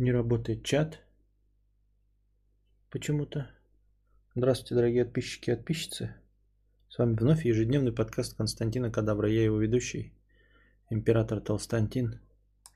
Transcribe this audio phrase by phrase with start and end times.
[0.00, 0.98] Не работает чат.
[2.88, 3.50] Почему-то.
[4.34, 6.14] Здравствуйте, дорогие подписчики и подписчицы.
[6.88, 9.28] С вами вновь ежедневный подкаст Константина Кадавра.
[9.28, 10.14] Я его ведущий,
[10.88, 12.18] император Толстантин.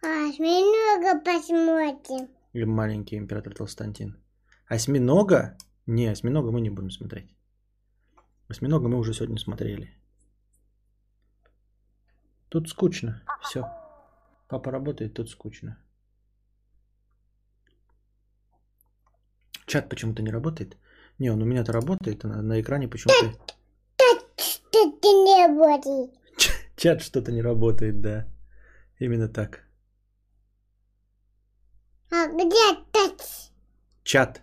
[0.02, 2.29] Осьминога посмотрим.
[2.52, 4.22] Или маленький император Толстантин.
[4.66, 5.56] Осьминога?
[5.86, 7.34] Не, осьминога мы не будем смотреть.
[8.48, 9.95] Осьминога мы уже сегодня смотрели.
[12.50, 13.22] Тут скучно.
[13.41, 13.64] Все.
[14.46, 15.79] Папа работает, тут скучно.
[19.74, 20.77] Чат почему-то не работает.
[21.19, 23.33] Не, он у меня-то работает, а на, на экране почему-то...
[24.37, 26.10] Что-то не будет.
[26.77, 28.24] Чат что-то не работает, да.
[29.00, 29.64] Именно так.
[32.12, 33.50] А где тач?
[34.05, 34.42] Чат.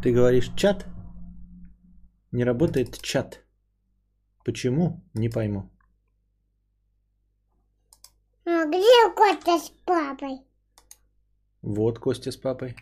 [0.00, 0.86] Ты говоришь чат?
[2.30, 3.44] Не работает чат.
[4.44, 5.00] Почему?
[5.14, 5.68] Не пойму.
[8.44, 10.49] А где Костя с папой?
[11.62, 12.74] Вот Костя с папой.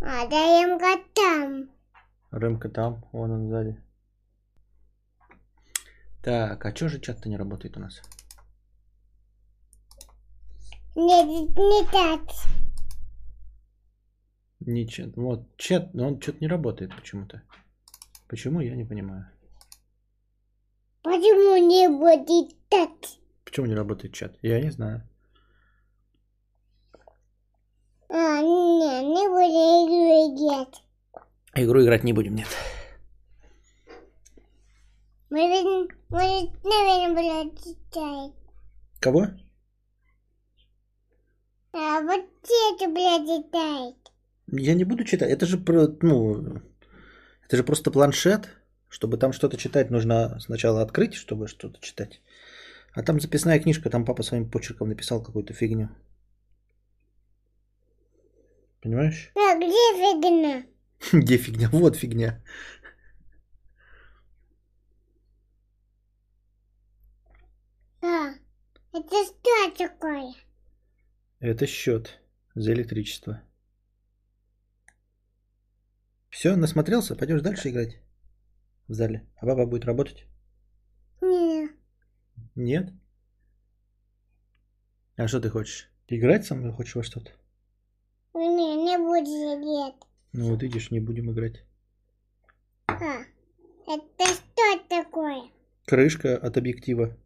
[0.00, 1.70] А Даемка там.
[2.30, 3.80] Рымка там, вон он сзади.
[6.22, 8.02] Так, а чё же чат-то не работает у нас?
[10.96, 12.34] Не, не тач.
[14.60, 15.16] Не чат.
[15.16, 17.42] Вот, чат, но он что-то не работает почему-то.
[18.28, 19.30] Почему, я не понимаю.
[21.02, 23.23] Почему не будет тач?
[23.54, 24.36] Почему не работает чат?
[24.42, 25.08] Я не знаю.
[28.08, 30.82] А, не, не будет играть.
[31.54, 32.48] Игру играть не будем, нет.
[35.30, 38.32] Может, может, наверное, будет читать.
[38.98, 39.28] Кого?
[41.74, 42.26] А вот
[42.72, 43.96] это, блядь, читает.
[44.48, 45.30] Я не буду читать.
[45.30, 46.60] Это же про, ну,
[47.44, 48.48] это же просто планшет.
[48.88, 52.20] Чтобы там что-то читать, нужно сначала открыть, чтобы что-то читать.
[52.94, 55.88] А там записная книжка, там папа своим почерком написал какую-то фигню.
[58.80, 59.32] Понимаешь?
[59.34, 60.66] А где фигня?
[61.12, 61.68] Где фигня?
[61.72, 62.42] Вот фигня.
[68.00, 68.34] А,
[68.92, 70.34] это что такое?
[71.40, 72.20] Это счет
[72.54, 73.42] за электричество.
[76.30, 77.16] Все, насмотрелся?
[77.16, 77.98] Пойдешь дальше играть
[78.86, 79.26] в зале?
[79.36, 80.26] А баба будет работать?
[82.54, 82.92] Не, Нет?
[85.16, 85.90] А что ты хочешь?
[86.08, 87.32] Играть со мной хочешь во что-то?
[88.34, 90.02] не, не будет сидеть.
[90.32, 91.64] Ну вот видишь, не будем играть.
[92.86, 93.24] А,
[93.86, 95.42] это что такое?
[95.86, 97.16] Крышка от объектива.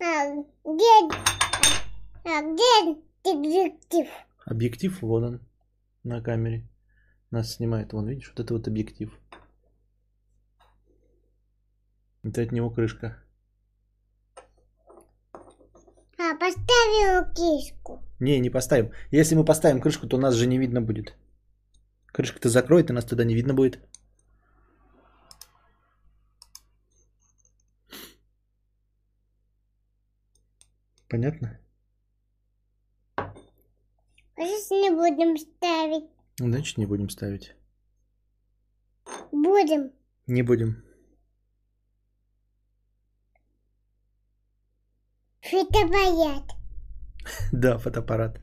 [0.00, 1.08] А, где,
[2.24, 4.08] а где детектив?
[4.44, 5.40] Объектив вон он
[6.02, 6.66] на камере.
[7.30, 7.92] Нас снимает.
[7.92, 9.16] Вон, видишь, вот это вот объектив.
[12.22, 13.22] Это от него крышка.
[16.18, 18.02] А, поставил кишку.
[18.18, 18.92] Не, не поставим.
[19.12, 21.14] Если мы поставим крышку, то нас же не видно будет.
[22.06, 23.78] Крышка-то закроет, и нас туда не видно будет.
[31.08, 31.58] Понятно?
[34.36, 36.08] Сейчас не будем ставить.
[36.38, 37.54] Значит, не будем ставить.
[39.32, 39.92] Будем.
[40.26, 40.89] Не будем.
[45.50, 46.44] Фотоаппарат.
[47.52, 48.40] Да, фотоаппарат.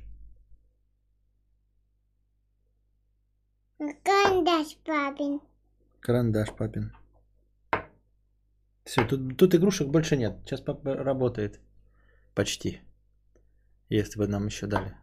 [4.04, 5.40] Карандаш папин.
[6.02, 6.92] Карандаш папин.
[8.84, 10.34] Все, тут, тут игрушек больше нет.
[10.46, 11.60] Сейчас папа работает.
[12.36, 12.82] Почти.
[13.90, 14.96] Если бы нам еще дали.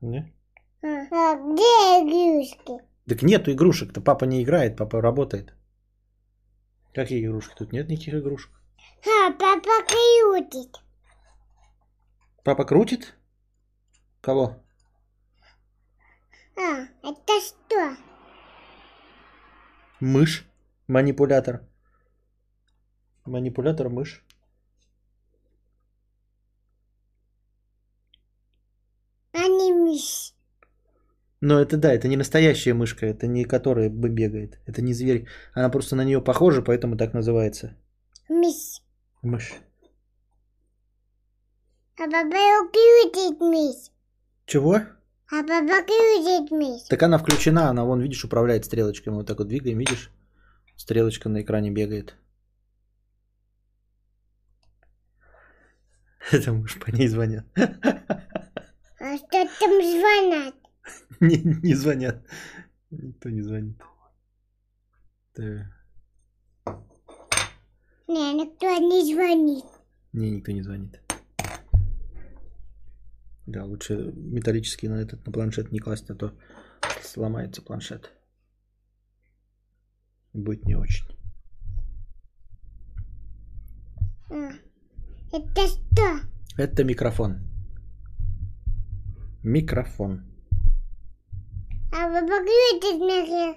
[0.00, 0.34] Не?
[0.82, 2.84] А, а где игрушки?
[3.06, 4.00] Так нету игрушек-то.
[4.00, 5.54] Папа не играет, папа работает.
[6.94, 7.54] Какие игрушки?
[7.54, 8.61] Тут нет никаких игрушек.
[9.04, 10.76] А, папа крутит.
[12.44, 13.14] Папа крутит?
[14.20, 14.56] Кого?
[16.56, 17.96] А, это что?
[20.00, 20.46] Мышь.
[20.88, 21.62] Манипулятор.
[23.24, 24.24] Манипулятор мышь.
[29.32, 30.34] А не мышь.
[31.40, 34.60] Но это да, это не настоящая мышка, это не которая бы бегает.
[34.66, 35.26] Это не зверь.
[35.54, 37.76] Она просто на нее похожа, поэтому так называется.
[38.32, 38.80] Мышь.
[39.20, 39.52] Мышь.
[41.98, 43.90] А папа крутит мышь.
[44.46, 44.76] Чего?
[44.76, 46.88] А папа крутит мышь.
[46.88, 49.16] Так она включена, она вон, видишь, управляет стрелочками.
[49.16, 50.10] Вот так вот двигаем, видишь?
[50.76, 52.16] Стрелочка на экране бегает.
[56.32, 57.44] Это муж по ней звонят.
[57.54, 60.54] А что там звонят?
[61.20, 62.26] Не, не звонят.
[62.90, 63.76] Никто не звонит.
[65.34, 65.81] Так.
[68.12, 69.64] Не, никто не звонит.
[70.12, 71.00] Не, никто не звонит.
[73.46, 76.34] Да, лучше металлический на этот на планшет не класть, а то
[77.02, 78.12] сломается планшет.
[80.34, 81.06] Будет не очень.
[84.30, 84.50] А,
[85.32, 86.28] Это что?
[86.58, 87.38] Это микрофон.
[89.42, 90.22] Микрофон.
[91.92, 93.56] А крутит микрофон.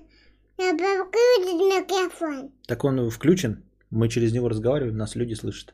[0.60, 2.52] А микрофон.
[2.68, 3.65] Так он включен.
[3.96, 5.74] Мы через него разговариваем, нас люди слышат.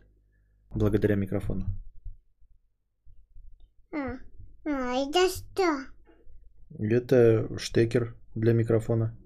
[0.69, 1.65] Благодаря микрофону.
[3.91, 4.19] А,
[4.63, 5.87] а это что?
[6.77, 9.17] Это штекер для микрофона.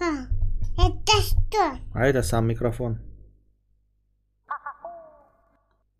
[0.00, 0.24] А,
[0.78, 1.78] это что?
[1.92, 3.00] А это сам микрофон.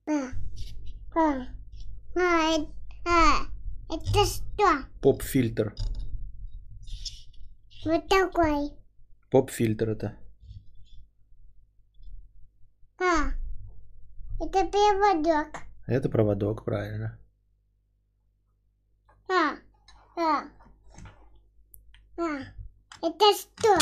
[0.06, 0.30] А,
[1.14, 1.46] а,
[2.16, 2.66] а,
[3.04, 3.46] а,
[3.90, 4.88] это что?
[5.02, 5.74] Поп-фильтр.
[7.84, 8.77] Вот такой.
[9.30, 10.16] Поп-фильтр это.
[12.98, 13.32] А,
[14.40, 15.48] это переводок.
[15.86, 17.18] Это проводок, правильно.
[19.28, 19.56] А,
[20.16, 20.44] а,
[22.16, 22.38] а,
[23.02, 23.78] это что?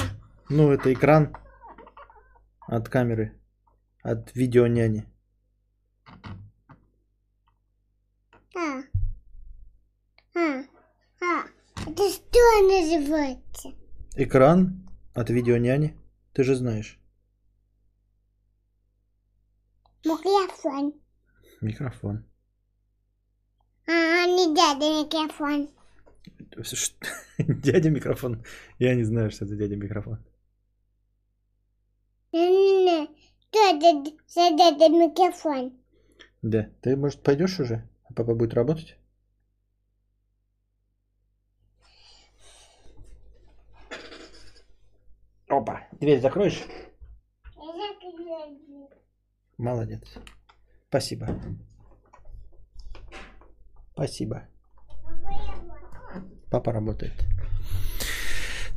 [0.48, 1.36] Ну, это экран
[2.66, 3.40] от камеры.
[4.02, 5.06] От видеоняни.
[8.56, 8.82] А,
[10.34, 10.64] а,
[11.20, 11.44] а,
[11.86, 13.70] это что называется?
[14.16, 14.85] Экран
[15.16, 15.96] от видеоняни.
[16.32, 16.98] Ты же знаешь.
[20.04, 20.92] Микрофон.
[21.60, 22.24] Микрофон.
[23.88, 25.68] А, не дядя микрофон.
[26.62, 26.92] Ш-
[27.38, 28.44] Дядя микрофон.
[28.78, 30.18] Я не знаю, что это дядя микрофон.
[32.32, 33.06] Не-не-не,
[33.50, 35.72] что это за дядя микрофон?
[36.42, 36.68] Да.
[36.82, 37.88] Ты, может, пойдешь уже?
[38.04, 38.96] А папа будет работать?
[46.00, 46.62] Дверь закроешь?
[49.58, 50.02] Молодец.
[50.88, 51.28] Спасибо.
[53.92, 54.48] Спасибо.
[56.50, 57.14] Папа работает.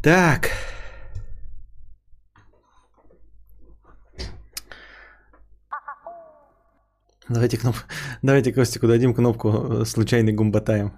[0.01, 0.49] Так.
[7.27, 7.75] Давайте, кноп...
[8.23, 10.93] Давайте Костику дадим кнопку э, «Случайный гумбатаем».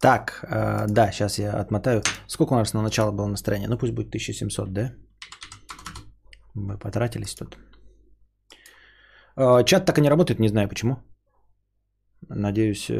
[0.00, 2.02] Так, э, да, сейчас я отмотаю.
[2.26, 3.68] Сколько у нас на начало было настроение?
[3.68, 4.92] Ну, пусть будет 1700, да?
[6.54, 7.58] Мы потратились тут.
[9.36, 10.96] Э, Чат так и не работает, не знаю почему.
[12.28, 12.90] Надеюсь,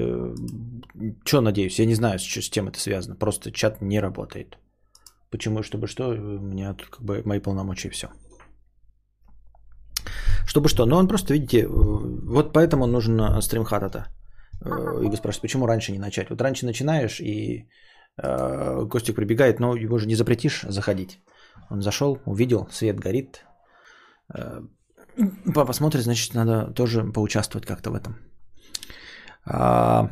[1.24, 3.16] что надеюсь, я не знаю, с, чем это связано.
[3.18, 4.58] Просто чат не работает.
[5.30, 8.08] Почему, чтобы что, у меня тут как бы мои полномочия и все.
[10.46, 10.86] Чтобы что?
[10.86, 14.06] Ну, он просто, видите, э, вот поэтому нужен э, стримхат-то.
[14.64, 16.30] Э, И вы спрашиваете, почему раньше не начать?
[16.30, 17.68] Вот раньше начинаешь, и
[18.22, 21.20] э, Костик прибегает, но его же не запретишь заходить.
[21.70, 23.44] Он зашел, увидел, свет горит.
[24.34, 24.60] Э,
[25.54, 28.14] Папа смотрит, значит, надо тоже поучаствовать как-то в этом.
[29.44, 30.10] А,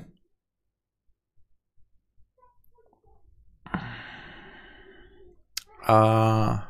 [5.87, 6.65] а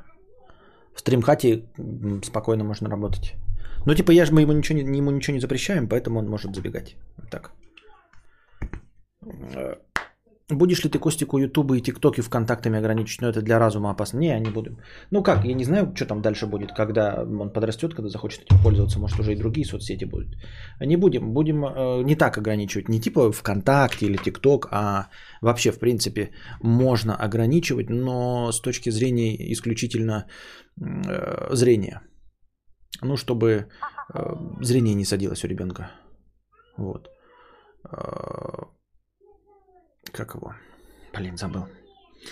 [0.94, 1.64] в стримхате
[2.24, 3.34] спокойно можно работать.
[3.86, 6.54] Ну, типа, я же мы ему ничего, не, ему ничего не запрещаем, поэтому он может
[6.54, 6.96] забегать.
[7.16, 7.52] Вот так.
[9.54, 9.76] Э,
[10.50, 13.20] Будешь ли ты Костику Ютуба и ТикТоки ВКонтактами ограничить?
[13.20, 14.18] Ну, это для разума опасно.
[14.18, 14.78] Не, не буду.
[15.10, 18.62] Ну как, я не знаю, что там дальше будет, когда он подрастет, когда захочет этим
[18.62, 18.98] пользоваться.
[18.98, 20.28] Может, уже и другие соцсети будут.
[20.80, 21.34] Не будем.
[21.34, 22.88] Будем э, не так ограничивать.
[22.88, 25.08] Не типа ВКонтакте или ТикТок, а
[25.42, 26.30] вообще, в принципе,
[26.62, 30.24] можно ограничивать, но с точки зрения исключительно
[30.80, 32.00] э, зрения.
[33.02, 33.66] Ну, чтобы
[34.14, 35.90] э, зрение не садилось у ребенка.
[36.78, 37.10] Вот.
[40.12, 40.54] Как его?
[41.14, 41.66] Блин, забыл.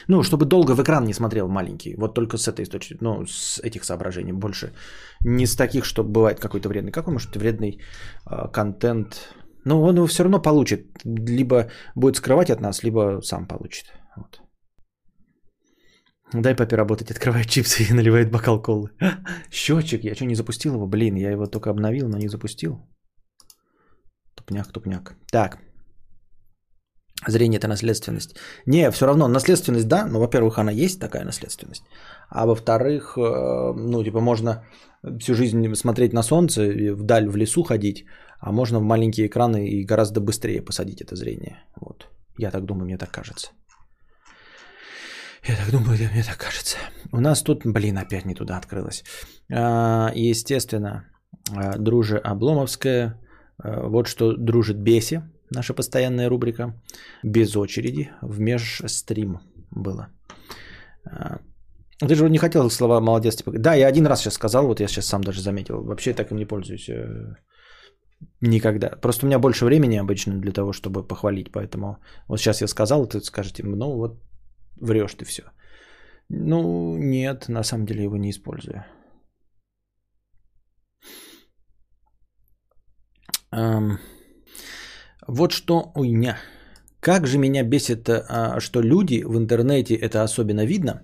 [0.09, 1.95] Ну, чтобы долго в экран не смотрел маленький.
[1.97, 4.33] Вот только с этой точки, ну, с этих соображений.
[4.33, 4.73] Больше
[5.25, 6.92] не с таких, что бывает какой-то вредный.
[6.92, 7.80] Какой может вредный
[8.30, 9.35] э, контент?
[9.64, 10.87] Ну, он его все равно получит.
[11.04, 13.92] Либо будет скрывать от нас, либо сам получит.
[14.16, 14.40] Вот.
[16.33, 18.90] Дай папе работать, открывает чипсы и наливает бокал колы.
[19.50, 20.87] Счетчик, я что, не запустил его?
[20.87, 22.78] Блин, я его только обновил, но не запустил.
[24.35, 25.14] Тупняк, тупняк.
[25.30, 25.59] Так.
[27.26, 28.37] Зрение это наследственность.
[28.66, 31.82] Не, все равно наследственность, да, но, во-первых, она есть такая наследственность.
[32.28, 34.64] А во-вторых, э, ну, типа, можно
[35.18, 38.04] всю жизнь смотреть на солнце, вдаль в лесу ходить,
[38.40, 41.64] а можно в маленькие экраны и гораздо быстрее посадить это зрение.
[41.80, 42.06] Вот.
[42.38, 43.49] Я так думаю, мне так кажется.
[45.49, 46.76] Я так думаю, мне так кажется.
[47.12, 49.04] У нас тут, блин, опять не туда открылось.
[49.52, 51.04] А, Естественно,
[51.54, 53.20] а, друже Обломовская.
[53.58, 55.20] А, Вот что дружит Беси,
[55.50, 56.75] наша постоянная рубрика.
[57.25, 60.09] Без очереди в межстрим было.
[61.05, 61.38] А,
[61.99, 63.37] Ты же не хотел слова молодец.
[63.37, 65.83] Типа, да, я один раз сейчас сказал, вот я сейчас сам даже заметил.
[65.85, 66.88] Вообще так им не пользуюсь.
[66.88, 67.37] э,
[68.41, 68.88] Никогда.
[69.00, 71.53] Просто у меня больше времени обычно для того, чтобы похвалить.
[71.53, 71.99] Поэтому
[72.29, 74.21] вот сейчас я сказал, ты скажете, ну вот
[74.81, 75.43] врешь ты все.
[76.29, 78.85] Ну, нет, на самом деле его не использую.
[83.50, 83.99] Ам,
[85.28, 85.92] Вот что...
[85.95, 86.37] Ой, не.
[87.00, 91.02] Как же меня бесит, а, что люди в интернете, это особенно видно,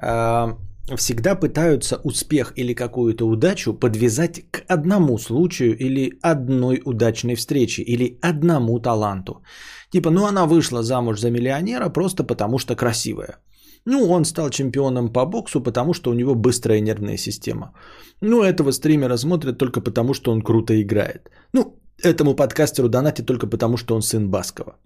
[0.00, 0.56] а,
[0.96, 8.18] всегда пытаются успех или какую-то удачу подвязать к одному случаю или одной удачной встрече или
[8.22, 9.42] одному таланту.
[9.90, 13.38] Типа, ну она вышла замуж за миллионера просто потому что красивая.
[13.84, 17.72] Ну, он стал чемпионом по боксу, потому что у него быстрая нервная система.
[18.20, 21.30] Ну, этого стримера смотрят только потому, что он круто играет.
[21.54, 24.76] Ну, этому подкастеру донатят только потому, что он сын Баскова.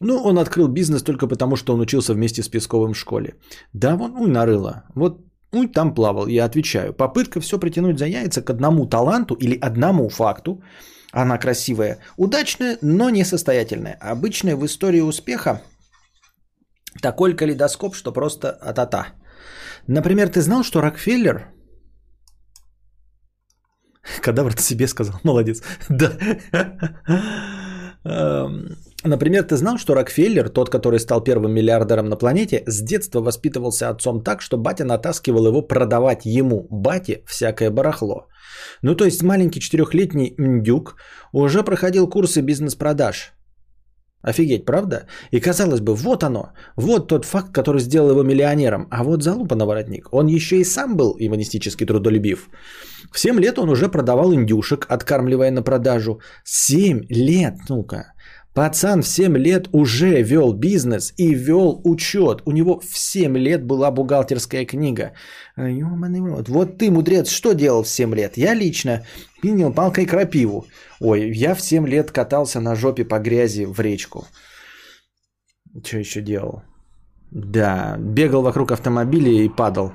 [0.00, 3.34] Ну, он открыл бизнес только потому, что он учился вместе с Песковым в школе.
[3.72, 4.84] Да, вон, уй, нарыло.
[4.94, 5.20] Вот,
[5.52, 6.92] уй, там плавал, я отвечаю.
[6.92, 10.62] Попытка все притянуть за яйца к одному таланту или одному факту.
[11.12, 13.96] Она красивая, удачная, но несостоятельная.
[14.00, 15.62] Обычная в истории успеха
[17.00, 19.06] такой калейдоскоп, что просто а-та-та.
[19.86, 21.55] Например, ты знал, что Рокфеллер...
[24.22, 25.62] Кадавр ты себе сказал, молодец.
[25.88, 26.12] Да.
[28.04, 33.20] Эм, Например, ты знал, что Рокфеллер, тот, который стал первым миллиардером на планете, с детства
[33.20, 38.26] воспитывался отцом так, что батя натаскивал его продавать ему, бате, всякое барахло.
[38.82, 40.96] Ну, то есть маленький четырехлетний мдюк
[41.32, 43.35] уже проходил курсы бизнес-продаж.
[44.26, 45.06] Офигеть, правда?
[45.30, 48.88] И казалось бы, вот оно, вот тот факт, который сделал его миллионером.
[48.90, 50.08] А вот залупа на воротник.
[50.12, 52.50] Он еще и сам был иммунистически трудолюбив.
[53.12, 56.20] В 7 лет он уже продавал индюшек, откармливая на продажу.
[56.44, 58.12] 7 лет, ну-ка.
[58.52, 62.42] Пацан в 7 лет уже вел бизнес и вел учет.
[62.46, 65.12] У него в 7 лет была бухгалтерская книга.
[65.56, 68.36] Вот ты, мудрец, что делал в 7 лет?
[68.36, 69.04] Я лично
[69.46, 70.66] пинил палкой крапиву.
[71.00, 74.26] Ой, я в 7 лет катался на жопе по грязи в речку.
[75.84, 76.62] Что еще делал?
[77.30, 79.92] Да, бегал вокруг автомобиля и падал.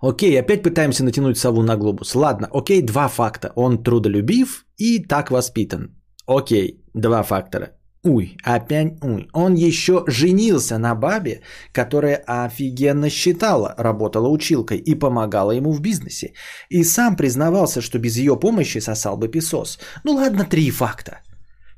[0.00, 2.14] Окей, опять пытаемся натянуть сову на глобус.
[2.14, 3.52] Ладно, окей, два факта.
[3.54, 5.88] Он трудолюбив и так воспитан.
[6.26, 7.68] Окей, два фактора.
[8.06, 9.28] Уй, опять уй.
[9.32, 11.40] Он еще женился на бабе,
[11.72, 16.32] которая офигенно считала, работала училкой и помогала ему в бизнесе.
[16.70, 19.78] И сам признавался, что без ее помощи сосал бы песос.
[20.04, 21.18] Ну ладно, три факта.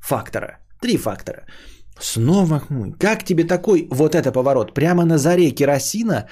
[0.01, 0.59] Фактора.
[0.81, 1.45] Три фактора.
[1.99, 2.93] Снова уй.
[2.99, 4.73] Как тебе такой вот это поворот?
[4.75, 6.27] Прямо на заре керосина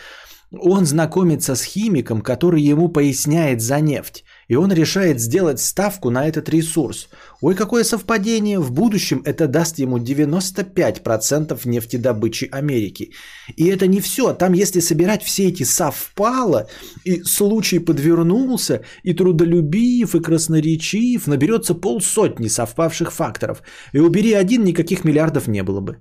[0.51, 4.23] он знакомится с химиком, который ему поясняет за нефть.
[4.47, 7.09] И он решает сделать ставку на этот ресурс.
[7.41, 8.59] Ой, какое совпадение.
[8.59, 13.11] В будущем это даст ему 95% нефтедобычи Америки.
[13.55, 14.33] И это не все.
[14.33, 16.67] Там, если собирать все эти совпало,
[17.05, 23.61] и случай подвернулся, и трудолюбив, и красноречив, наберется полсотни совпавших факторов.
[23.93, 25.97] И убери один, никаких миллиардов не было бы.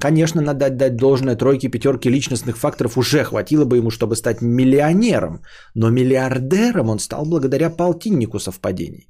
[0.00, 5.42] Конечно, надо дать должное тройке, пятерке личностных факторов уже хватило бы ему, чтобы стать миллионером.
[5.74, 9.08] Но миллиардером он стал благодаря полтиннику совпадений.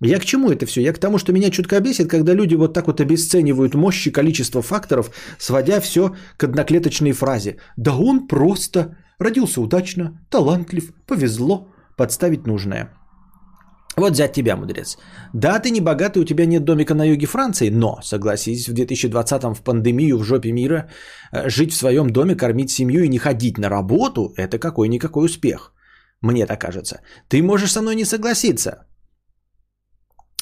[0.00, 0.82] Я к чему это все?
[0.82, 4.12] Я к тому, что меня чутко бесит, когда люди вот так вот обесценивают мощь и
[4.12, 7.56] количество факторов, сводя все к одноклеточной фразе.
[7.76, 12.90] Да он просто родился удачно, талантлив, повезло, подставить нужное.
[13.96, 14.98] Вот взять тебя, мудрец.
[15.32, 19.54] Да, ты не богатый, у тебя нет домика на юге Франции, но, согласись, в 2020-м
[19.54, 20.90] в пандемию в жопе мира
[21.32, 25.72] э, жить в своем доме, кормить семью и не ходить на работу– это какой-никакой успех.
[26.20, 27.00] Мне так кажется.
[27.28, 28.85] Ты можешь со мной не согласиться.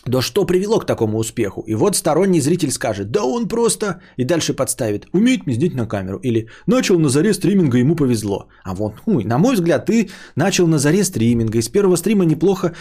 [0.06, 1.62] Да что привело к такому успеху?
[1.62, 6.18] И вот сторонний зритель скажет, да он просто, и дальше подставит, умеет пиздеть на камеру.
[6.18, 8.48] Или начал на заре стриминга, ему повезло.
[8.64, 12.74] А вот, уй, на мой взгляд, ты начал на заре стриминга, из первого стрима неплохо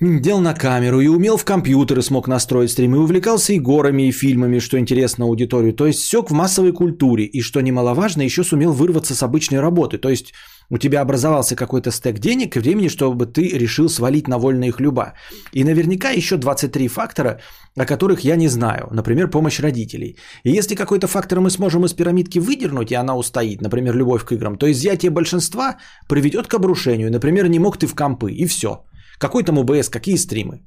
[0.00, 4.12] Дел на камеру и умел в компьютеры смог настроить стрим, и увлекался и горами, и
[4.12, 5.72] фильмами, что интересно аудиторию.
[5.72, 9.98] То есть сек в массовой культуре, и что немаловажно, еще сумел вырваться с обычной работы.
[9.98, 10.34] То есть
[10.70, 15.14] у тебя образовался какой-то стек денег и времени, чтобы ты решил свалить на вольные хлюба.
[15.52, 17.40] И наверняка еще 23 фактора,
[17.76, 18.88] о которых я не знаю.
[18.92, 20.16] Например, помощь родителей.
[20.44, 24.32] И если какой-то фактор мы сможем из пирамидки выдернуть, и она устоит, например, любовь к
[24.32, 25.76] играм, то изъятие большинства
[26.08, 27.10] приведет к обрушению.
[27.10, 28.84] Например, не мог ты в компы, и все.
[29.18, 30.60] Какой там ОБС, какие стримы?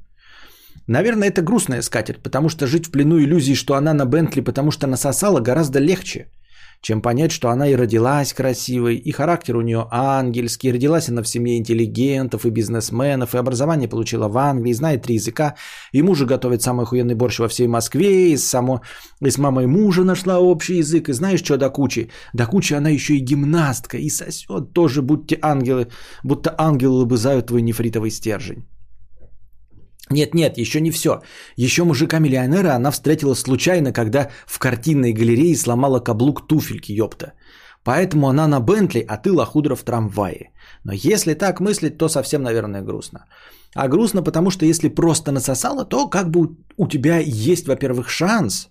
[0.88, 4.72] Наверное, это грустная скатерть, потому что жить в плену иллюзии, что она на Бентли, потому
[4.72, 6.32] что насосала, гораздо легче,
[6.82, 11.28] чем понять, что она и родилась красивой, и характер у нее ангельский, родилась она в
[11.28, 15.56] семье интеллигентов и бизнесменов, и образование получила в Англии, знает три языка,
[15.92, 18.82] и мужа готовит самый охуенный борщ во всей Москве, и, само,
[19.20, 22.10] и с мамой мужа нашла общий язык, и знаешь, что до кучи?
[22.34, 25.88] До кучи она еще и гимнастка, и сосет тоже, будьте ангелы,
[26.24, 28.66] будто ангелы лобызают твой нефритовый стержень.
[30.10, 31.22] Нет, нет, еще не все.
[31.56, 37.34] Еще мужика-миллионера она встретила случайно, когда в картинной галерее сломала каблук туфельки, ёпта.
[37.84, 40.52] Поэтому она на Бентли, а ты лохудра в трамвае.
[40.84, 43.26] Но если так мыслить, то совсем, наверное, грустно.
[43.76, 48.70] А грустно, потому что если просто насосала, то как бы у тебя есть, во-первых, шанс,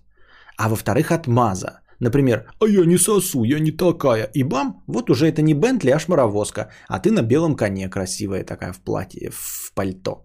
[0.56, 1.80] а во-вторых, отмаза.
[2.00, 4.30] Например, а я не сосу, я не такая.
[4.34, 6.70] И бам, вот уже это не Бентли, а шмаровозка.
[6.88, 10.24] А ты на белом коне красивая такая в платье, в пальто.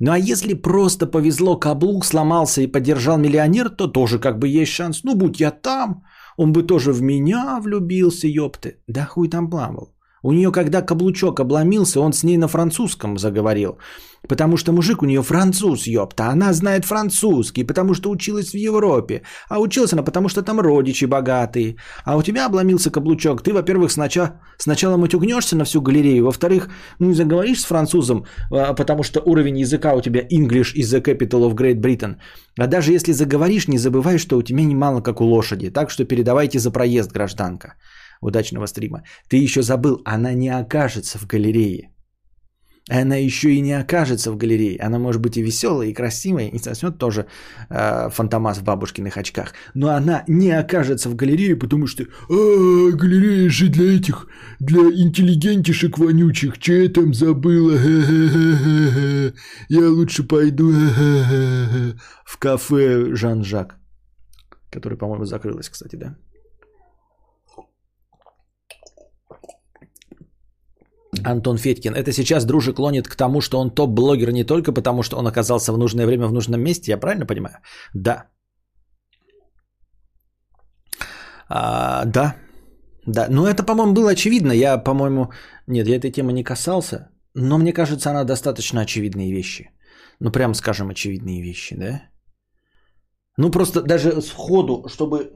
[0.00, 4.72] Ну а если просто повезло, каблук сломался и поддержал миллионер, то тоже как бы есть
[4.72, 5.04] шанс.
[5.04, 6.04] Ну будь я там,
[6.36, 8.78] он бы тоже в меня влюбился, ёпты.
[8.86, 9.97] Да хуй там плавал.
[10.22, 13.78] У нее, когда каблучок обломился, он с ней на французском заговорил.
[14.28, 16.30] Потому что мужик у нее француз, ёпта.
[16.30, 19.22] Она знает французский, потому что училась в Европе.
[19.48, 21.76] А училась она, потому что там родичи богатые.
[22.04, 23.42] А у тебя обломился каблучок.
[23.42, 26.24] Ты, во-первых, сначала, сначала матюгнешься на всю галерею.
[26.24, 31.00] Во-вторых, ну, заговоришь с французом, а, потому что уровень языка у тебя English is the
[31.00, 32.16] capital of Great Britain.
[32.58, 35.70] А даже если заговоришь, не забывай, что у тебя немало как у лошади.
[35.70, 37.74] Так что передавайте за проезд, гражданка
[38.20, 39.02] удачного стрима.
[39.28, 41.90] Ты еще забыл, она не окажется в галерее.
[42.90, 44.78] Она еще и не окажется в галерее.
[44.80, 47.26] Она может быть и веселая, и красивая, и соснет тоже
[47.70, 49.52] э, фантомас в бабушкиных очках.
[49.74, 54.26] Но она не окажется в галерее, потому что а, галерея же для этих,
[54.60, 56.58] для интеллигентишек вонючих.
[56.58, 57.78] Че я там забыла?
[59.68, 60.72] Я лучше пойду
[62.24, 63.76] в кафе Жан-Жак,
[64.70, 66.16] который, по-моему, закрылось, кстати, да?
[71.24, 71.94] Антон Федькин.
[71.94, 75.72] Это сейчас дружи клонит к тому, что он топ-блогер не только потому, что он оказался
[75.72, 76.92] в нужное время в нужном месте.
[76.92, 77.56] Я правильно понимаю?
[77.94, 78.24] Да.
[81.48, 82.34] А, да.
[83.06, 83.26] Да.
[83.30, 84.52] Но это, по-моему, было очевидно.
[84.52, 85.32] Я, по-моему...
[85.66, 87.10] Нет, я этой темы не касался.
[87.34, 89.70] Но мне кажется, она достаточно очевидные вещи.
[90.20, 92.02] Ну, прям скажем, очевидные вещи, да?
[93.36, 95.30] Ну, просто даже сходу, чтобы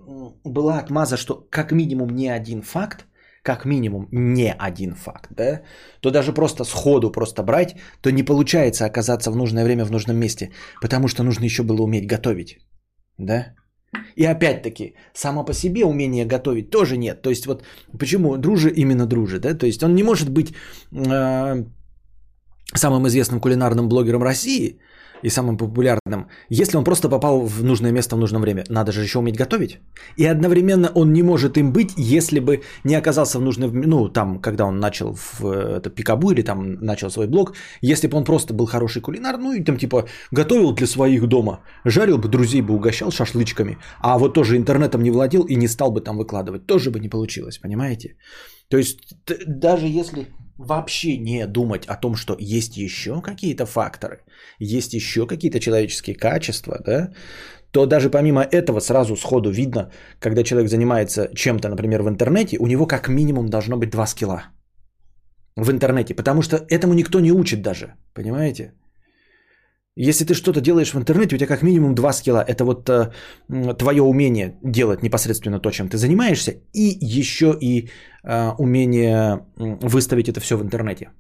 [0.45, 3.07] была отмаза, что как минимум не один факт,
[3.43, 5.63] как минимум не один факт, да,
[6.01, 10.17] то даже просто сходу просто брать, то не получается оказаться в нужное время в нужном
[10.17, 10.51] месте,
[10.81, 12.59] потому что нужно еще было уметь готовить,
[13.19, 13.55] да.
[14.17, 17.23] И опять-таки, само по себе умение готовить тоже нет.
[17.23, 17.63] То есть вот
[17.99, 19.55] почему дружи именно дружи, да?
[19.55, 20.55] То есть он не может быть
[20.93, 21.65] э,
[22.75, 24.79] самым известным кулинарным блогером России,
[25.23, 28.65] и самым популярным, если он просто попал в нужное место в нужное время.
[28.69, 29.79] Надо же еще уметь готовить.
[30.17, 34.41] И одновременно он не может им быть, если бы не оказался в нужное, ну, там,
[34.41, 38.55] когда он начал в это, Пикабу или там начал свой блог, если бы он просто
[38.55, 42.75] был хороший кулинар, ну, и там, типа, готовил для своих дома, жарил бы, друзей бы
[42.75, 46.91] угощал шашлычками, а вот тоже интернетом не владел и не стал бы там выкладывать, тоже
[46.91, 48.17] бы не получилось, понимаете?
[48.69, 48.99] То есть,
[49.47, 50.27] даже если
[50.59, 54.21] вообще не думать о том, что есть еще какие-то факторы,
[54.59, 57.13] есть еще какие-то человеческие качества, да,
[57.71, 62.67] то даже помимо этого сразу сходу видно, когда человек занимается чем-то, например, в интернете, у
[62.67, 64.45] него как минимум должно быть два скилла
[65.57, 68.73] в интернете, потому что этому никто не учит даже, понимаете?
[69.97, 72.43] Если ты что-то делаешь в интернете, у тебя как минимум два скилла.
[72.49, 73.11] Это вот э,
[73.79, 77.91] твое умение делать непосредственно то, чем ты занимаешься, и еще и
[78.25, 81.11] э, умение выставить это все в интернете.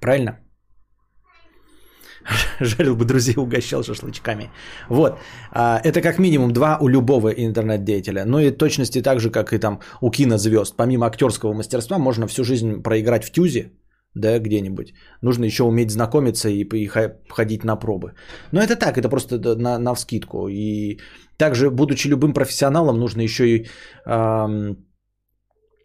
[0.00, 0.38] Правильно?
[2.60, 4.50] Жарил бы друзей, угощал шашлычками.
[4.88, 5.18] Вот.
[5.52, 8.24] А, это как минимум два у любого интернет-деятеля.
[8.24, 10.76] Ну и точности так же, как и там у кинозвезд.
[10.76, 13.70] Помимо актерского мастерства, можно всю жизнь проиграть в тюзе,
[14.14, 14.94] да, где-нибудь.
[15.22, 16.88] Нужно еще уметь знакомиться и, и
[17.28, 18.12] ходить на пробы.
[18.52, 20.48] Но это так, это просто на, на вскидку.
[20.48, 20.98] И
[21.36, 23.66] также, будучи любым профессионалом, нужно еще и
[24.06, 24.76] эм,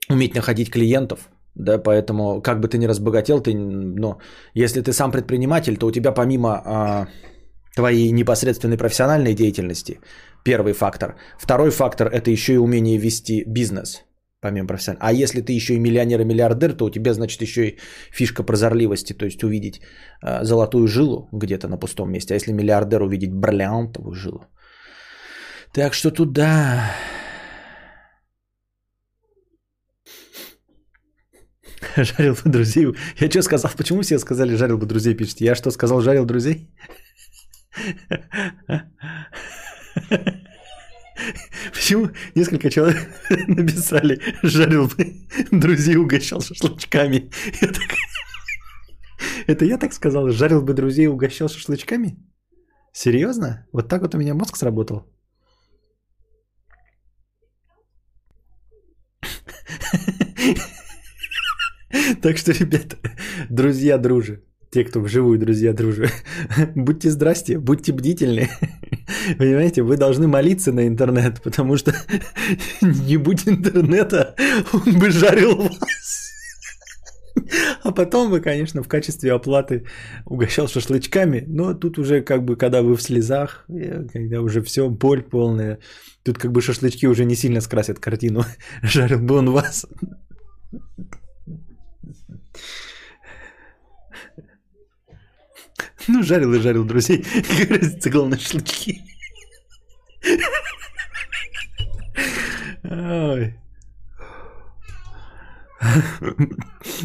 [0.10, 1.30] уметь находить клиентов.
[1.56, 4.20] Да, поэтому, как бы ты ни разбогател, ты, но
[4.54, 7.06] если ты сам предприниматель, то у тебя помимо э,
[7.76, 10.00] твоей непосредственной профессиональной деятельности,
[10.44, 11.16] первый фактор.
[11.40, 14.04] Второй фактор– это еще и умение вести бизнес–
[14.42, 15.10] помимо профессионального.
[15.10, 17.78] А если ты еще и миллионер и миллиардер, то у тебя, значит, еще и
[18.12, 19.82] фишка прозорливости, то есть увидеть
[20.24, 22.34] э, золотую жилу где-то на пустом месте.
[22.34, 24.46] А если миллиардер увидеть бриллиантовую жилу.
[25.74, 26.92] Так что туда...
[31.96, 32.88] Жарил бы друзей.
[33.20, 33.72] Я что сказал?
[33.78, 35.46] Почему все сказали жарил бы друзей, пишите?
[35.46, 36.70] Я что сказал, жарил друзей?
[41.74, 43.08] Почему несколько человек
[43.48, 47.30] написали, жарил бы, друзей угощал шашлычками.
[47.62, 47.96] Я так...
[49.48, 52.18] Это я так сказал, жарил бы друзей угощал шашлычками?
[52.94, 53.68] Серьезно?
[53.74, 55.04] Вот так вот у меня мозг сработал?
[62.22, 62.98] Так что, ребята,
[63.50, 64.44] друзья, дружи,
[64.78, 66.08] те, кто вживую друзья, дружи,
[66.76, 68.48] будьте здрасте, будьте бдительны.
[69.40, 71.96] Понимаете, вы должны молиться на интернет, потому что
[72.82, 74.36] не будь интернета,
[74.72, 76.32] он бы жарил вас.
[77.82, 79.88] А потом вы, конечно, в качестве оплаты
[80.26, 84.92] угощал шашлычками, но тут уже как бы, когда вы в слезах, э, когда уже все,
[84.92, 85.80] боль полная,
[86.22, 88.44] тут как бы шашлычки уже не сильно скрасят картину.
[88.84, 89.88] Жарил бы он вас.
[96.08, 97.24] Ну, жарил и жарил друзей.
[97.24, 99.02] Как разница, главное, шашлычки.
[102.84, 103.60] Ой.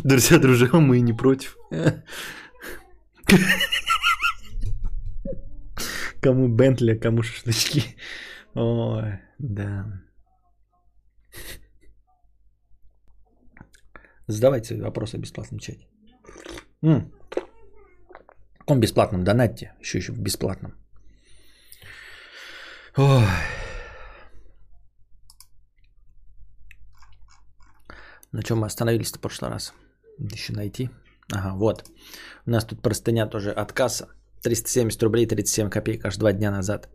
[0.05, 1.57] Друзья, дружи, а мы не против.
[6.21, 7.97] Кому Бентли, а кому шашлычки.
[8.55, 9.87] Ой, да.
[14.29, 15.87] Задавайте вопросы в бесплатном чате.
[18.63, 19.25] Каком бесплатном?
[19.25, 19.73] Донатьте.
[19.81, 20.73] Еще еще в бесплатном.
[22.97, 23.27] Ой.
[28.33, 29.75] На чем мы остановились-то в прошлый раз?
[30.19, 30.91] Еще найти.
[31.33, 31.85] Ага, вот.
[32.47, 34.07] У нас тут простыня тоже от касса.
[34.43, 36.89] 370 рублей 37 копеек аж два дня назад.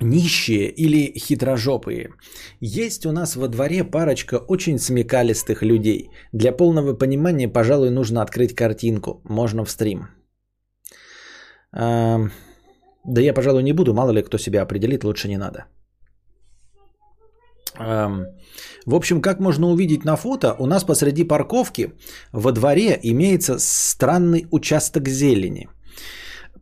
[0.00, 2.10] Нищие или хитрожопые.
[2.60, 6.10] Есть у нас во дворе парочка очень смекалистых людей.
[6.32, 9.22] Для полного понимания, пожалуй, нужно открыть картинку.
[9.24, 10.08] Можно в стрим.
[11.72, 15.66] Да я, пожалуй, не буду, мало ли кто себя определит, лучше не надо.
[17.78, 21.92] В общем, как можно увидеть на фото, у нас посреди парковки
[22.32, 25.68] во дворе имеется странный участок зелени.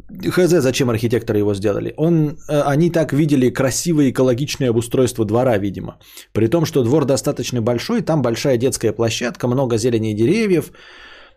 [0.09, 1.95] Хз, зачем архитекторы его сделали.
[1.97, 5.99] Он, э, они так видели красивое экологичное обустройство двора, видимо.
[6.33, 10.73] При том, что двор достаточно большой, там большая детская площадка, много зелени и деревьев.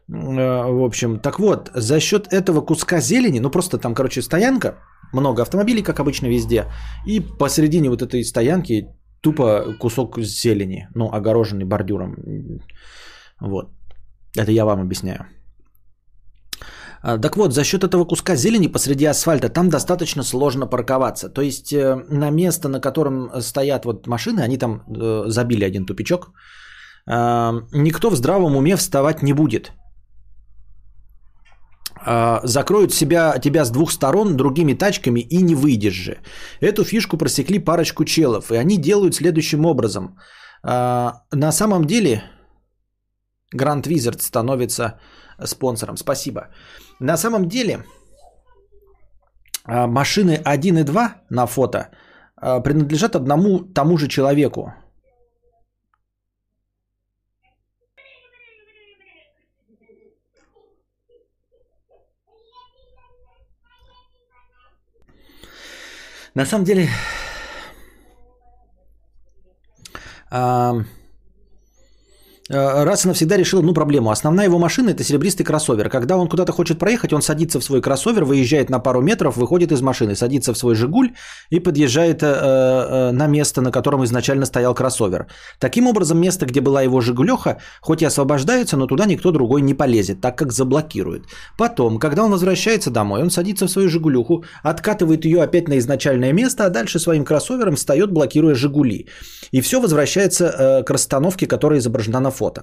[0.10, 4.76] Э, в общем, так вот, за счет этого куска зелени, ну просто там, короче, стоянка,
[5.14, 6.66] много автомобилей, как обычно везде,
[7.08, 8.88] и посередине вот этой стоянки
[9.22, 12.16] тупо кусок зелени, ну, огороженный бордюром.
[13.40, 13.70] Вот.
[14.36, 15.26] Это я вам объясняю.
[17.02, 21.30] А, так вот, за счет этого куска зелени посреди асфальта там достаточно сложно парковаться.
[21.30, 25.86] То есть э, на место, на котором стоят вот машины, они там э, забили один
[25.86, 26.32] тупичок,
[27.10, 29.72] э, никто в здравом уме вставать не будет.
[32.10, 36.18] А, закроют себя, тебя с двух сторон другими тачками и не выйдешь же.
[36.62, 40.18] Эту фишку просекли парочку челов, и они делают следующим образом.
[40.64, 42.24] А, на самом деле
[43.54, 45.00] Grand Wizard становится
[45.46, 45.98] спонсором.
[45.98, 46.48] Спасибо.
[47.00, 47.84] На самом деле
[49.64, 51.90] а, машины 1 и 2 на фото
[52.64, 54.74] принадлежат одному тому же человеку.
[66.36, 66.90] На самом деле,
[70.32, 70.84] Э,
[72.50, 74.12] раз и навсегда решил одну проблему.
[74.12, 75.90] Основная его машина это серебристый кроссовер.
[75.90, 79.72] Когда он куда-то хочет проехать, он садится в свой кроссовер, выезжает на пару метров, выходит
[79.72, 81.14] из машины, садится в свой Жигуль
[81.50, 85.28] и подъезжает э, э, на место, на котором изначально стоял кроссовер.
[85.60, 89.74] Таким образом, место, где была его Жигулеха, хоть и освобождается, но туда никто другой не
[89.74, 91.26] полезет, так как заблокирует.
[91.58, 96.34] Потом, когда он возвращается домой, он садится в свою Жигулюху, откатывает ее опять на изначальное
[96.34, 99.08] место, а дальше своим кроссовером встает, блокируя Жигули.
[99.52, 102.62] И все возвращается э, к расстановке, которая изображена на фото.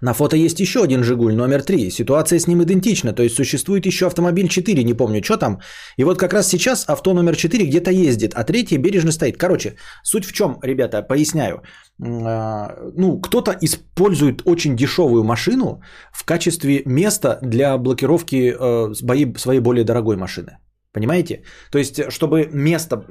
[0.00, 1.90] На фото есть еще один «Жигуль» номер 3.
[1.90, 5.60] Ситуация с ним идентична, то есть существует еще автомобиль 4, не помню, что там.
[5.96, 9.36] И вот как раз сейчас авто номер 4 где-то ездит, а третий бережно стоит.
[9.36, 11.62] Короче, суть в чем, ребята, поясняю.
[12.00, 19.84] А, ну, кто-то использует очень дешевую машину в качестве места для блокировки э, своей более
[19.84, 20.58] дорогой машины.
[20.92, 21.42] Понимаете?
[21.70, 23.04] То есть, чтобы место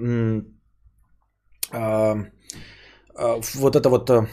[1.71, 2.15] а,
[3.55, 4.27] вот это вот э,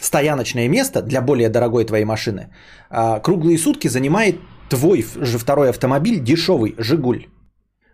[0.00, 2.48] стояночное место для более дорогой твоей машины
[2.90, 4.36] а, круглые сутки занимает
[4.68, 7.26] твой же второй автомобиль, дешевый «Жигуль».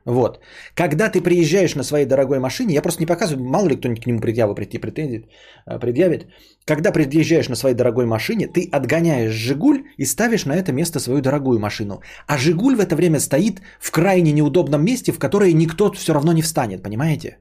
[0.04, 0.40] Вот.
[0.74, 4.06] Когда ты приезжаешь на своей дорогой машине, я просто не показываю, мало ли кто-нибудь к
[4.06, 6.26] нему предъяву прийти э, предъявит.
[6.64, 11.20] Когда приезжаешь на своей дорогой машине, ты отгоняешь «Жигуль» и ставишь на это место свою
[11.20, 12.00] дорогую машину.
[12.26, 16.32] А «Жигуль» в это время стоит в крайне неудобном месте, в которое никто все равно
[16.32, 17.36] не встанет, понимаете?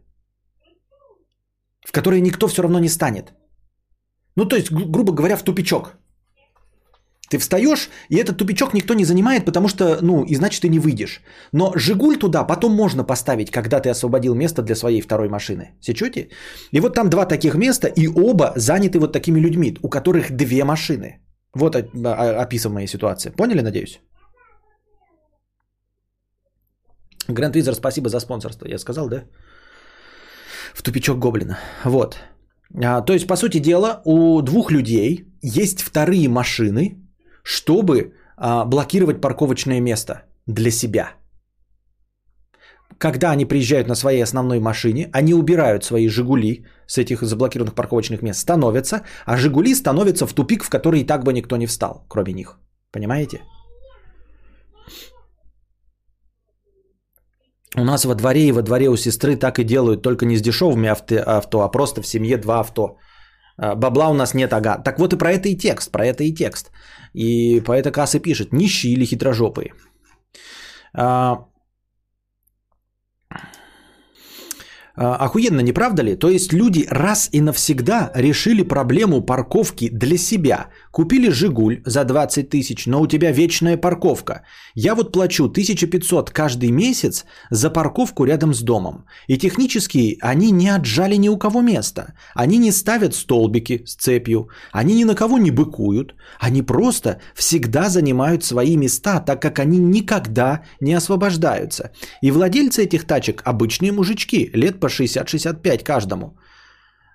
[1.87, 3.33] В которое никто все равно не станет.
[4.35, 5.97] Ну, то есть, гру- грубо говоря, в тупичок.
[7.29, 10.79] Ты встаешь, и этот тупичок никто не занимает, потому что, ну, и значит, ты не
[10.79, 11.21] выйдешь.
[11.53, 15.63] Но «Жигуль» туда потом можно поставить, когда ты освободил место для своей второй машины.
[15.81, 16.29] Сечете?
[16.73, 20.63] И вот там два таких места, и оба заняты вот такими людьми, у которых две
[20.63, 21.19] машины.
[21.53, 23.31] Вот о- о- описанная ситуация.
[23.31, 23.99] Поняли, надеюсь?
[27.29, 28.67] Гранд Визер, спасибо за спонсорство.
[28.67, 29.23] Я сказал, да?
[30.77, 31.57] В тупичок Гоблина.
[31.85, 32.17] Вот.
[32.83, 36.97] А, то есть, по сути дела, у двух людей есть вторые машины,
[37.43, 41.13] чтобы а, блокировать парковочное место для себя.
[42.99, 48.21] Когда они приезжают на своей основной машине, они убирают свои «Жигули» с этих заблокированных парковочных
[48.21, 52.05] мест, становятся, а «Жигули» становятся в тупик, в который и так бы никто не встал,
[52.07, 52.59] кроме них.
[52.91, 53.41] Понимаете?
[57.77, 60.41] У нас во дворе и во дворе у сестры так и делают, только не с
[60.41, 62.97] дешевыми авто, а просто в семье два авто.
[63.57, 64.81] А, Бабла у нас нет, ага.
[64.83, 66.71] Так вот и про это и текст, про это и текст.
[67.13, 69.73] И по это Касс и пишет, нищие или хитрожопые.
[70.93, 71.45] А,
[73.29, 73.37] а,
[74.97, 76.15] Охуенно, не правда ли?
[76.15, 80.69] То есть люди раз и навсегда решили проблему парковки для себя.
[80.91, 84.41] Купили «Жигуль» за 20 тысяч, но у тебя вечная парковка.
[84.73, 89.05] Я вот плачу 1500 каждый месяц за парковку рядом с домом.
[89.27, 92.15] И технически они не отжали ни у кого место.
[92.33, 94.49] Они не ставят столбики с цепью.
[94.71, 96.15] Они ни на кого не быкуют.
[96.39, 101.91] Они просто всегда занимают свои места, так как они никогда не освобождаются.
[102.23, 106.37] И владельцы этих тачек обычные мужички, лет по 60-65 каждому.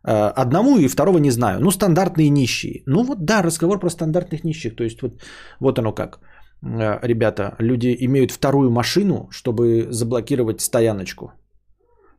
[0.05, 1.61] Э, Одному и второго не знаю.
[1.61, 2.83] Ну, стандартные нищие.
[2.87, 4.77] Ну вот да, разговор про стандартных нищих.
[4.77, 5.23] То есть вот,
[5.61, 6.19] вот оно как.
[6.63, 11.33] Э, Ребята, люди имеют вторую машину, чтобы заблокировать стояночку.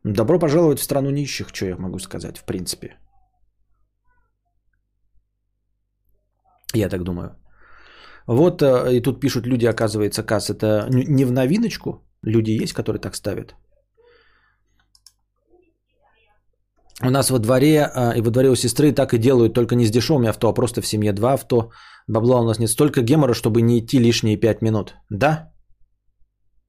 [0.04, 2.96] Добро пожаловать в страну нищих, что я могу сказать, в принципе.
[6.74, 7.36] Я так думаю.
[8.26, 12.04] Вот э, и тут пишут люди, оказывается, Касс, это не в новиночку.
[12.22, 13.54] Люди есть, которые так ставят.
[17.02, 19.86] У нас во дворе а, и во дворе у сестры так и делают, только не
[19.86, 21.70] с дешевыми авто, а просто в семье два авто.
[22.06, 24.94] Бабла у нас нет столько гемора, чтобы не идти лишние пять минут.
[25.10, 25.50] Да?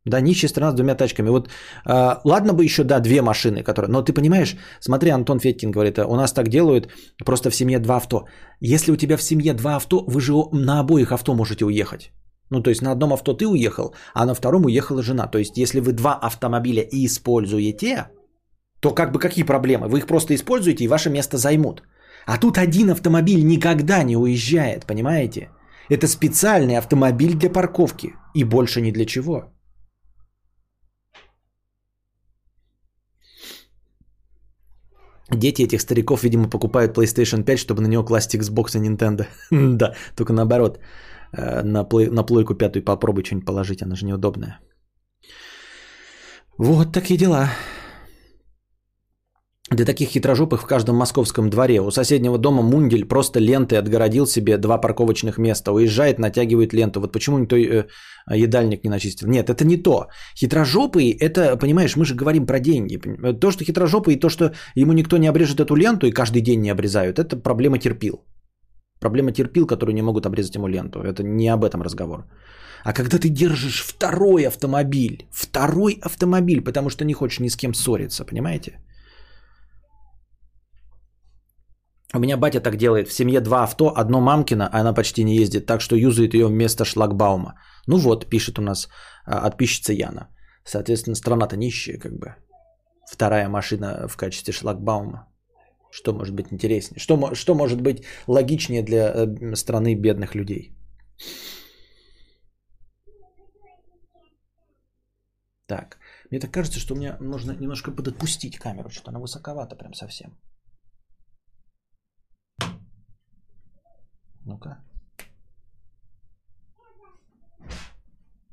[0.05, 1.29] Да, нищая страна с двумя тачками.
[1.29, 1.49] Вот,
[1.85, 3.91] а, ладно бы еще, да, две машины, которые...
[3.91, 6.89] Но ты понимаешь, смотри, Антон Федькин говорит, у нас так делают,
[7.25, 8.25] просто в семье два авто.
[8.59, 12.11] Если у тебя в семье два авто, вы же на обоих авто можете уехать.
[12.51, 15.27] Ну, то есть на одном авто ты уехал, а на втором уехала жена.
[15.27, 18.09] То есть если вы два автомобиля и используете,
[18.85, 19.87] то как бы какие проблемы?
[19.87, 21.81] Вы их просто используете и ваше место займут.
[22.27, 25.49] А тут один автомобиль никогда не уезжает, понимаете?
[25.89, 29.43] Это специальный автомобиль для парковки и больше ни для чего.
[35.31, 39.25] Дети этих стариков, видимо, покупают PlayStation 5, чтобы на него класть Xbox и Nintendo.
[39.77, 40.77] да, только наоборот.
[41.33, 44.59] Э, На, на плойку пятую попробуй что-нибудь положить, она же неудобная.
[46.59, 47.49] Вот такие дела.
[49.71, 51.81] Для таких хитрожопых в каждом московском дворе.
[51.81, 55.71] У соседнего дома Мундель просто лентой отгородил себе два парковочных места.
[55.71, 57.01] Уезжает, натягивает ленту.
[57.01, 57.87] Вот почему никто э,
[58.29, 59.27] едальник не начистил.
[59.27, 60.07] Нет, это не то.
[60.37, 62.97] Хитрожопые, это, понимаешь, мы же говорим про деньги.
[62.97, 66.41] Поним- То, что хитрожопый, и то, что ему никто не обрежет эту ленту и каждый
[66.41, 68.23] день не обрезают, это проблема терпил.
[68.99, 70.99] Проблема терпил, которые не могут обрезать ему ленту.
[70.99, 72.25] Это не об этом разговор.
[72.83, 77.73] А когда ты держишь второй автомобиль, второй автомобиль, потому что не хочешь ни с кем
[77.73, 78.79] ссориться, понимаете?
[82.13, 83.07] У меня батя так делает.
[83.07, 86.47] В семье два авто, одно мамкино, а она почти не ездит, так что юзает ее
[86.47, 87.53] вместо шлагбаума.
[87.87, 88.87] Ну вот, пишет у нас
[89.25, 90.29] а, подписчица Яна.
[90.63, 92.35] Соответственно, страна-то нищая, как бы.
[93.11, 95.27] Вторая машина в качестве шлагбаума.
[95.91, 96.99] Что может быть интереснее?
[96.99, 100.75] Что, что может быть логичнее для э, страны бедных людей?
[105.67, 105.97] Так,
[106.31, 110.37] мне так кажется, что мне нужно немножко подотпустить камеру, что она высоковата прям совсем.
[114.45, 114.77] Ну-ка.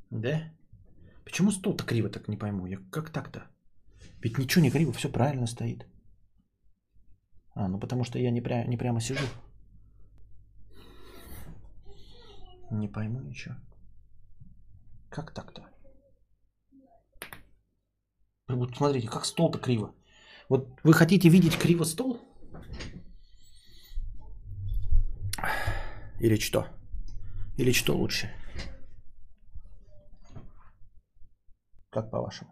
[0.09, 0.51] Да?
[1.25, 2.67] Почему стол-то криво так не пойму?
[2.67, 3.47] Я как так-то?
[4.21, 5.85] Ведь ничего не криво, все правильно стоит.
[7.55, 9.25] А, ну потому что я не, пря- не прямо сижу.
[12.71, 13.55] Не пойму ничего.
[15.09, 15.61] Как так-то?
[18.47, 19.93] вот смотрите, как стол-то криво.
[20.49, 22.19] Вот вы хотите видеть криво стол?
[26.23, 26.65] Или что?
[27.57, 28.29] Или что лучше?
[31.91, 32.49] Как по-вашему?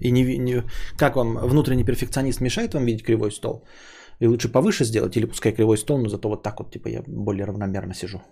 [0.00, 0.62] И не, не-
[0.96, 3.66] как вам внутренний перфекционист мешает вам видеть кривой стол?
[4.20, 7.02] И лучше повыше сделать, или пускай кривой стол, но зато вот так вот, типа, я
[7.06, 8.22] более равномерно сижу.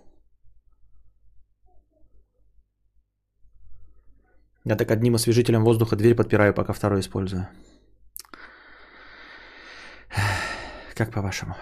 [4.65, 7.47] Я так одним освежителем воздуха дверь подпираю, пока второй использую.
[10.95, 11.55] Как по-вашему?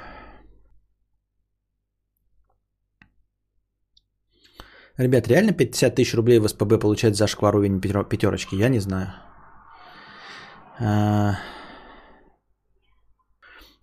[4.97, 8.55] Ребят, реально 50 тысяч рублей в СПБ получать за шквар уровень пятер- пятерочки?
[8.55, 9.07] Я не знаю.
[10.79, 11.35] А,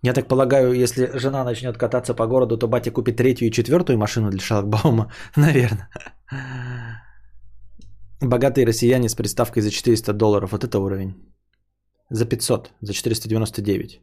[0.03, 3.97] Я так полагаю, если жена начнет кататься по городу, то батя купит третью и четвертую
[3.97, 5.11] машину для шлагбаума?
[5.35, 5.89] Наверное.
[8.21, 10.51] Богатые россияне с приставкой за 400 долларов.
[10.51, 11.15] Вот это уровень.
[12.09, 14.01] За 500, за 499.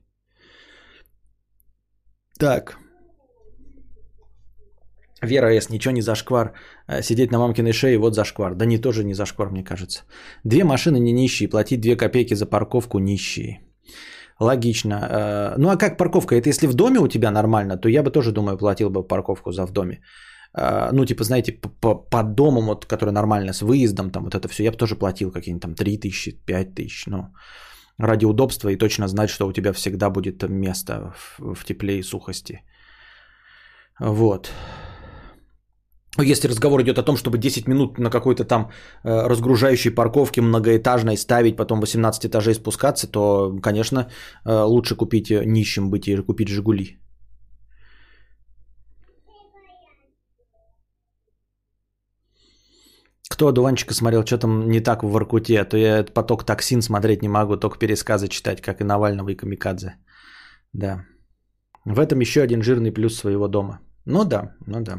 [2.38, 2.76] Так.
[5.22, 5.70] Вера С.
[5.70, 6.52] Ничего не зашквар.
[6.88, 8.54] Э, Сидеть на мамкиной шее, вот зашквар.
[8.54, 10.02] Да не тоже не зашквар, мне кажется.
[10.44, 13.60] Две машины не нищие, платить 2 копейки за парковку нищие.
[14.40, 14.94] Логично.
[14.94, 16.34] Э, Ну а как парковка?
[16.36, 19.52] Это если в доме у тебя нормально, то я бы тоже, думаю, платил бы парковку
[19.52, 20.00] за в доме.
[20.58, 24.48] Э, Ну, типа, знаете, по- по, домам, вот, который нормально, с выездом, там вот это
[24.48, 27.28] все, я бы тоже платил какие-нибудь там 3 тысячи, 5 тысяч, ну,
[27.98, 32.02] ради удобства и точно знать, что у тебя всегда будет место в, в тепле и
[32.02, 32.62] сухости.
[34.00, 34.50] Вот.
[36.18, 38.70] Ну, Если разговор идет о том, чтобы 10 минут на какой-то там
[39.04, 44.08] э, разгружающей парковке многоэтажной ставить, потом 18 этажей спускаться, то, конечно,
[44.44, 46.98] э, лучше купить нищим быть и купить «Жигули».
[53.28, 56.82] Кто одуванчика смотрел, что там не так в Воркуте, а то я этот поток токсин
[56.82, 59.96] смотреть не могу, только пересказы читать, как и Навального и Камикадзе.
[60.72, 61.04] Да.
[61.84, 63.80] В этом еще один жирный плюс своего дома.
[64.04, 64.98] Ну да, ну да.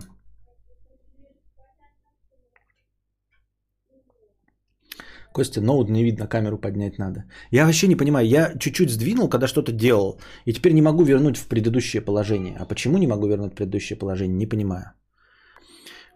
[5.33, 7.25] Костя, ноут не видно, камеру поднять надо.
[7.51, 11.37] Я вообще не понимаю, я чуть-чуть сдвинул, когда что-то делал, и теперь не могу вернуть
[11.37, 12.57] в предыдущее положение.
[12.59, 14.93] А почему не могу вернуть в предыдущее положение, не понимаю.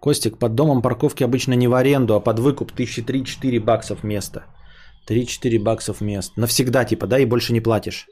[0.01, 4.45] Костик, под домом парковки обычно не в аренду, а под выкуп 1003-4 баксов место.
[5.07, 6.37] 3-4 баксов мест.
[6.37, 8.07] Навсегда типа, да, и больше не платишь.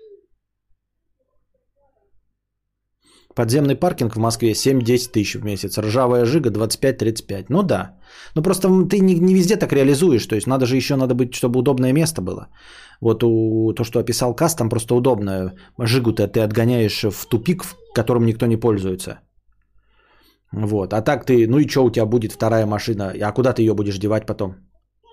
[3.36, 5.78] Подземный паркинг в Москве 7-10 тысяч в месяц.
[5.78, 7.46] Ржавая жига 25-35.
[7.50, 7.98] Ну да.
[8.36, 10.28] Ну просто ты не, не везде так реализуешь.
[10.28, 12.50] То есть надо же еще надо быть, чтобы удобное место было.
[13.02, 15.54] Вот у, то, что описал Кас, там просто удобно.
[15.80, 19.20] Жигу-то ты отгоняешь в тупик, в котором никто не пользуется.
[20.52, 20.94] Вот.
[20.94, 23.14] А так ты, ну и что у тебя будет вторая машина?
[23.22, 24.56] А куда ты ее будешь девать потом?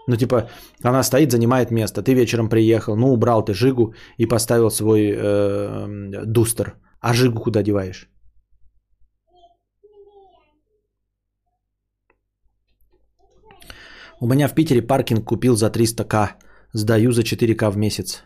[0.09, 0.49] Ну, типа,
[0.83, 2.03] она стоит, занимает место.
[2.03, 6.77] Ты вечером приехал, ну, убрал ты Жигу и поставил свой э, дустер.
[7.01, 8.09] А Жигу куда деваешь?
[14.21, 16.29] У меня в Питере паркинг купил за 300к.
[16.73, 18.23] Сдаю за 4к в месяц.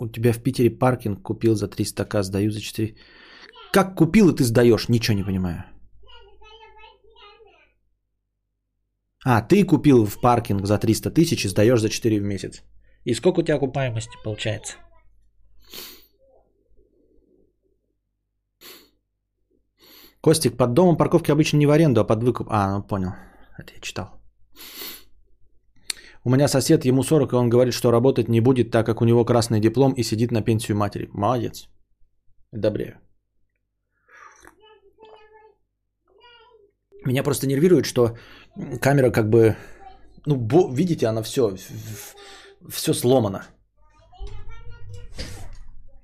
[0.00, 2.22] У тебя в Питере паркинг купил за 300к.
[2.22, 2.96] Сдаю за 4...
[3.72, 4.88] Как купил и ты сдаешь?
[4.88, 5.64] Ничего не понимаю.
[9.24, 12.62] А, ты купил в паркинг за 300 тысяч и сдаешь за 4 в месяц.
[13.04, 14.76] И сколько у тебя окупаемости получается?
[20.20, 22.48] Костик, под домом парковки обычно не в аренду, а под выкуп.
[22.50, 23.10] А, ну понял.
[23.56, 24.06] Это я читал.
[26.24, 29.04] У меня сосед, ему 40, и он говорит, что работать не будет, так как у
[29.04, 31.08] него красный диплом и сидит на пенсию матери.
[31.12, 31.68] Молодец.
[32.52, 33.00] Добрее.
[37.04, 38.16] Меня просто нервирует, что
[38.80, 39.56] камера как бы,
[40.26, 41.56] ну, бо- видите, она все,
[42.68, 43.46] все сломано.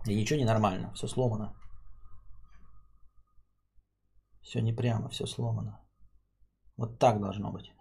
[0.06, 1.54] И ничего не нормально, все сломано.
[4.42, 5.80] Все не прямо, все сломано.
[6.76, 7.72] Вот так должно быть.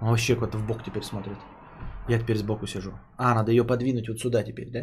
[0.00, 1.38] Вообще куда-то в бок теперь смотрит.
[2.08, 2.92] Я теперь сбоку сижу.
[3.16, 4.80] А, надо ее подвинуть вот сюда теперь, да?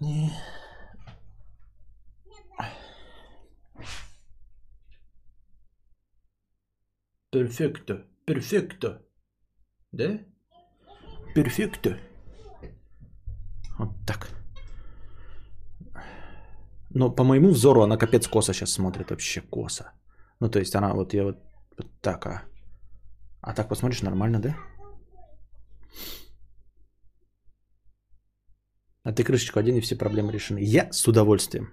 [0.00, 0.30] Не.
[7.30, 8.06] Перфекто.
[8.26, 9.02] Перфекто.
[9.92, 10.18] Да?
[11.34, 11.98] Перфекто.
[13.78, 14.28] Вот так.
[16.90, 19.10] Но по моему взору она капец косо сейчас смотрит.
[19.10, 19.92] Вообще косо.
[20.40, 21.36] Ну, то есть она вот я вот,
[21.78, 22.42] вот так, а.
[23.42, 24.56] А так посмотришь, нормально, да?
[29.02, 30.58] А ты крышечку один и все проблемы решены.
[30.62, 31.72] Я с удовольствием.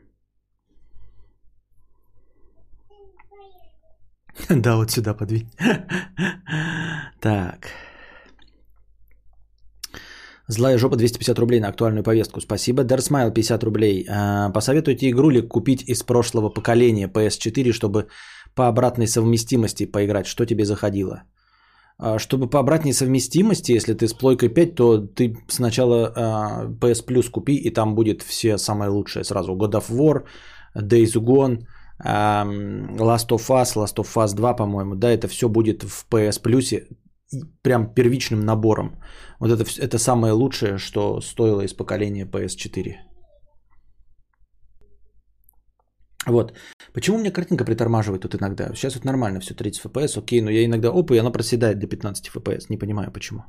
[4.49, 5.49] Да, вот сюда подвинь.
[7.19, 7.67] Так.
[10.49, 12.39] Злая жопа 250 рублей на актуальную повестку.
[12.41, 12.83] Спасибо.
[12.83, 14.05] Дарсмайл 50 рублей.
[14.09, 18.07] А, Посоветуйте игрулик купить из прошлого поколения PS4, чтобы
[18.55, 20.25] по обратной совместимости поиграть.
[20.25, 21.23] Что тебе заходило?
[21.99, 27.05] А, Чтобы по обратной совместимости, если ты с плойкой 5, то ты сначала а, PS
[27.07, 29.55] Plus купи, и там будет все самое лучшее сразу.
[29.55, 30.23] God of War,
[30.75, 31.65] Days Gone,
[31.99, 34.95] Last of Us, Last of Us 2, по-моему.
[34.95, 36.83] Да, это все будет в PS Plus
[37.61, 39.01] прям первичным набором.
[39.39, 43.06] Вот это, это самое лучшее, что стоило из поколения PS4.
[46.27, 46.53] Вот.
[46.93, 48.73] Почему у меня картинка притормаживает тут иногда?
[48.75, 51.87] Сейчас вот нормально все 30 FPS, окей, но я иногда опа, и она проседает до
[51.87, 52.65] 15 FPS.
[52.69, 53.43] Не понимаю почему.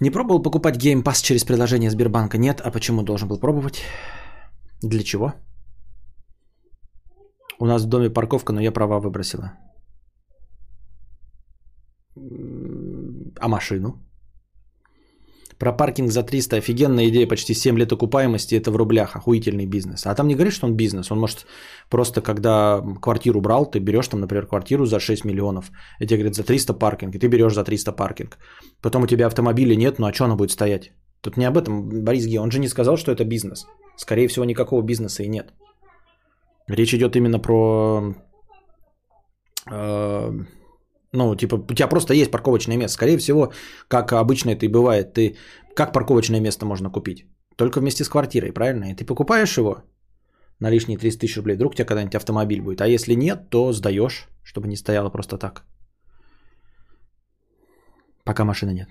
[0.00, 2.38] Не пробовал покупать Game Pass через приложение Сбербанка?
[2.38, 2.60] Нет.
[2.60, 3.82] А почему должен был пробовать?
[4.82, 5.32] Для чего?
[7.58, 9.52] У нас в доме парковка, но я права выбросила.
[13.40, 14.02] А машину?
[15.58, 20.06] Про паркинг за 300 офигенная идея, почти 7 лет окупаемости, это в рублях, охуительный бизнес.
[20.06, 21.46] А там не говорит, что он бизнес, он может
[21.90, 26.34] просто, когда квартиру брал, ты берешь там, например, квартиру за 6 миллионов, и тебе говорят
[26.34, 28.38] за 300 паркинг, и ты берешь за 300 паркинг.
[28.82, 30.92] Потом у тебя автомобиля нет, ну а что она будет стоять?
[31.22, 33.66] Тут не об этом Борис Ге, он же не сказал, что это бизнес.
[33.96, 35.52] Скорее всего, никакого бизнеса и нет.
[36.68, 38.14] Речь идет именно про...
[39.70, 40.32] э,
[41.16, 42.94] ну, типа, у тебя просто есть парковочное место.
[42.94, 43.52] Скорее всего,
[43.88, 45.36] как обычно это и бывает, ты...
[45.74, 47.26] Как парковочное место можно купить?
[47.56, 48.90] Только вместе с квартирой, правильно?
[48.90, 49.82] И ты покупаешь его
[50.60, 51.56] на лишние 30 тысяч рублей.
[51.56, 52.80] Вдруг у тебя когда-нибудь автомобиль будет.
[52.80, 55.64] А если нет, то сдаешь, чтобы не стояло просто так.
[58.24, 58.88] Пока машины нет.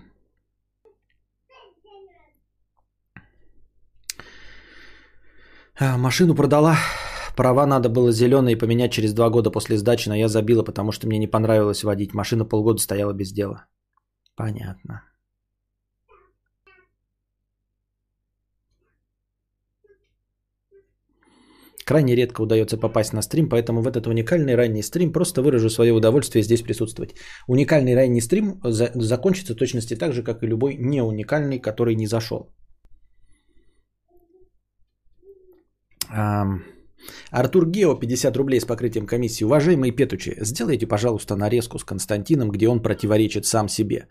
[5.79, 6.77] А, машину продала.
[7.35, 11.07] Права надо было зеленые поменять через два года после сдачи, но я забила, потому что
[11.07, 12.13] мне не понравилось водить.
[12.13, 13.65] Машина полгода стояла без дела.
[14.35, 15.01] Понятно.
[21.85, 25.93] Крайне редко удается попасть на стрим, поэтому в этот уникальный ранний стрим просто выражу свое
[25.93, 27.15] удовольствие здесь присутствовать.
[27.47, 32.07] Уникальный ранний стрим за- закончится в точности так же, как и любой неуникальный, который не
[32.07, 32.49] зашел.
[36.09, 36.63] Ам,
[37.31, 39.45] Артур Гео, 50 рублей с покрытием комиссии.
[39.45, 44.07] Уважаемые петучи, сделайте, пожалуйста, нарезку с Константином, где он противоречит сам себе.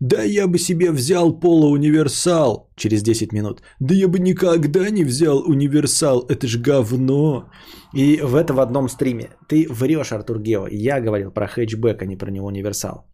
[0.00, 3.62] Да я бы себе взял полууниверсал через 10 минут.
[3.80, 7.50] Да я бы никогда не взял универсал, это ж говно.
[7.94, 9.30] И в это в одном стриме.
[9.48, 10.66] Ты врешь, Артур Гео.
[10.70, 13.06] Я говорил про хэтчбэк, а не про него универсал.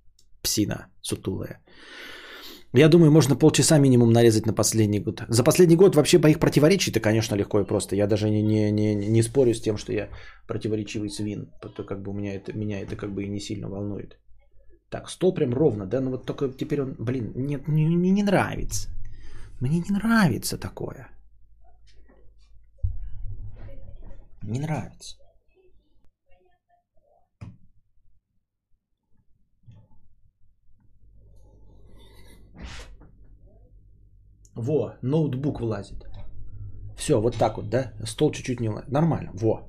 [0.42, 1.60] Псина сутулая.
[2.72, 5.24] Я думаю, можно полчаса минимум нарезать на последний год.
[5.28, 7.96] За последний год вообще по их противоречий-то, конечно, легко и просто.
[7.96, 10.08] Я даже не, не, не, не спорю с тем, что я
[10.46, 11.50] противоречивый свин.
[11.60, 14.18] То как бы у меня это, меня это как бы и не сильно волнует.
[14.88, 16.00] Так, стол прям ровно, да?
[16.00, 18.88] Ну вот только теперь он, блин, нет, мне, мне не нравится.
[19.60, 21.08] Мне не нравится такое.
[24.42, 25.16] Не нравится.
[34.54, 36.06] Во, ноутбук влазит.
[36.96, 37.92] Все, вот так вот, да?
[38.04, 38.90] Стол чуть-чуть не влазит.
[38.90, 39.68] Нормально, во.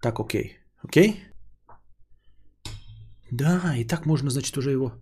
[0.00, 0.58] Так, окей.
[0.82, 1.24] Окей?
[3.30, 4.92] Да, и так можно, значит, уже его...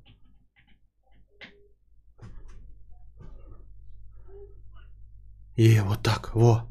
[5.57, 6.67] И вот так, во.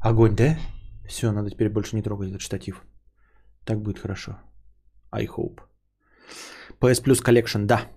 [0.00, 0.58] Огонь, да?
[1.06, 2.82] Все, надо теперь больше не трогать этот штатив.
[3.64, 4.38] Так будет хорошо.
[5.12, 5.60] I hope.
[6.80, 7.90] PS Plus Collection, да.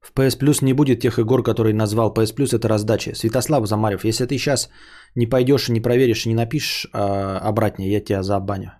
[0.00, 2.12] В PS Plus не будет тех игр, которые назвал.
[2.12, 3.14] PS Plus это раздача.
[3.14, 4.70] Святослав Замарев, если ты сейчас
[5.16, 8.72] не пойдешь и не проверишь и не напишешь а, обратнее, я тебя забаню.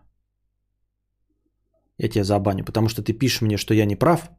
[1.98, 4.30] Я тебя забаню, потому что ты пишешь мне, что я не прав,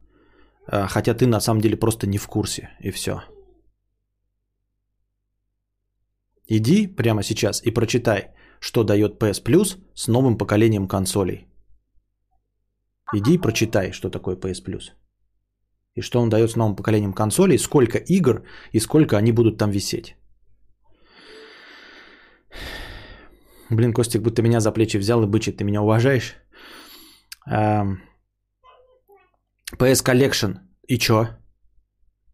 [0.66, 3.22] а, хотя ты на самом деле просто не в курсе, и все.
[6.48, 11.46] Иди прямо сейчас и прочитай, что дает PS Plus с новым поколением консолей.
[13.12, 14.92] Иди и прочитай, что такое PS Plus.
[15.96, 18.42] И что он дает с новым поколением консолей, сколько игр
[18.72, 20.16] и сколько они будут там висеть.
[23.70, 25.56] Блин, Костик, будто меня за плечи взял и бычит.
[25.56, 26.36] Ты меня уважаешь?
[27.50, 28.02] Эм,
[29.78, 30.58] PS Collection.
[30.88, 31.28] И чё?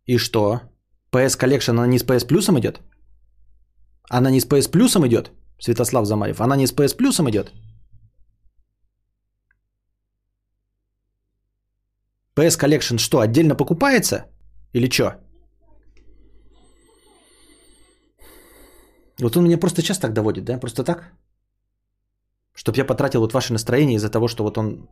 [0.06, 0.60] И что?
[1.12, 2.80] PS Collection, она не с PS Plus идет?
[4.10, 5.30] Она не с PS Plus идет?
[5.58, 6.40] Святослав Замарев.
[6.40, 7.52] Она не с PS Plus идет?
[12.36, 14.26] PS Collection что, отдельно покупается?
[14.72, 15.20] Или что?
[19.20, 20.58] Вот он меня просто сейчас так доводит, да?
[20.58, 21.12] Просто так?
[22.54, 24.88] Чтоб я потратил вот ваше настроение из-за того, что вот он...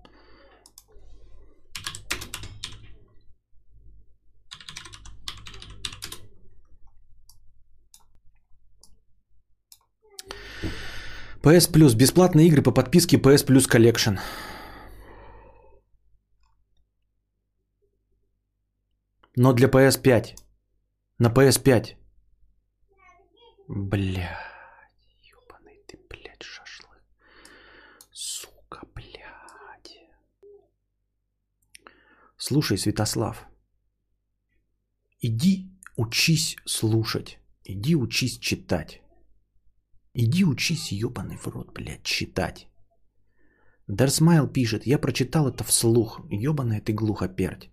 [11.43, 11.97] PS Plus.
[11.97, 14.19] Бесплатные игры по подписке PS Plus Collection.
[19.37, 20.37] Но для PS5.
[21.19, 21.97] На PS5.
[23.69, 24.39] Бля.
[25.23, 27.03] Ёбаный ты, блядь, шашлык.
[28.11, 29.99] Сука, блядь.
[32.37, 33.47] Слушай, Святослав.
[35.21, 37.39] Иди учись слушать.
[37.63, 39.01] Иди учись читать.
[40.13, 42.67] Иди учись, ёбаный в рот, блядь, читать.
[43.87, 46.21] Дарсмайл пишет, я прочитал это вслух.
[46.31, 47.71] Ёбаная ты глухоперть.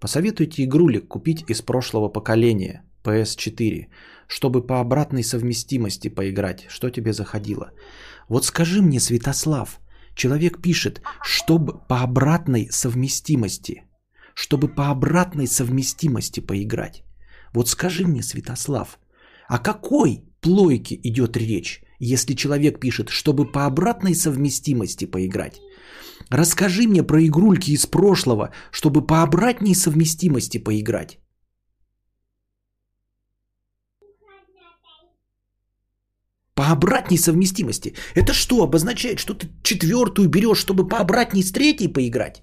[0.00, 3.86] Посоветуйте игрулик купить из прошлого поколения, PS4,
[4.26, 6.66] чтобы по обратной совместимости поиграть.
[6.68, 7.72] Что тебе заходило?
[8.28, 9.80] Вот скажи мне, Святослав,
[10.14, 13.84] человек пишет, чтобы по обратной совместимости,
[14.34, 17.04] чтобы по обратной совместимости поиграть.
[17.52, 18.98] Вот скажи мне, Святослав,
[19.48, 25.60] о какой плойке идет речь, если человек пишет, чтобы по обратной совместимости поиграть?
[26.30, 31.18] Расскажи мне про игрульки из прошлого, чтобы по обратной совместимости поиграть.
[36.54, 37.94] По обратной совместимости.
[38.14, 39.18] Это что обозначает?
[39.18, 42.42] Что ты четвертую берешь, чтобы по обратной с третьей поиграть?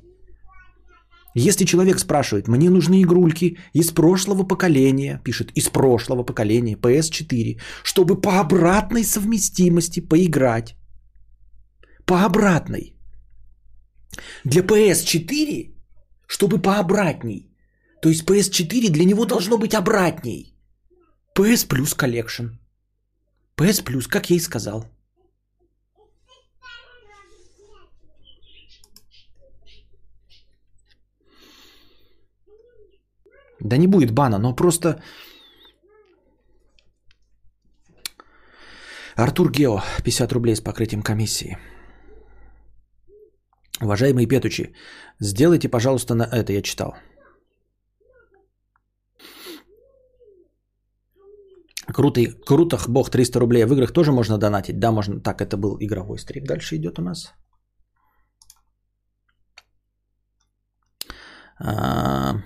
[1.36, 8.21] Если человек спрашивает, мне нужны игрульки из прошлого поколения, пишет из прошлого поколения, PS4, чтобы
[8.21, 10.75] по обратной совместимости поиграть.
[12.05, 12.93] По обратной.
[14.43, 15.74] Для PS4,
[16.28, 17.49] чтобы по обратней.
[18.01, 20.53] То есть PS4 для него должно быть обратней.
[21.36, 22.49] PS Plus Collection.
[23.57, 24.86] PS Plus, как я и сказал.
[33.59, 35.01] Да не будет бана, но просто...
[39.16, 41.57] Артур Гео, 50 рублей с покрытием комиссии.
[43.82, 44.74] Уважаемые петучи,
[45.19, 46.93] сделайте, пожалуйста, на это я читал.
[51.93, 53.65] Круто, круто, бог 300 рублей.
[53.65, 54.80] В играх тоже можно донатить?
[54.80, 55.19] Да, можно.
[55.19, 56.45] Так, это был игровой стрим.
[56.45, 57.34] Дальше идет у нас.
[61.59, 62.41] А...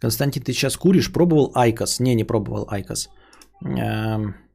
[0.00, 1.12] Константин, ты сейчас куришь?
[1.12, 2.00] Пробовал IQOS?
[2.00, 3.08] Не, не пробовал IQOS.
[3.62, 4.45] А...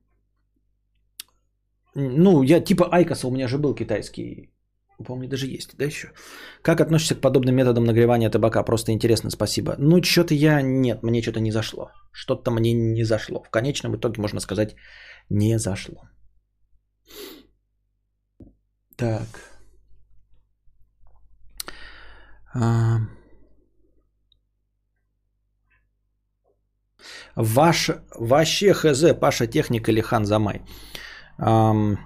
[1.96, 4.50] Ну, я типа IQOS а, у меня же был китайский.
[5.06, 6.12] Помню, даже есть, да, еще?
[6.62, 8.64] Как относишься к подобным методам нагревания табака?
[8.64, 9.76] Просто интересно, спасибо.
[9.80, 10.62] Ну, что-то я...
[10.62, 11.92] Нет, мне что-то не зашло.
[12.12, 13.44] Что-то мне не зашло.
[13.44, 14.76] В конечном итоге, можно сказать,
[15.30, 16.04] не зашло.
[18.96, 19.28] Так.
[22.54, 23.00] А...
[27.36, 30.62] Ваш, вообще хз, Паша Техник или Хан Замай.
[31.42, 31.98] Um,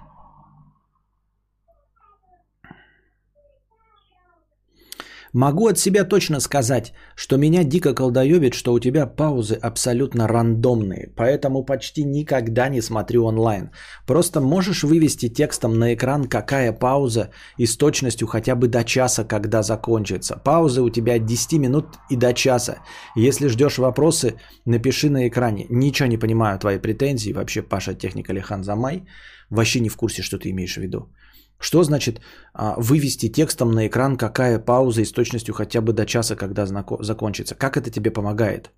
[5.36, 11.12] Могу от себя точно сказать, что меня дико колдоебит, что у тебя паузы абсолютно рандомные,
[11.14, 13.68] поэтому почти никогда не смотрю онлайн.
[14.06, 17.28] Просто можешь вывести текстом на экран, какая пауза
[17.58, 20.40] и с точностью хотя бы до часа, когда закончится.
[20.42, 22.78] Паузы у тебя от 10 минут и до часа.
[23.14, 25.66] Если ждешь вопросы, напиши на экране.
[25.68, 27.34] Ничего не понимаю твои претензии.
[27.34, 29.02] Вообще, Паша Техник Алихан Замай.
[29.50, 31.10] Вообще не в курсе, что ты имеешь в виду.
[31.58, 32.20] Что значит
[32.54, 36.66] а, вывести текстом на экран, какая пауза и с точностью хотя бы до часа, когда
[36.66, 37.54] закончится?
[37.54, 38.70] Как это тебе помогает?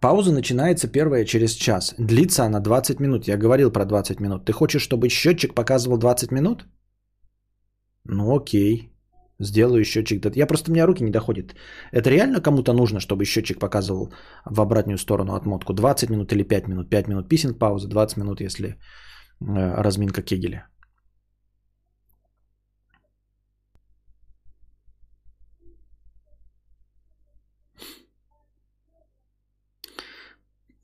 [0.00, 1.94] Пауза начинается первая через час.
[1.98, 3.28] Длится она 20 минут.
[3.28, 4.44] Я говорил про 20 минут.
[4.44, 6.66] Ты хочешь, чтобы счетчик показывал 20 минут?
[8.04, 8.92] Ну окей.
[9.40, 10.36] Сделаю счетчик.
[10.36, 11.54] Я просто у меня руки не доходят.
[11.92, 14.12] Это реально кому-то нужно, чтобы счетчик показывал
[14.44, 15.72] в обратную сторону отмотку?
[15.72, 16.90] 20 минут или 5 минут?
[16.90, 18.74] 5 минут писинг пауза, 20 минут, если э,
[19.82, 20.66] разминка кегеля.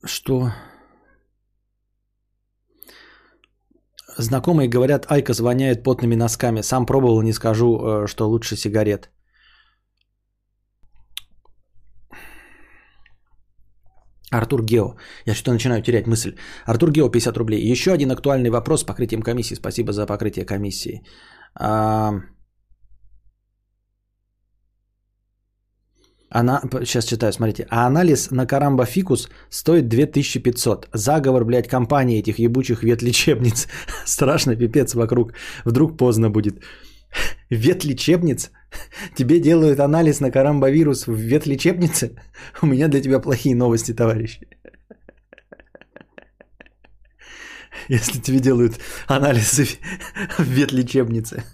[0.06, 0.52] Что?
[4.18, 6.62] Знакомые говорят, Айка звоняет потными носками.
[6.62, 9.10] Сам пробовал, не скажу, э, что лучше сигарет.
[14.30, 14.96] Артур Гео.
[15.26, 16.36] Я что-то начинаю терять мысль.
[16.66, 17.72] Артур Гео, 50 рублей.
[17.72, 19.54] Еще один актуальный вопрос с покрытием комиссии.
[19.56, 21.02] Спасибо за покрытие комиссии.
[21.54, 22.12] А...
[26.34, 27.66] Она, сейчас читаю, смотрите.
[27.70, 30.88] А анализ на карамба фикус стоит 2500.
[30.92, 33.68] Заговор, блядь, компании этих ебучих ветлечебниц.
[34.04, 35.32] Страшно, пипец вокруг.
[35.64, 36.58] Вдруг поздно будет.
[37.50, 38.50] Ветлечебниц?
[39.14, 42.16] Тебе делают анализ на карамбовирус в ветлечебнице?
[42.62, 44.40] У меня для тебя плохие новости, товарищ.
[47.88, 49.68] Если тебе делают анализы
[50.36, 51.44] в ветлечебнице.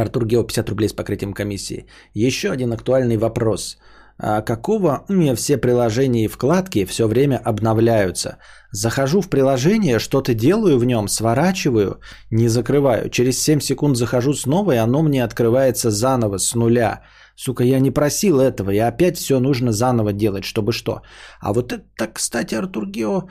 [0.00, 1.86] Артур Гео 50 рублей с покрытием комиссии.
[2.14, 3.78] Еще один актуальный вопрос.
[4.22, 8.36] А какого мне все приложения и вкладки все время обновляются?
[8.70, 13.08] Захожу в приложение, что-то делаю в нем, сворачиваю, не закрываю.
[13.08, 17.00] Через 7 секунд захожу снова, и оно мне открывается заново, с нуля.
[17.34, 21.00] Сука, я не просил этого, и опять все нужно заново делать, чтобы что.
[21.40, 23.22] А вот это, кстати, Артур Гео,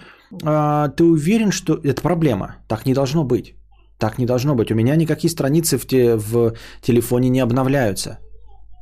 [0.44, 2.56] а, ты уверен, что это проблема?
[2.68, 3.59] Так не должно быть.
[4.00, 4.72] Так не должно быть.
[4.72, 8.20] У меня никакие страницы в, те, в телефоне не обновляются.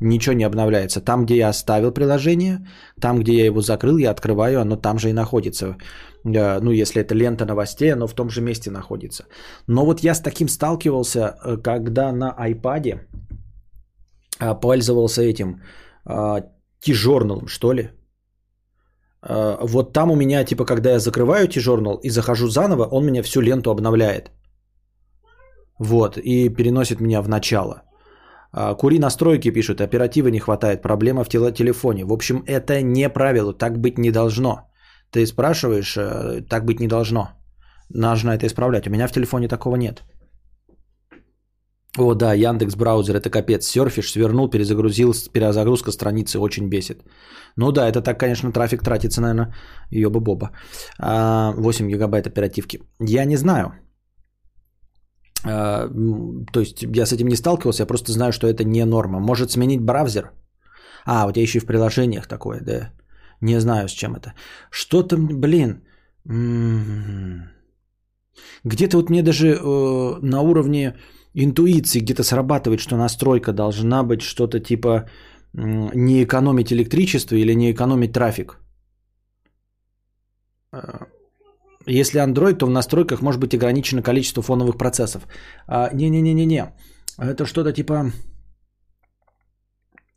[0.02, 1.02] Ничего не обновляется.
[1.02, 2.60] Там, где я оставил приложение,
[3.02, 5.76] там, где я его закрыл, я открываю, оно там же и находится.
[6.36, 9.26] Э, ну, если это лента новостей, оно в том же месте находится.
[9.68, 13.00] Но вот я с таким сталкивался, э, когда на iPad
[14.40, 15.62] э, пользовался этим
[16.80, 17.90] T-журналом, что ли.
[19.62, 23.42] Вот там у меня, типа, когда я закрываю T-журнал и захожу заново, он меня всю
[23.42, 24.32] ленту обновляет.
[25.80, 27.84] Вот, и переносит меня в начало.
[28.52, 32.06] А, Кури настройки пишут, оперативы не хватает, проблема в телефоне.
[32.06, 34.70] В общем, это не правило, так быть не должно.
[35.12, 37.30] Ты спрашиваешь, э, так быть не должно.
[37.90, 38.88] Нужно это исправлять.
[38.88, 40.04] У меня в телефоне такого нет.
[41.98, 43.66] О, да, Яндекс браузер, это капец.
[43.66, 47.04] Серфишь, свернул, перезагрузил, перезагрузка страницы очень бесит.
[47.56, 49.56] Ну да, это так, конечно, трафик тратится, наверное,
[49.90, 50.52] ёба-боба.
[51.00, 52.80] 8 а, гигабайт оперативки.
[53.00, 53.72] Я не знаю.
[55.46, 55.88] А,
[56.52, 59.20] то есть я с этим не сталкивался, я просто знаю, что это не норма.
[59.20, 60.32] Может сменить браузер?
[61.06, 62.92] А, вот я еще и в приложениях такое, да.
[63.42, 64.34] Не знаю, с чем это.
[64.72, 65.84] Что-то, блин.
[68.64, 70.98] Где-то вот мне даже э, на уровне
[71.34, 75.06] интуиции где-то срабатывает, что настройка должна быть что-то типа
[75.54, 78.60] э, не экономить электричество или не экономить трафик.
[81.88, 85.22] Если Android, то в настройках может быть ограничено количество фоновых процессов.
[85.68, 86.74] А, не-не-не-не-не.
[87.18, 88.12] Это что-то типа...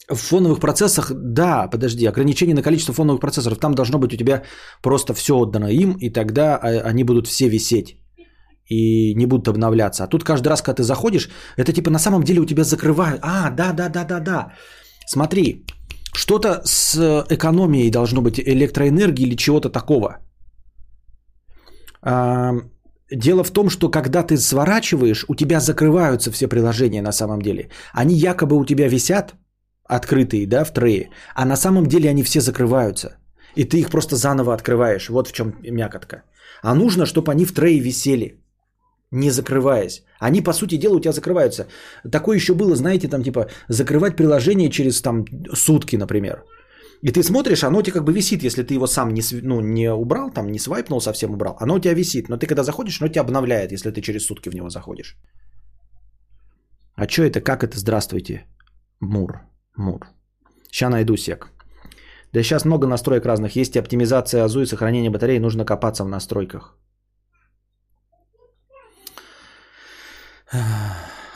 [0.08, 3.58] В фоновых процессах, да, подожди, ограничение на количество фоновых процессоров.
[3.58, 4.42] Там должно быть у тебя
[4.82, 7.96] просто все отдано им, и тогда а, они будут все висеть
[8.68, 10.04] и не будут обновляться.
[10.04, 13.20] А тут каждый раз, когда ты заходишь, это типа на самом деле у тебя закрывают.
[13.22, 14.52] А, да, да, да, да, да.
[15.06, 15.64] Смотри,
[16.12, 20.18] что-то с экономией должно быть электроэнергии или чего-то такого.
[22.02, 27.70] Дело в том, что когда ты сворачиваешь, у тебя закрываются все приложения на самом деле.
[27.92, 29.34] Они якобы у тебя висят,
[29.84, 33.16] открытые, да, в трее, а на самом деле они все закрываются.
[33.56, 35.08] И ты их просто заново открываешь.
[35.08, 36.22] Вот в чем мякотка.
[36.62, 38.40] А нужно, чтобы они в трее висели,
[39.10, 40.04] не закрываясь.
[40.20, 41.66] Они, по сути дела, у тебя закрываются.
[42.12, 46.44] Такое еще было, знаете, там типа закрывать приложение через там сутки, например.
[47.02, 49.60] И ты смотришь, оно у тебя как бы висит, если ты его сам не, ну,
[49.60, 51.56] не убрал, там не свайпнул, совсем убрал.
[51.60, 54.50] Оно у тебя висит, но ты когда заходишь, оно тебя обновляет, если ты через сутки
[54.50, 55.16] в него заходишь.
[56.96, 58.46] А что это, как это, здравствуйте?
[59.00, 59.40] Мур,
[59.76, 60.08] мур.
[60.70, 61.50] Сейчас найду сек.
[62.32, 63.56] Да сейчас много настроек разных.
[63.56, 65.38] Есть и оптимизация АЗУ и сохранение батареи.
[65.38, 66.76] Нужно копаться в настройках.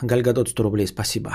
[0.01, 1.31] Гальгадот 100 рублей, спасибо.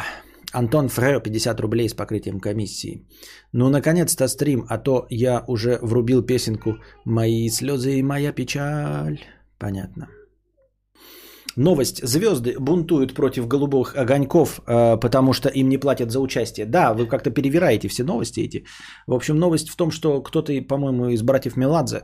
[0.52, 3.06] Антон Фрер, 50 рублей с покрытием комиссии.
[3.52, 9.18] Ну, наконец-то стрим, а то я уже врубил песенку «Мои слезы и моя печаль».
[9.58, 10.08] Понятно.
[11.56, 12.00] Новость.
[12.02, 16.66] Звезды бунтуют против голубых огоньков, э, потому что им не платят за участие.
[16.66, 18.64] Да, вы как-то перевираете все новости эти.
[19.06, 22.02] В общем, новость в том, что кто-то, по-моему, из братьев Меладзе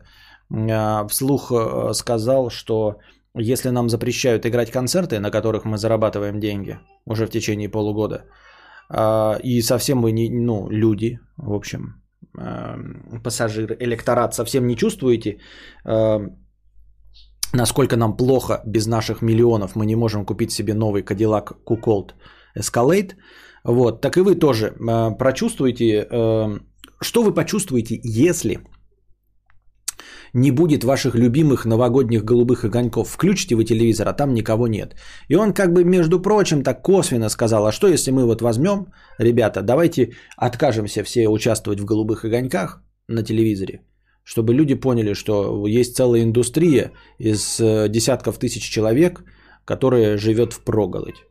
[0.50, 2.96] э, вслух э, сказал, что
[3.38, 8.24] если нам запрещают играть концерты, на которых мы зарабатываем деньги уже в течение полугода,
[8.88, 12.02] а, и совсем вы не, ну, люди, в общем,
[12.38, 12.76] а,
[13.22, 15.38] пассажиры, электорат совсем не чувствуете,
[15.84, 16.20] а,
[17.52, 22.12] насколько нам плохо без наших миллионов, мы не можем купить себе новый Cadillac Cuckold
[22.58, 23.12] Escalade,
[23.64, 24.72] вот, так и вы тоже
[25.18, 26.06] прочувствуете,
[27.00, 28.60] что вы почувствуете, если
[30.36, 33.08] не будет ваших любимых новогодних голубых огоньков.
[33.08, 34.94] Включите вы телевизор, а там никого нет.
[35.28, 38.86] И он как бы, между прочим, так косвенно сказал, а что если мы вот возьмем,
[39.18, 43.80] ребята, давайте откажемся все участвовать в голубых огоньках на телевизоре,
[44.24, 49.24] чтобы люди поняли, что есть целая индустрия из э, десятков тысяч человек,
[49.64, 51.24] которая живет в проголодь.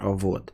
[0.00, 0.52] Вот.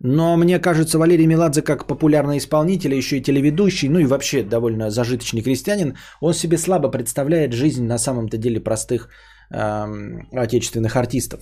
[0.00, 4.90] Но мне кажется, Валерий Меладзе как популярный исполнитель, еще и телеведущий, ну и вообще довольно
[4.90, 9.08] зажиточный крестьянин, он себе слабо представляет жизнь на самом-то деле простых
[9.50, 11.40] эм, отечественных артистов.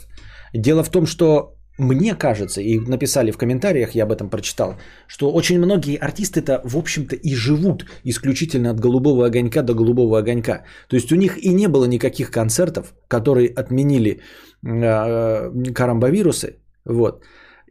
[0.54, 4.76] Дело в том, что мне кажется, и написали в комментариях, я об этом прочитал,
[5.06, 10.64] что очень многие артисты-то, в общем-то, и живут исключительно от голубого огонька до голубого огонька.
[10.88, 14.20] То есть у них и не было никаких концертов, которые отменили
[14.64, 16.56] э, карамбовирусы.
[16.86, 17.24] Вот.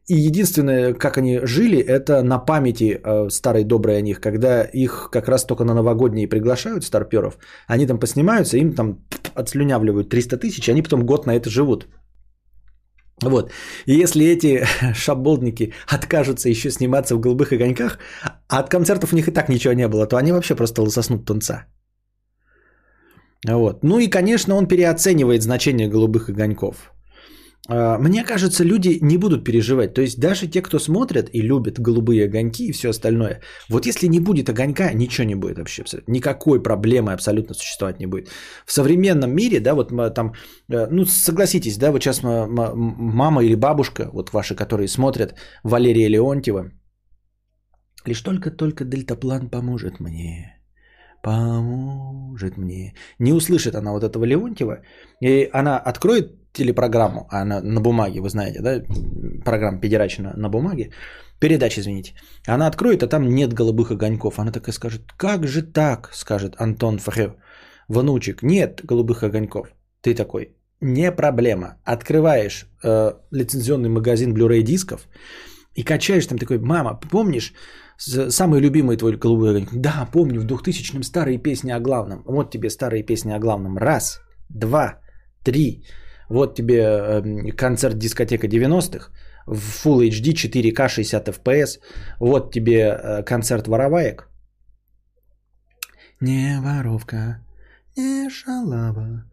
[0.07, 5.09] И единственное, как они жили, это на памяти э, старой доброй о них, когда их
[5.11, 7.37] как раз только на новогодние приглашают старперов,
[7.67, 8.99] они там поснимаются, им там
[9.33, 11.87] отслюнявливают 300 тысяч, они потом год на это живут.
[13.23, 13.51] Вот.
[13.87, 17.97] И если эти шаболдники откажутся еще сниматься в голубых огоньках,
[18.47, 21.25] а от концертов у них и так ничего не было, то они вообще просто лососнут
[21.25, 21.65] тунца.
[23.47, 23.83] Вот.
[23.83, 26.94] Ну и, конечно, он переоценивает значение голубых огоньков.
[27.67, 29.93] А, мне кажется, люди не будут переживать.
[29.93, 34.07] То есть даже те, кто смотрят и любят голубые огоньки и все остальное, вот если
[34.07, 35.83] не будет огонька, ничего не будет вообще.
[36.07, 38.29] Никакой проблемы абсолютно существовать не будет.
[38.65, 40.33] В современном мире, да, вот там,
[40.71, 46.71] э, ну согласитесь, да, вот сейчас мама или бабушка, вот ваши, которые смотрят Валерия Леонтьева,
[48.05, 50.51] лишь только-только дельтаплан поможет мне
[51.23, 52.93] поможет мне.
[53.19, 54.83] Не услышит она вот этого Леонтьева,
[55.21, 58.81] и она откроет телепрограмму, а она на бумаге, вы знаете, да,
[59.45, 60.91] программа педерачина на бумаге,
[61.39, 62.13] передача, извините,
[62.47, 64.39] она откроет, а там нет голубых огоньков.
[64.39, 67.35] Она такая скажет, как же так, скажет Антон Фрё,
[67.87, 69.67] внучек, нет голубых огоньков.
[70.01, 71.77] Ты такой, не проблема.
[71.83, 75.07] Открываешь э, лицензионный магазин Blu-ray дисков
[75.73, 77.53] и качаешь там такой, мама, помнишь,
[77.97, 79.69] самый любимый твой голубой огонек?
[79.73, 82.23] Да, помню, в 2000-м старые песни о главном.
[82.25, 83.77] Вот тебе старые песни о главном.
[83.77, 84.99] Раз, два,
[85.43, 85.85] три.
[86.29, 89.11] Вот тебе эм, концерт дискотека 90-х
[89.45, 91.79] в Full HD 4К 60 FPS.
[92.19, 94.29] Вот тебе э, концерт вороваек.
[96.21, 97.45] Не воровка,
[97.95, 99.25] не шалава,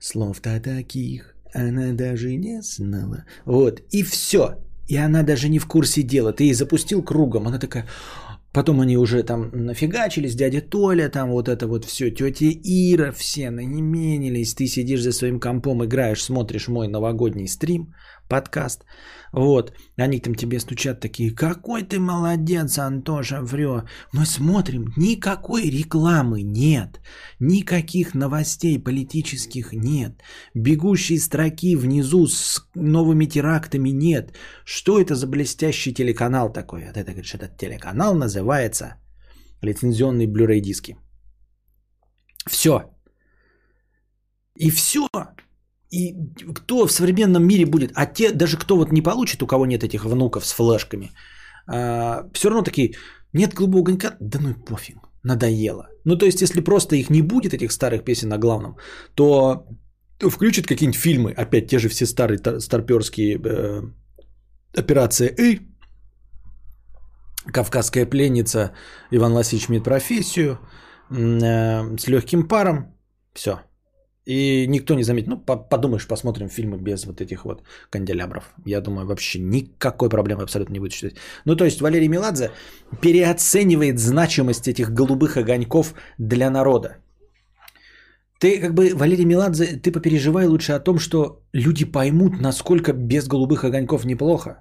[0.00, 3.24] слов-то таких она даже не знала.
[3.44, 4.56] Вот, и все.
[4.88, 6.32] И она даже не в курсе дела.
[6.32, 7.86] Ты ей запустил кругом, она такая...
[8.56, 13.50] Потом они уже там нафигачились, дядя Толя, там вот это вот все, тетя Ира, все
[13.50, 17.92] наименились, ты сидишь за своим компом, играешь, смотришь мой новогодний стрим,
[18.28, 18.84] подкаст,
[19.32, 23.82] вот, они там тебе стучат такие, какой ты молодец, Антоша, врё.
[24.12, 27.00] Мы смотрим, никакой рекламы нет,
[27.40, 30.22] никаких новостей политических нет,
[30.54, 34.32] бегущей строки внизу с новыми терактами нет.
[34.64, 36.84] Что это за блестящий телеканал такой?
[36.84, 38.96] А ты говоришь, этот телеканал называется
[39.62, 40.96] лицензионные Blu-ray диски.
[42.48, 42.80] Все.
[44.58, 45.08] И все.
[45.96, 46.14] И
[46.54, 49.82] кто в современном мире будет, а те, даже кто вот не получит, у кого нет
[49.82, 51.10] этих внуков с флешками,
[51.66, 52.94] а, все равно такие,
[53.32, 55.88] нет голубого огонька, да ну и пофиг, надоело.
[56.04, 58.76] Ну то есть, если просто их не будет, этих старых песен на главном,
[59.14, 59.66] то
[60.20, 63.82] включат какие-нибудь фильмы, опять те же все старые старперские э,
[64.78, 65.60] операция «Эй»,
[67.52, 68.72] «Кавказская пленница»,
[69.12, 70.58] Иван Васильевич имеет профессию,
[71.10, 72.94] э, с легким паром,
[73.34, 73.60] все–
[74.26, 75.28] и никто не заметит.
[75.28, 75.36] Ну,
[75.70, 78.44] подумаешь, посмотрим фильмы без вот этих вот канделябров.
[78.66, 81.18] Я думаю, вообще никакой проблемы абсолютно не будет.
[81.44, 82.50] Ну, то есть Валерий Меладзе
[83.00, 86.96] переоценивает значимость этих голубых огоньков для народа.
[88.40, 93.28] Ты как бы, Валерий Меладзе, ты попереживай лучше о том, что люди поймут, насколько без
[93.28, 94.58] голубых огоньков неплохо.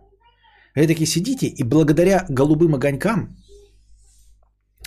[0.75, 3.35] Вы таки сидите и благодаря голубым огонькам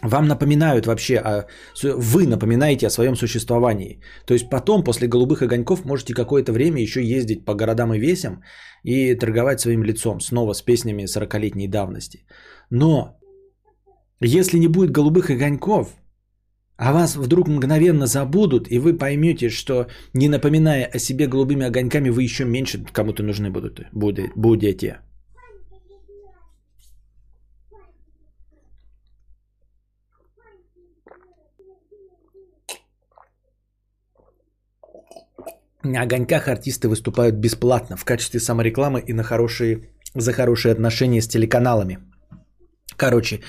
[0.02, 1.46] вам напоминают вообще, о,
[1.82, 4.00] вы напоминаете о своем существовании.
[4.26, 8.42] То есть потом, после голубых огоньков, можете какое-то время еще ездить по городам и весям
[8.84, 12.26] и торговать своим лицом, снова с песнями 40-летней давности.
[12.70, 13.18] Но
[14.20, 15.88] если не будет голубых огоньков,
[16.76, 22.10] а вас вдруг мгновенно забудут, и вы поймете, что не напоминая о себе голубыми огоньками,
[22.10, 25.00] вы еще меньше кому-то нужны будете.
[35.88, 41.28] На огоньках артисты выступают бесплатно в качестве саморекламы и на хорошие, за хорошие отношения с
[41.28, 41.98] телеканалами.
[42.96, 43.40] Короче,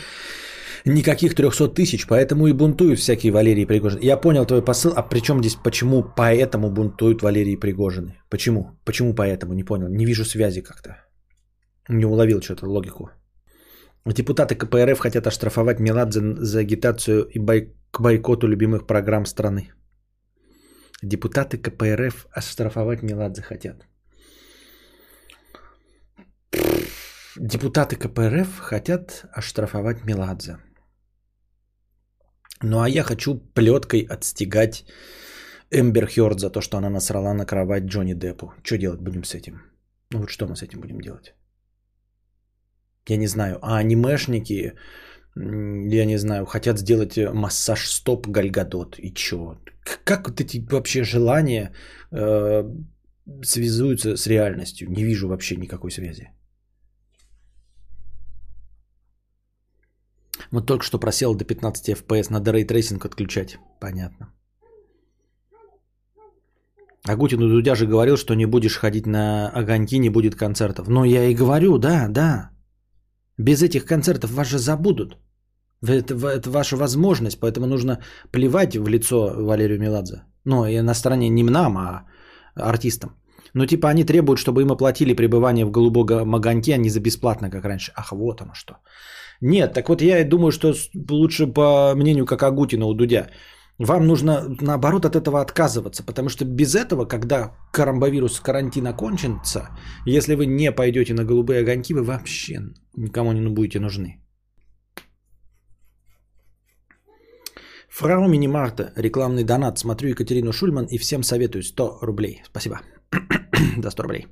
[0.86, 4.00] никаких 300 тысяч, поэтому и бунтуют всякие Валерии Пригожины.
[4.04, 8.16] Я понял твой посыл, а при чем здесь, почему поэтому бунтуют Валерии Пригожины?
[8.30, 8.80] Почему?
[8.86, 9.54] Почему поэтому?
[9.54, 9.90] Не понял.
[9.90, 10.96] Не вижу связи как-то.
[11.90, 13.10] Не уловил что-то логику.
[14.06, 17.74] Депутаты КПРФ хотят оштрафовать Меладзе за агитацию и бой...
[17.92, 19.74] к бойкоту любимых программ страны.
[21.04, 23.88] Депутаты КПРФ оштрафовать Меладзе хотят.
[27.38, 30.58] Депутаты КПРФ хотят оштрафовать Меладзе.
[32.62, 34.86] Ну а я хочу плеткой отстегать
[35.72, 38.54] Эмбер Хёрд за то, что она насрала на кровать Джонни Деппу.
[38.64, 39.62] Что делать будем с этим?
[40.12, 41.34] Ну вот что мы с этим будем делать?
[43.08, 43.58] Я не знаю.
[43.62, 44.74] А анимешники,
[45.36, 49.00] я не знаю, хотят сделать массаж стоп Гальгадот.
[49.00, 49.58] И чё?
[50.04, 51.72] Как вот эти вообще желания
[52.12, 52.64] э,
[53.44, 54.90] связуются с реальностью?
[54.90, 56.30] Не вижу вообще никакой связи.
[60.52, 63.60] Вот только что просел до 15 FPS, надо ray tracing отключать.
[63.80, 64.34] Понятно.
[67.08, 70.88] Агутин у Дудя же говорил, что не будешь ходить на огоньки, не будет концертов.
[70.90, 72.50] Ну, я и говорю, да, да.
[73.38, 75.18] Без этих концертов вас же забудут.
[75.88, 78.00] Это, это ваша возможность, поэтому нужно
[78.32, 80.24] плевать в лицо Валерию Меладзе.
[80.46, 82.06] Ну, и на стороне не нам, а
[82.56, 83.10] артистам.
[83.54, 87.50] Ну, типа, они требуют, чтобы им оплатили пребывание в голубом огоньке, а не за бесплатно,
[87.50, 87.92] как раньше.
[87.96, 88.74] Ах, вот оно что.
[89.42, 90.74] Нет, так вот я и думаю, что
[91.10, 93.30] лучше по мнению как Агутина у Дудя.
[93.78, 99.70] Вам нужно, наоборот, от этого отказываться, потому что без этого, когда коронавирус, карантин окончится,
[100.06, 102.60] если вы не пойдете на голубые огоньки, вы вообще
[102.98, 104.20] никому не будете нужны.
[107.90, 109.80] Фрау Минимарта, рекламный донат.
[109.80, 112.42] Смотрю Екатерину Шульман и всем советую 100 рублей.
[112.46, 112.82] Спасибо.
[113.78, 114.28] До 100 рублей.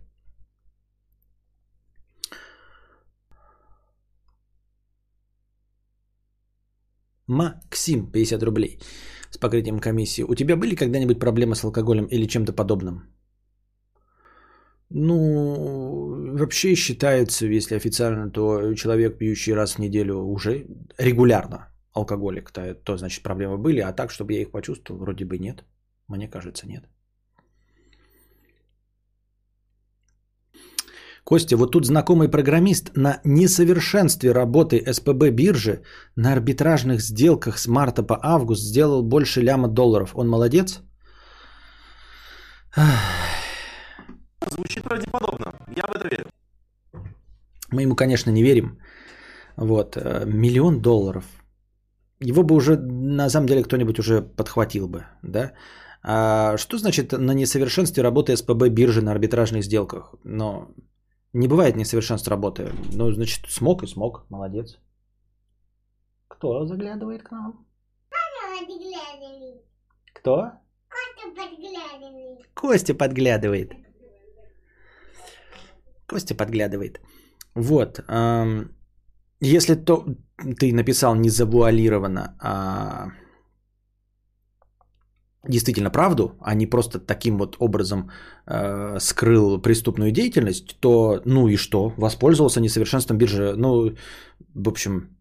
[7.27, 8.79] Максим, 50 рублей
[9.31, 10.23] с покрытием комиссии.
[10.23, 13.01] У тебя были когда-нибудь проблемы с алкоголем или чем-то подобным?
[14.89, 22.75] Ну, вообще считается, если официально, то человек, пьющий раз в неделю уже регулярно алкоголик, то,
[22.75, 25.63] то значит проблемы были, а так, чтобы я их почувствовал, вроде бы нет.
[26.07, 26.83] Мне кажется, нет.
[31.23, 35.83] Костя, вот тут знакомый программист на несовершенстве работы СПБ биржи
[36.15, 40.11] на арбитражных сделках с марта по август сделал больше ляма долларов.
[40.15, 40.81] Он молодец?
[44.51, 45.53] Звучит правдеподобно.
[45.75, 46.25] Я в это верю.
[47.71, 48.79] Мы ему, конечно, не верим.
[49.57, 51.25] Вот, э, миллион долларов.
[52.19, 55.53] Его бы уже, на самом деле, кто-нибудь уже подхватил бы, да?
[56.03, 60.15] А что значит на несовершенстве работы СПБ биржи на арбитражных сделках?
[60.23, 60.71] Но
[61.33, 62.71] не бывает несовершенств работы.
[62.93, 64.25] Ну, значит, смог и смог.
[64.29, 64.79] Молодец.
[66.27, 67.65] Кто заглядывает к нам?
[70.13, 70.51] Кто?
[70.87, 72.47] Кто подглядывает?
[72.53, 73.73] Костя подглядывает.
[76.07, 76.99] Костя подглядывает.
[77.53, 78.03] Вот.
[78.07, 78.69] ам,
[79.39, 80.05] Если то
[80.59, 83.07] ты написал не завуалированно, а
[85.47, 88.09] действительно правду, а не просто таким вот образом
[88.47, 91.93] э, скрыл преступную деятельность, то ну и что?
[91.97, 93.53] Воспользовался несовершенством биржи.
[93.57, 93.95] Ну,
[94.55, 95.17] в общем,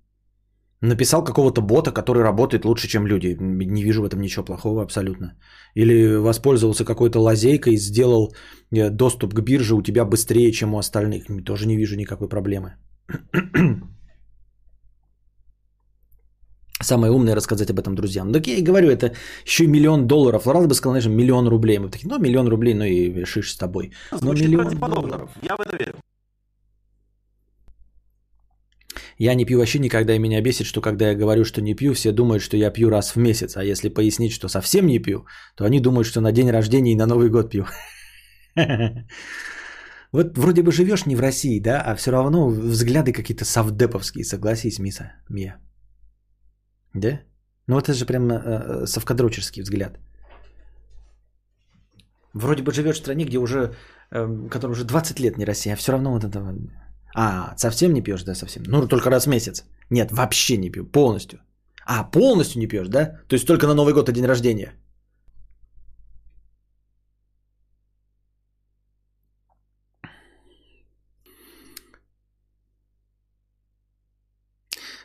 [0.81, 3.37] написал какого-то бота, который работает лучше, чем люди.
[3.41, 5.39] Не вижу в этом ничего плохого абсолютно.
[5.75, 8.35] Или воспользовался какой-то лазейкой, сделал
[8.73, 11.27] э, доступ к бирже у тебя быстрее, чем у остальных.
[11.45, 12.77] Тоже не вижу никакой проблемы.
[16.83, 18.33] Самое умное рассказать об этом друзьям.
[18.33, 19.13] Так я и говорю, это
[19.47, 20.47] еще и миллион долларов.
[20.47, 21.79] Лорал бы сказал, знаешь, миллион рублей.
[21.79, 23.93] Мы такие, ну, миллион рублей, ну и шиш с тобой.
[24.13, 25.31] Но Звучит миллион долларов.
[25.43, 25.95] Я в это верю.
[29.19, 31.95] Я не пью вообще никогда, и меня бесит, что когда я говорю, что не пью,
[31.95, 33.57] все думают, что я пью раз в месяц.
[33.57, 35.25] А если пояснить, что совсем не пью,
[35.57, 37.65] то они думают, что на день рождения и на Новый год пью.
[40.13, 44.79] Вот вроде бы живешь не в России, да, а все равно взгляды какие-то совдеповские, согласись,
[44.79, 45.59] Миса, Мия.
[46.97, 47.21] Да?
[47.67, 49.99] Ну это же прям э, совкадрочерский взгляд.
[52.35, 53.75] Вроде бы живешь в стране, где уже,
[54.11, 56.41] э, которая уже 20 лет не Россия, а все равно вот это...
[56.41, 56.55] вот.
[57.15, 58.63] А, совсем не пьешь, да, совсем?
[58.67, 59.65] Ну, только раз в месяц.
[59.91, 61.39] Нет, вообще не пью, полностью.
[61.87, 63.05] А, полностью не пьешь, да?
[63.29, 64.73] То есть только на Новый год и день рождения.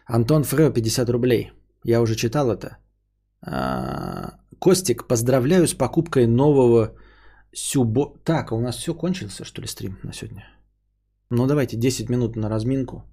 [0.05, 1.51] Антон Фрео, 50 рублей.
[1.83, 2.77] Я уже читал это.
[3.41, 6.95] А, Костик, поздравляю с покупкой нового
[7.53, 8.17] Сюбо...
[8.23, 10.43] Так, а у нас все кончился, что ли, стрим на сегодня?
[11.29, 13.03] Ну, давайте 10 минут на разминку.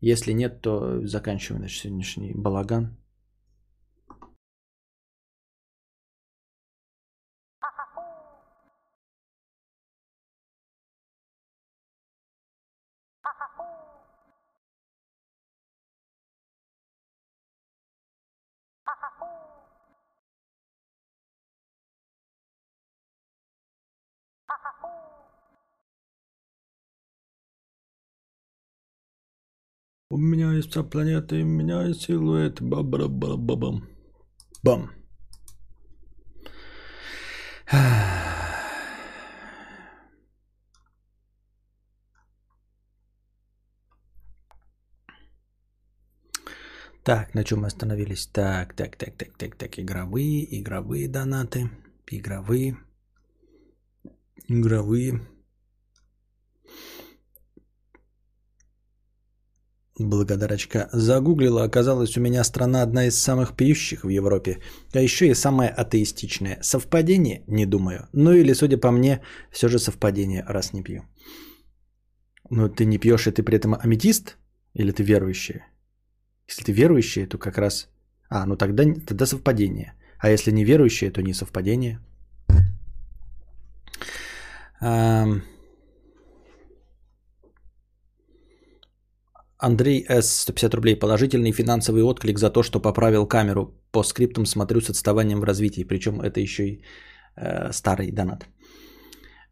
[0.00, 2.96] Если нет, то заканчиваем наш сегодняшний балаган.
[30.12, 32.60] У меня есть вся планета, и у меня есть силуэт.
[32.60, 33.88] Ба-ба-ба-ба-бам.
[34.62, 34.90] Бам.
[47.04, 48.26] Так, на чем мы остановились?
[48.26, 51.70] Так, так, так, так, так, так, игровые, игровые донаты,
[52.06, 52.76] игровые,
[54.46, 55.20] игровые.
[59.98, 60.88] Благодарочка.
[60.92, 64.58] Загуглила, оказалось, у меня страна одна из самых пьющих в Европе,
[64.94, 66.58] а еще и самая атеистичная.
[66.62, 67.42] Совпадение?
[67.46, 68.08] Не думаю.
[68.12, 69.20] Ну или, судя по мне,
[69.50, 71.02] все же совпадение, раз не пью.
[72.50, 74.38] Но ты не пьешь, и ты при этом аметист?
[74.74, 75.60] Или ты верующий?
[76.48, 77.88] Если ты верующий, то как раз...
[78.30, 79.92] А, ну тогда, тогда совпадение.
[80.18, 82.00] А если не верующий, то не совпадение.
[84.80, 85.42] Ам...
[89.62, 90.42] Андрей С.
[90.42, 90.96] 150 рублей.
[90.96, 93.74] Положительный финансовый отклик за то, что поправил камеру.
[93.90, 95.84] По скриптам смотрю с отставанием в развитии.
[95.84, 96.82] Причем это еще и
[97.36, 98.46] э, старый донат.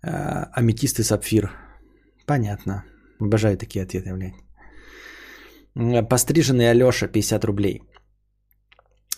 [0.03, 1.51] Э, аметист и сапфир.
[2.27, 2.85] Понятно.
[3.21, 4.35] Обожаю такие ответы, блядь.
[6.09, 7.83] Постриженный Алеша, 50 рублей.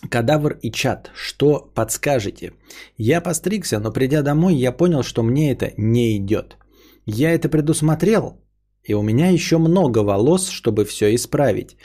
[0.09, 2.53] Кадавр и чат, что подскажете?
[2.97, 6.57] Я постригся, но придя домой, я понял, что мне это не идет.
[7.05, 8.42] Я это предусмотрел,
[8.83, 11.77] и у меня еще много волос, чтобы все исправить.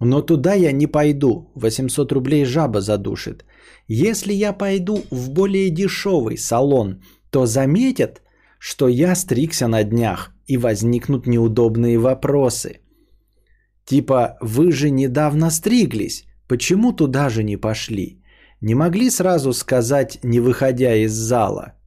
[0.00, 3.44] Но туда я не пойду, 800 рублей жаба задушит.
[3.86, 8.22] Если я пойду в более дешевый салон, то заметят,
[8.58, 12.80] что я стригся на днях, и возникнут неудобные вопросы.
[13.84, 18.22] Типа, вы же недавно стриглись, почему туда же не пошли?
[18.60, 21.74] Не могли сразу сказать, не выходя из зала–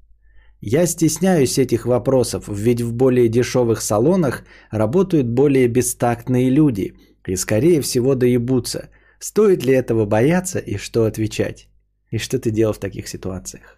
[0.65, 6.93] я стесняюсь этих вопросов, ведь в более дешевых салонах работают более бестактные люди
[7.27, 8.89] и, скорее всего, доебутся.
[9.19, 11.67] Стоит ли этого бояться и что отвечать?
[12.11, 13.77] И что ты делал в таких ситуациях?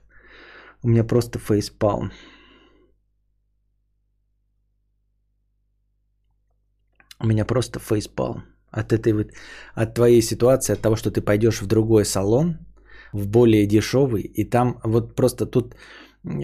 [0.83, 2.11] У меня просто фейспалм.
[7.19, 8.43] У меня просто фейспалм.
[8.69, 9.27] От этой вот,
[9.73, 12.59] от твоей ситуации, от того, что ты пойдешь в другой салон,
[13.11, 15.75] в более дешевый, и там вот просто тут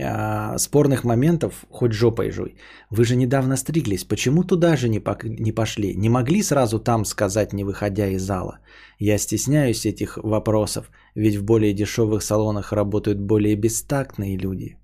[0.03, 2.55] а, спорных моментов хоть жопой жуй.
[2.89, 5.95] Вы же недавно стриглись, почему туда же не, пок- не пошли?
[5.95, 8.59] Не могли сразу там сказать, не выходя из зала?
[8.99, 14.77] Я стесняюсь этих вопросов, ведь в более дешевых салонах работают более бестактные люди.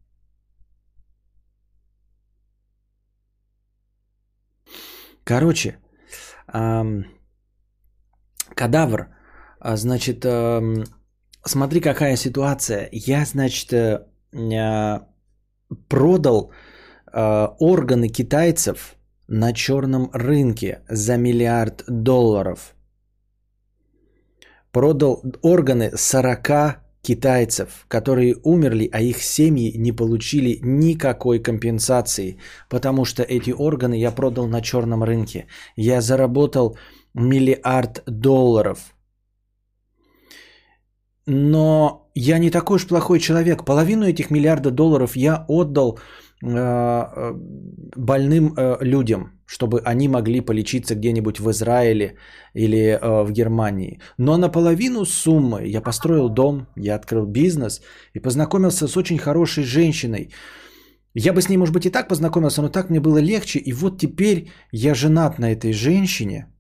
[5.24, 5.78] Короче,
[6.54, 7.06] эм,
[8.56, 9.08] кадавр,
[9.60, 10.86] а, значит, эм,
[11.46, 12.90] смотри, какая ситуация.
[12.92, 14.08] Я, значит, Э,
[15.88, 16.52] продал
[17.14, 18.96] э, органы китайцев
[19.28, 22.76] на черном рынке за миллиард долларов.
[24.72, 32.38] Продал органы 40 китайцев, которые умерли, а их семьи не получили никакой компенсации,
[32.70, 35.48] потому что эти органы я продал на черном рынке.
[35.78, 36.78] Я заработал
[37.14, 38.94] миллиард долларов.
[41.26, 43.66] Но я не такой уж плохой человек.
[43.66, 46.00] Половину этих миллиарда долларов я отдал
[46.44, 47.34] э, э,
[47.96, 52.16] больным э, людям, чтобы они могли полечиться где-нибудь в Израиле
[52.56, 54.00] или э, в Германии.
[54.18, 57.82] Но наполовину суммы я построил дом, я открыл бизнес
[58.16, 60.34] и познакомился с очень хорошей женщиной.
[61.14, 63.60] Я бы с ней, может быть, и так познакомился, но так мне было легче.
[63.60, 66.48] И вот теперь я женат на этой женщине–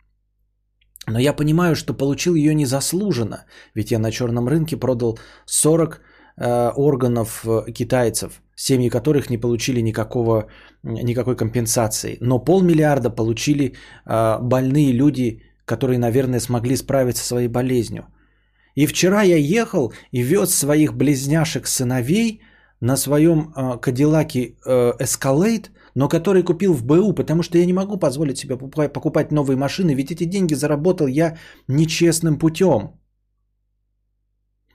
[1.07, 3.45] но я понимаю, что получил ее незаслуженно,
[3.75, 6.01] ведь я на черном рынке продал 40
[6.37, 10.47] э, органов э, китайцев, семьи которых не получили никакого,
[10.83, 12.17] никакой компенсации.
[12.21, 13.73] Но полмиллиарда получили
[14.05, 18.03] э, больные люди, которые, наверное, смогли справиться со своей болезнью.
[18.75, 22.41] И вчера я ехал и вез своих близняшек сыновей
[22.81, 27.73] на своем э, Кадиллаке э, Escalade но который купил в БУ, потому что я не
[27.73, 28.55] могу позволить себе
[28.89, 31.37] покупать новые машины, ведь эти деньги заработал я
[31.67, 32.91] нечестным путем.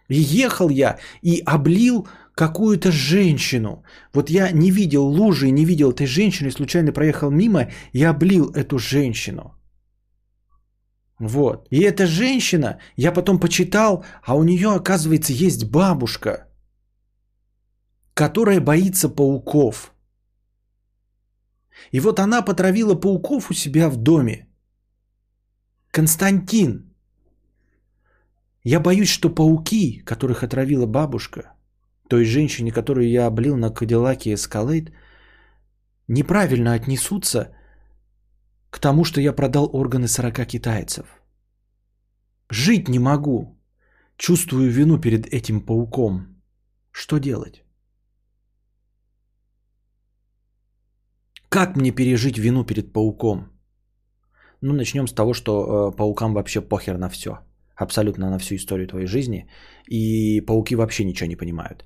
[0.08, 3.84] И ехал я и облил какую-то женщину.
[4.14, 8.78] Вот я не видел лужи, не видел этой женщины, случайно проехал мимо и облил эту
[8.78, 9.54] женщину.
[11.20, 11.68] Вот.
[11.70, 16.48] И эта женщина, я потом почитал, а у нее, оказывается, есть бабушка,
[18.14, 19.91] которая боится пауков.
[21.90, 24.46] И вот она потравила пауков у себя в доме.
[25.90, 26.94] Константин.
[28.64, 31.52] Я боюсь, что пауки, которых отравила бабушка,
[32.08, 34.92] той женщине, которую я облил на Кадиллаке Эскалейт,
[36.08, 37.54] неправильно отнесутся
[38.70, 41.06] к тому, что я продал органы 40 китайцев.
[42.50, 43.58] Жить не могу.
[44.16, 46.42] Чувствую вину перед этим пауком.
[46.90, 47.64] Что делать?
[51.52, 53.50] Как мне пережить вину перед пауком?
[54.62, 57.30] Ну, начнем с того, что э, паукам вообще похер на все.
[57.76, 59.46] Абсолютно на всю историю твоей жизни.
[59.86, 61.84] И пауки вообще ничего не понимают.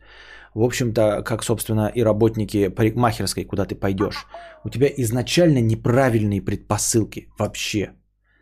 [0.55, 4.27] В общем-то, как, собственно, и работники парикмахерской, куда ты пойдешь.
[4.65, 7.91] У тебя изначально неправильные предпосылки вообще.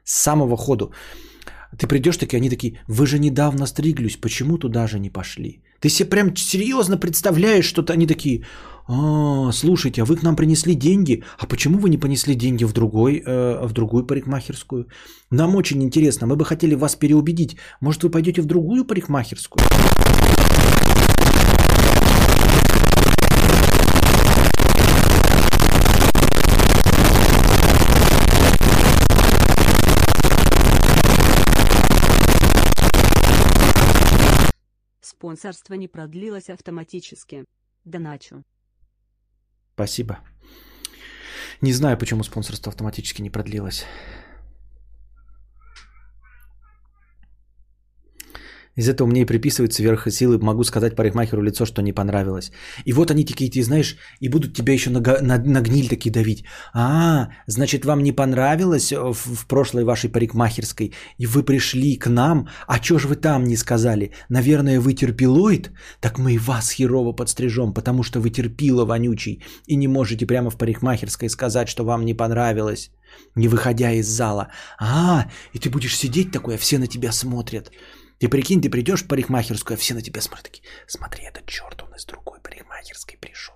[0.05, 0.93] С самого ходу.
[1.79, 5.63] Ты придешь такие, они такие, вы же недавно стриглись, почему туда же не пошли?
[5.81, 8.45] Ты себе прям серьезно представляешь, что-то они такие,
[8.87, 12.73] а, слушайте, а вы к нам принесли деньги, а почему вы не понесли деньги в,
[12.73, 14.89] другой, э, в другую парикмахерскую?
[15.31, 17.57] Нам очень интересно, мы бы хотели вас переубедить.
[17.81, 19.65] Может, вы пойдете в другую парикмахерскую?
[35.01, 37.45] Спонсорство не продлилось автоматически.
[37.85, 38.45] Доначу.
[39.75, 40.19] Спасибо.
[41.61, 43.85] Не знаю, почему спонсорство автоматически не продлилось.
[48.77, 50.39] Из этого мне и приписывают сверхсилы.
[50.39, 52.51] Могу сказать парикмахеру лицо, что не понравилось.
[52.85, 56.13] И вот они такие, ты знаешь, и будут тебя еще на, на, на гниль такие
[56.13, 56.45] давить.
[56.73, 62.49] А, значит, вам не понравилось в, в прошлой вашей парикмахерской, и вы пришли к нам,
[62.67, 64.11] а что же вы там не сказали?
[64.29, 65.71] Наверное, вы терпилоид?
[66.01, 70.51] Так мы и вас херово подстрижем, потому что вы терпила вонючий, и не можете прямо
[70.51, 72.91] в парикмахерской сказать, что вам не понравилось,
[73.37, 74.49] не выходя из зала.
[74.79, 77.71] А, и ты будешь сидеть такой, а все на тебя смотрят.
[78.19, 81.83] Ты прикинь, ты придешь в парикмахерскую, а все на тебя смотрят такие, смотри, этот черт,
[81.83, 83.55] он из другой парикмахерской пришел.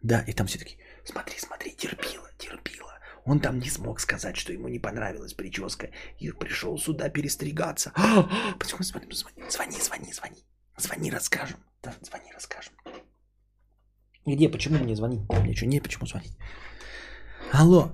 [0.00, 2.92] Да, и там все такие, смотри, смотри, терпила, терпила.
[3.24, 5.90] Он там не смог сказать, что ему не понравилась прическа.
[6.18, 7.92] И пришел сюда перестригаться.
[8.58, 10.44] Почему звони, звони, звони, звони, звони.
[10.76, 11.60] Звони, расскажем.
[11.82, 12.74] Да, звони, расскажем.
[14.26, 15.20] Где, почему мне звонить?
[15.28, 16.36] Мне что, не почему звонить?
[17.52, 17.92] Алло,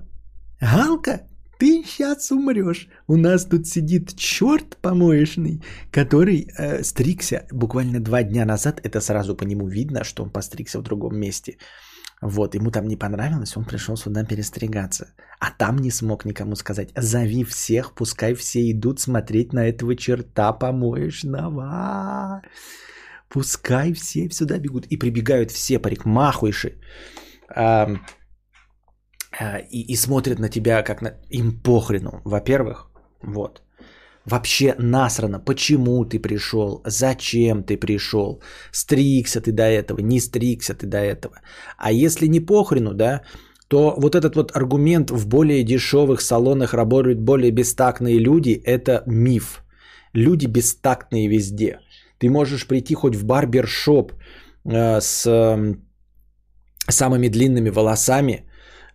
[0.59, 1.27] Галка,
[1.59, 2.87] ты сейчас умрешь.
[3.07, 8.79] У нас тут сидит черт помоечный, который э, стригся буквально два дня назад.
[8.83, 11.57] Это сразу по нему видно, что он постригся в другом месте.
[12.21, 15.05] Вот, ему там не понравилось, он пришел сюда перестригаться.
[15.39, 20.53] А там не смог никому сказать, зови всех, пускай все идут смотреть на этого черта
[20.53, 22.41] помоечного.
[23.29, 24.85] Пускай все сюда бегут.
[24.89, 26.77] И прибегают все парикмахуйши.
[27.55, 27.87] Э,
[29.71, 31.13] и, и смотрят на тебя как на...
[31.29, 32.89] Им похрену, во-первых.
[33.21, 33.61] Вот.
[34.25, 40.85] Вообще насрано, почему ты пришел, зачем ты пришел, стригся ты до этого, не стригся ты
[40.85, 41.41] до этого.
[41.77, 43.21] А если не похрену, да,
[43.67, 49.63] то вот этот вот аргумент в более дешевых салонах работают более бестактные люди, это миф.
[50.13, 51.79] Люди бестактные везде.
[52.19, 54.11] Ты можешь прийти хоть в барбершоп
[54.65, 55.75] э, с э,
[56.89, 58.48] самыми длинными волосами,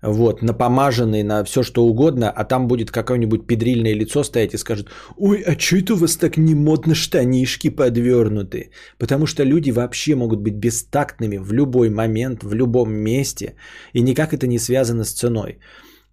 [0.05, 4.89] вот, напомаженный на все что угодно, а там будет какое-нибудь педрильное лицо стоять и скажет,
[5.17, 8.71] ой, а что это у вас так не модно штанишки подвернуты?
[8.99, 13.55] Потому что люди вообще могут быть бестактными в любой момент, в любом месте,
[13.95, 15.59] и никак это не связано с ценой.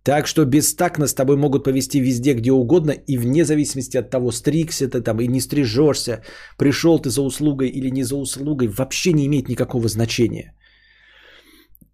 [0.03, 4.31] Так что бестактно с тобой могут повести везде, где угодно, и вне зависимости от того,
[4.31, 6.23] стригся ты там и не стрижешься,
[6.57, 10.55] пришел ты за услугой или не за услугой, вообще не имеет никакого значения.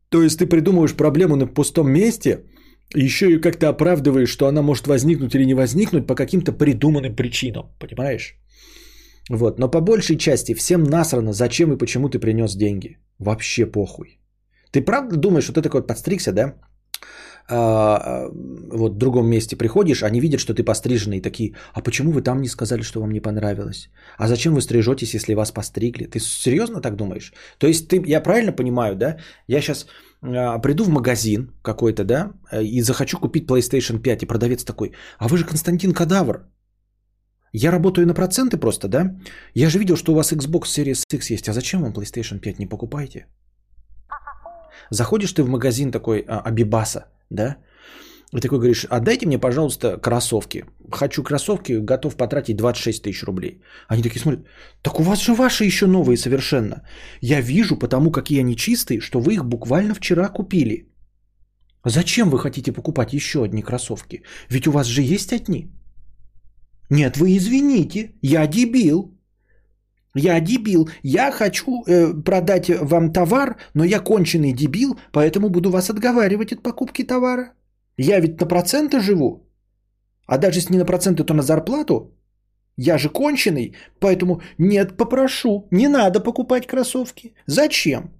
[0.09, 2.43] То есть ты придумываешь проблему на пустом месте,
[2.95, 7.65] еще и как-то оправдываешь, что она может возникнуть или не возникнуть по каким-то придуманным причинам,
[7.79, 8.35] понимаешь?
[9.29, 12.97] Вот, но по большей части всем насрано, зачем и почему ты принес деньги.
[13.19, 14.19] Вообще похуй.
[14.71, 16.53] Ты правда думаешь, что ты такой подстригся, да?
[17.49, 18.29] А,
[18.71, 22.21] вот в другом месте приходишь, они видят, что ты постриженный, и такие, а почему вы
[22.21, 23.89] там не сказали, что вам не понравилось?
[24.17, 26.05] А зачем вы стрижетесь, если вас постригли?
[26.05, 27.33] Ты серьезно так думаешь?
[27.57, 29.17] То есть ты, я правильно понимаю, да?
[29.47, 29.89] Я сейчас а,
[30.21, 32.31] приду в магазин какой-то, да,
[32.61, 36.47] и захочу купить PlayStation 5, и продавец такой, а вы же Константин Кадавр.
[37.53, 39.15] Я работаю на проценты просто, да?
[39.55, 42.59] Я же видел, что у вас Xbox Series X есть, а зачем вам PlayStation 5
[42.59, 43.25] не покупаете?
[44.91, 47.57] Заходишь ты в магазин такой а, Абибаса, да?
[48.33, 50.65] И такой говоришь, отдайте мне, пожалуйста, кроссовки.
[50.91, 53.61] Хочу кроссовки, готов потратить 26 тысяч рублей.
[53.87, 54.45] Они такие смотрят,
[54.81, 56.81] так у вас же ваши еще новые совершенно.
[57.21, 60.89] Я вижу, потому какие они чистые, что вы их буквально вчера купили.
[61.85, 64.23] Зачем вы хотите покупать еще одни кроссовки?
[64.49, 65.71] Ведь у вас же есть одни.
[66.89, 69.13] Нет, вы извините, я дебил.
[70.15, 70.89] Я дебил.
[71.03, 76.63] Я хочу э, продать вам товар, но я конченый дебил, поэтому буду вас отговаривать от
[76.63, 77.53] покупки товара.
[77.97, 79.47] Я ведь на проценты живу.
[80.27, 82.13] А даже если не на проценты, то на зарплату.
[82.77, 87.33] Я же конченый, поэтому нет, попрошу, не надо покупать кроссовки.
[87.47, 88.11] Зачем?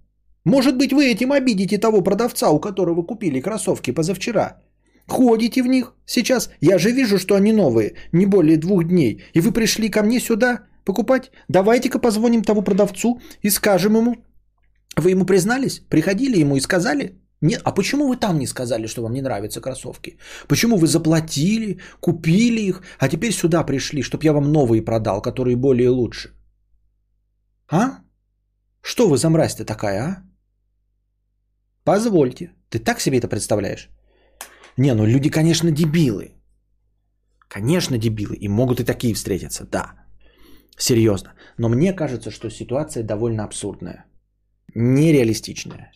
[0.46, 4.62] Может быть, вы этим обидите того продавца, у которого купили кроссовки позавчера.
[5.08, 6.50] Ходите в них сейчас.
[6.62, 9.24] Я же вижу, что они новые, не более двух дней.
[9.34, 11.32] И вы пришли ко мне сюда покупать.
[11.50, 14.16] Давайте-ка позвоним того продавцу и скажем ему.
[14.96, 15.82] Вы ему признались?
[15.90, 17.12] Приходили ему и сказали?
[17.42, 20.18] Нет, а почему вы там не сказали, что вам не нравятся кроссовки?
[20.48, 25.56] Почему вы заплатили, купили их, а теперь сюда пришли, чтобы я вам новые продал, которые
[25.56, 26.30] более лучше?
[27.72, 28.00] А?
[28.82, 30.24] Что вы за мразь-то такая, а?
[31.84, 32.52] Позвольте.
[32.70, 33.90] Ты так себе это представляешь?
[34.78, 36.34] Не, ну люди, конечно, дебилы.
[37.48, 38.36] Конечно, дебилы.
[38.36, 39.94] И могут и такие встретиться, да.
[40.78, 41.34] Серьезно.
[41.58, 44.06] Но мне кажется, что ситуация довольно абсурдная.
[44.76, 45.92] Нереалистичная.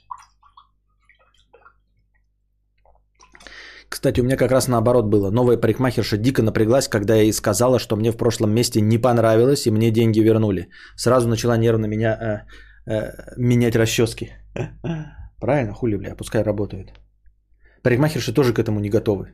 [3.91, 5.31] Кстати, у меня как раз наоборот было.
[5.31, 9.67] Новая парикмахерша дико напряглась, когда я ей сказала, что мне в прошлом месте не понравилось
[9.67, 10.69] и мне деньги вернули.
[10.95, 12.45] Сразу начала нервно меня
[12.87, 14.29] э, э, менять расчески.
[15.39, 16.93] Правильно, хули, бля, пускай работают.
[17.83, 19.33] Парикмахерши тоже к этому не готовы.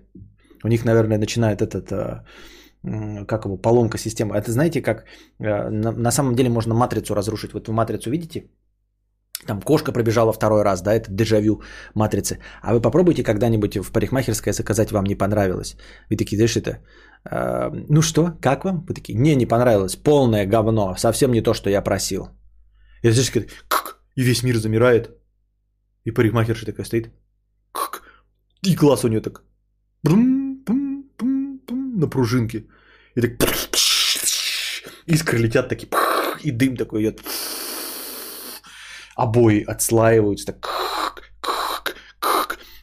[0.63, 4.35] У них, наверное, начинает этот, э, как его, поломка системы.
[4.35, 5.05] Это знаете, как
[5.39, 7.53] э, на, на самом деле можно матрицу разрушить.
[7.53, 8.49] Вот вы матрицу видите?
[9.45, 11.61] Там кошка пробежала второй раз, да, это дежавю
[11.93, 12.39] матрицы.
[12.61, 15.77] А вы попробуйте когда-нибудь в парикмахерской заказать, вам не понравилось.
[16.09, 16.79] Вы такие, знаешь, это,
[17.29, 18.83] э, ну что, как вам?
[18.87, 22.29] Вы такие, не, не понравилось, полное говно, совсем не то, что я просил.
[23.03, 23.31] И знаешь,
[23.67, 25.11] как, и весь мир замирает.
[26.03, 27.11] И парикмахерша такая стоит,
[27.71, 28.01] как,
[28.63, 29.43] и глаз у нее так,
[30.03, 32.65] на пружинке.
[33.15, 33.31] И так,
[35.05, 35.89] искры летят такие,
[36.43, 37.21] и дым такой идет
[39.17, 40.67] обои отслаиваются, так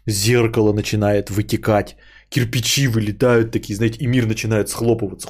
[0.07, 1.97] зеркало начинает вытекать,
[2.29, 5.29] кирпичи вылетают такие, знаете, и мир начинает схлопываться.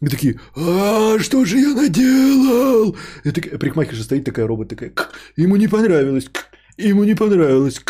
[0.00, 2.96] Мы такие, а что же я наделал?
[3.24, 4.92] И такая, парикмахерша стоит такая, робот такая,
[5.36, 6.30] ему не понравилось,
[6.76, 7.80] ему не понравилось,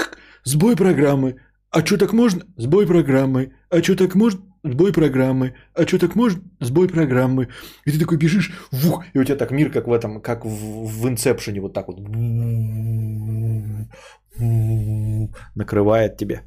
[0.44, 1.40] сбой программы.
[1.70, 2.44] А что так можно?
[2.56, 3.52] Сбой программы.
[3.69, 4.40] А что так можно?
[4.65, 5.55] Сбой программы.
[5.74, 6.43] А что так можно?
[6.61, 7.49] Сбой программы.
[7.85, 10.86] И ты такой бежишь, вух, и у тебя так мир, как в этом, как в,
[10.86, 11.99] в инсепшене, вот так вот.
[15.55, 16.43] Накрывает тебе.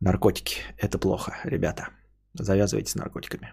[0.00, 0.62] Наркотики.
[0.78, 1.88] Это плохо, ребята.
[2.32, 3.52] Завязывайте с наркотиками.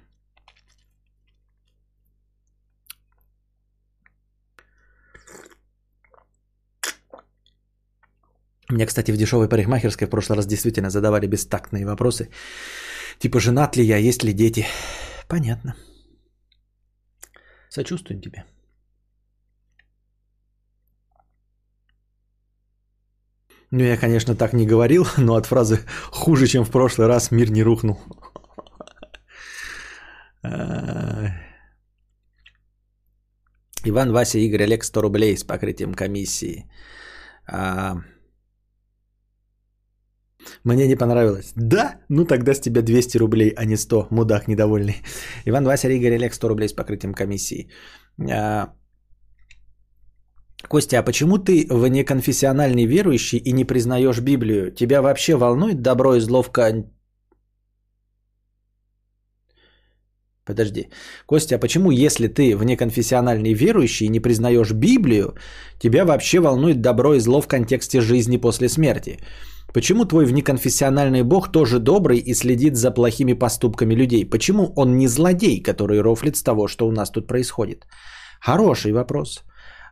[8.69, 12.29] Мне, кстати, в дешевой парикмахерской в прошлый раз действительно задавали бестактные вопросы.
[13.19, 14.65] Типа, женат ли я, есть ли дети.
[15.27, 15.75] Понятно.
[17.69, 18.43] Сочувствуем тебе.
[23.71, 25.79] Ну, я, конечно, так не говорил, но от фразы
[26.11, 27.97] «хуже, чем в прошлый раз, мир не рухнул».
[33.83, 36.65] Иван, Вася, Игорь, Олег, 100 рублей с покрытием комиссии.
[40.63, 41.53] Мне не понравилось.
[41.55, 41.99] Да?
[42.09, 44.07] Ну тогда с тебя 200 рублей, а не 100.
[44.11, 45.01] Мудак недовольный.
[45.45, 47.69] Иван, Вася, Игорь, Олег, 100 рублей с покрытием комиссии.
[48.19, 48.73] А...
[50.67, 54.71] Костя, а почему ты в неконфессиональный верующий и не признаешь Библию?
[54.71, 56.85] Тебя вообще волнует добро и зло в кон...
[60.47, 60.87] Подожди.
[61.25, 65.35] Костя, а почему, если ты в неконфессиональный верующий и не признаешь Библию,
[65.79, 69.19] тебя вообще волнует добро и зло в контексте жизни после смерти?
[69.77, 74.25] Почему твой внеконфессиональный бог тоже добрый и следит за плохими поступками людей?
[74.25, 77.85] Почему он не злодей, который рофлит с того, что у нас тут происходит?
[78.41, 79.43] Хороший вопрос.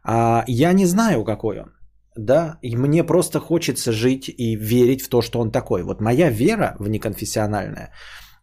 [0.03, 1.71] А, я не знаю, какой он.
[2.17, 5.83] Да, и мне просто хочется жить и верить в то, что он такой.
[5.83, 7.91] Вот моя вера внеконфессиональная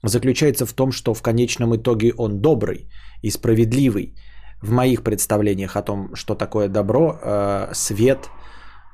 [0.05, 2.89] заключается в том, что в конечном итоге он добрый
[3.21, 4.15] и справедливый.
[4.63, 8.31] В моих представлениях о том, что такое добро, э, свет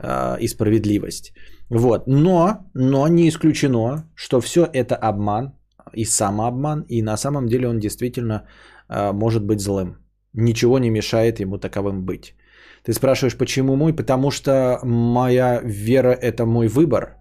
[0.00, 1.34] э, и справедливость.
[1.70, 2.06] Вот.
[2.06, 5.52] Но, но не исключено, что все это обман
[5.92, 8.46] и самообман, и на самом деле он действительно
[8.88, 9.96] э, может быть злым.
[10.34, 12.34] Ничего не мешает ему таковым быть.
[12.84, 13.92] Ты спрашиваешь, почему мой?
[13.92, 17.16] Потому что моя вера– это мой выбор,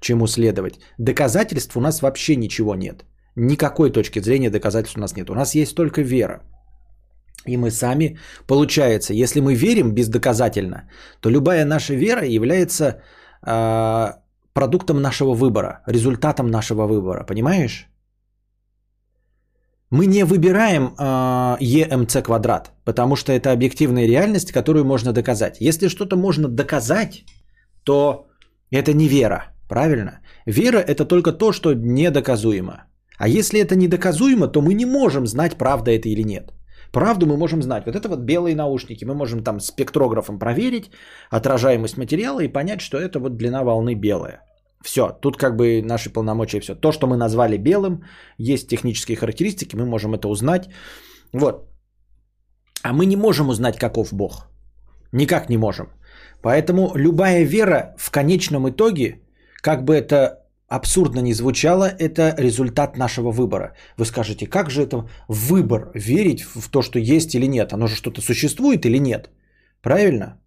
[0.00, 0.80] чему следовать.
[0.98, 3.04] Доказательств у нас вообще ничего нет.
[3.36, 5.30] Никакой точки зрения доказательств у нас нет.
[5.30, 6.42] У нас есть только вера.
[7.46, 10.90] И мы сами, получается, если мы верим бездоказательно,
[11.20, 13.02] то любая наша вера является
[14.52, 17.86] продуктом нашего выбора, результатом нашего выбора, понимаешь?
[19.90, 25.56] Мы не выбираем э, ЕМЦ квадрат, потому что это объективная реальность, которую можно доказать.
[25.60, 27.24] Если что-то можно доказать,
[27.84, 28.26] то
[28.70, 30.20] Это не вера, правильно?
[30.46, 32.84] Вера– это только то, что недоказуемо.
[33.18, 36.52] А если это недоказуемо, то мы не можем знать, правда это или нет.
[36.92, 37.86] Правду мы можем знать.
[37.86, 39.04] Вот это вот белые наушники.
[39.04, 40.90] Мы можем там спектрографом проверить
[41.30, 44.40] отражаемость материала и понять, что это вот длина волны белая.
[44.84, 46.74] Все, тут как бы наши полномочия все.
[46.74, 48.04] То, что мы назвали белым,
[48.38, 50.70] есть технические характеристики, мы можем это узнать.
[51.32, 51.68] Вот.
[52.82, 54.48] А мы не можем узнать, каков Бог.
[55.12, 55.86] Никак не можем.
[56.42, 59.20] Поэтому любая вера в конечном итоге,
[59.62, 60.39] как бы это
[60.70, 63.74] абсурдно не звучало, это результат нашего выбора.
[63.98, 67.72] Вы скажете, как же это выбор, верить в то, что есть или нет?
[67.72, 69.30] Оно же что-то существует или нет?
[69.82, 70.40] Правильно?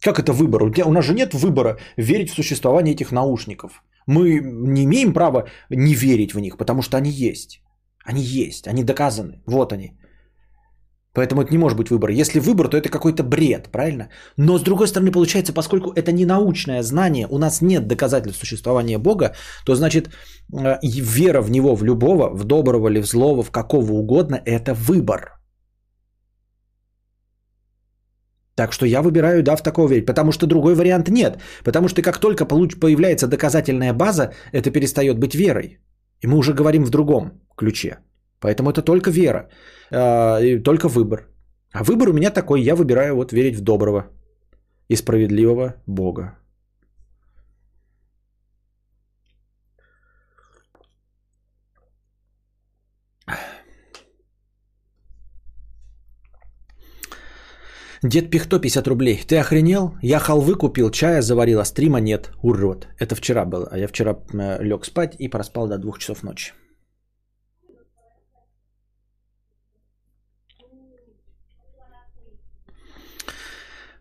[0.00, 0.62] Как это выбор?
[0.62, 3.82] У, нас же нет выбора верить в существование этих наушников.
[4.06, 7.62] Мы не имеем права не верить в них, потому что они есть.
[8.04, 9.42] Они есть, они доказаны.
[9.46, 9.98] Вот они.
[11.16, 12.10] Поэтому это не может быть выбор.
[12.10, 14.08] Если выбор, то это какой-то бред, правильно?
[14.36, 18.98] Но с другой стороны, получается, поскольку это не научное знание, у нас нет доказательств существования
[18.98, 19.34] Бога,
[19.64, 20.08] то значит
[20.52, 24.74] э, вера в Него, в любого, в доброго или в злого, в какого угодно, это
[24.74, 25.40] выбор.
[28.54, 31.38] Так что я выбираю, да, в такого верить, потому что другой вариант нет.
[31.64, 35.78] Потому что как только появляется доказательная база, это перестает быть верой.
[36.22, 37.98] И мы уже говорим в другом ключе.
[38.40, 39.48] Поэтому это только вера,
[39.90, 41.28] э, только выбор.
[41.72, 44.06] А выбор у меня такой, я выбираю вот верить в доброго
[44.88, 46.38] и справедливого Бога.
[58.02, 59.24] Дед Пихто 50 рублей.
[59.26, 59.94] Ты охренел?
[60.02, 62.30] Я халвы купил, чая заварил, а стрима нет.
[62.42, 62.86] Урод.
[63.00, 63.68] Это вчера было.
[63.70, 66.52] А я вчера э, лег спать и проспал до двух часов ночи.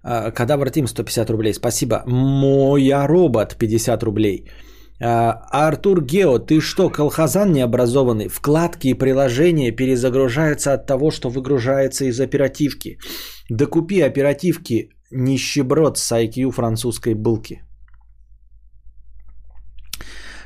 [0.06, 1.54] Кадавр Тим 150 рублей.
[1.54, 2.04] Спасибо.
[2.06, 4.46] Моя робот 50 рублей.
[5.02, 8.30] А, Артур Гео, ты что, колхозан необразованный?
[8.30, 12.98] Вкладки и приложения перезагружаются от того, что выгружается из оперативки.
[13.50, 17.62] Да купи оперативки нищеброд с IQ французской булки.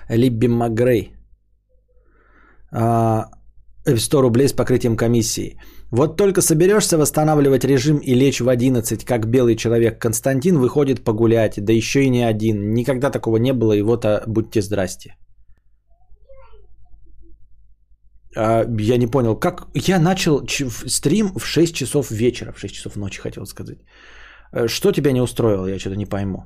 [0.09, 1.13] Либби Макгрей.
[2.71, 5.59] 100 а, рублей с покрытием комиссии.
[5.91, 11.59] Вот только соберешься восстанавливать режим и лечь в 11, как белый человек Константин выходит погулять,
[11.65, 12.73] да еще и не один.
[12.73, 15.15] Никогда такого не было, и вот а, будьте здрасте.
[18.37, 19.67] А, я не понял, как...
[19.73, 20.69] Я начал ч...
[20.69, 23.79] стрим в 6 часов вечера, в 6 часов ночи, хотел сказать.
[24.53, 26.43] Э, что тебя не устроило, я что-то не пойму.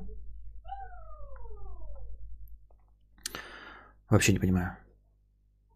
[4.10, 4.76] Вообще не понимаю.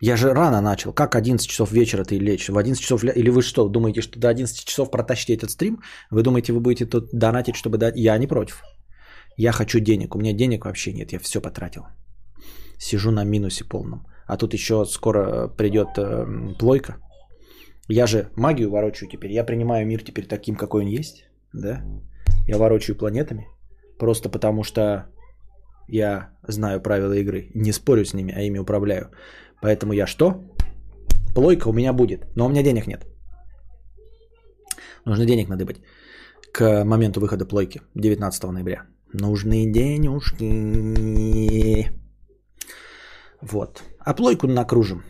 [0.01, 0.93] Я же рано начал.
[0.93, 2.49] Как 11 часов вечера ты лечь?
[2.49, 3.05] В 11 часов...
[3.05, 5.81] Или вы что, думаете, что до 11 часов протащите этот стрим?
[6.11, 7.97] Вы думаете, вы будете тут донатить, чтобы дать?
[7.97, 8.63] Я не против.
[9.37, 10.15] Я хочу денег.
[10.15, 11.13] У меня денег вообще нет.
[11.13, 11.83] Я все потратил.
[12.79, 14.07] Сижу на минусе полном.
[14.27, 16.27] А тут еще скоро придет э,
[16.59, 16.99] плойка.
[17.89, 19.33] Я же магию ворочаю теперь.
[19.33, 21.29] Я принимаю мир теперь таким, какой он есть.
[21.53, 21.83] Да?
[22.47, 23.49] Я ворочаю планетами.
[23.99, 25.07] Просто потому что
[25.89, 27.51] я знаю правила игры.
[27.55, 29.11] Не спорю с ними, а ими управляю.
[29.63, 30.35] Поэтому я что?
[31.35, 33.07] Плойка у меня будет, но у меня денег нет.
[35.05, 35.81] Нужно денег надыбать
[36.53, 38.87] к моменту выхода плойки 19 ноября.
[39.13, 40.47] Нужны денежки.
[43.41, 43.83] Вот.
[44.01, 45.03] А плойку накружим.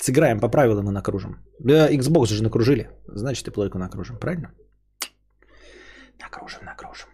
[0.00, 1.36] Сыграем по правилам и накружим.
[1.58, 2.90] Да, Xbox же накружили.
[3.08, 4.52] Значит, и плойку накружим, правильно?
[6.20, 7.08] Накружим, накружим.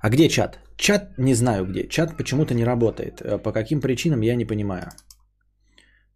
[0.00, 0.60] А где чат?
[0.78, 1.88] Чат не знаю где.
[1.88, 3.20] Чат почему-то не работает.
[3.20, 4.90] Э, по каким причинам я не понимаю.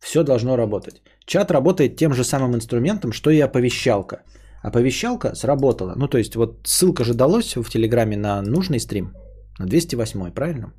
[0.00, 1.02] Все должно работать.
[1.26, 4.22] Чат работает тем же самым инструментом, что и оповещалка.
[4.62, 5.94] Оповещалка сработала.
[5.96, 9.12] Ну, то есть, вот ссылка же далась в Телеграме на нужный стрим.
[9.58, 10.72] На 208, правильно?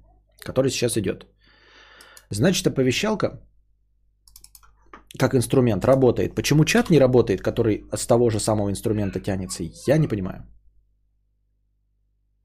[0.45, 1.27] Который сейчас идет.
[2.29, 3.41] Значит, оповещалка
[5.19, 6.35] как инструмент работает.
[6.35, 10.47] Почему чат не работает, который с того же самого инструмента тянется, я не понимаю.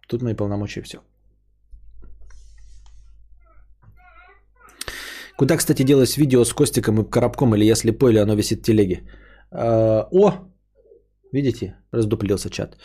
[0.08, 0.98] Тут мои полномочия все.
[5.38, 8.62] Куда, кстати, делать видео с Костиком и Коробком, или я слепой, или оно висит в
[8.62, 9.02] телеге?
[9.52, 10.32] А, о,
[11.32, 12.76] видите, раздуплился чат.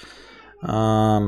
[0.61, 1.21] А,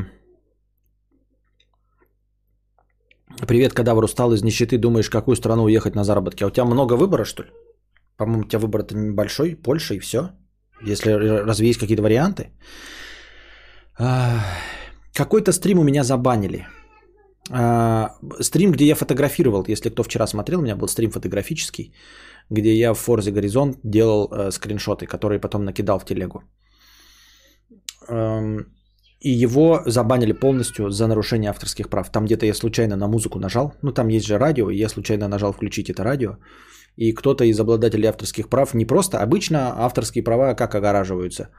[3.48, 6.44] привет, кадавр, устал из нищеты, думаешь, какую страну уехать на заработки?
[6.44, 7.50] А у тебя много выбора, что ли?
[8.18, 10.30] По-моему, у тебя выбор-то небольшой, Польша и все.
[10.84, 12.52] Если разве есть какие-то варианты?
[13.98, 14.42] А,
[15.12, 16.68] какой-то стрим у меня забанили.
[17.52, 21.94] А, стрим, где я фотографировал, если кто вчера смотрел, у меня был стрим фотографический,
[22.50, 26.44] где я в Forza Горизонт делал э, скриншоты, которые потом накидал в телегу.
[28.08, 28.66] Эм,
[29.20, 32.12] и его забанили полностью за нарушение авторских прав.
[32.12, 35.28] Там где-то я случайно на музыку нажал, ну там есть же радио, и я случайно
[35.28, 36.38] нажал включить это радио,
[36.96, 41.50] и кто-то из обладателей авторских прав не просто, обычно авторские права как огораживаются?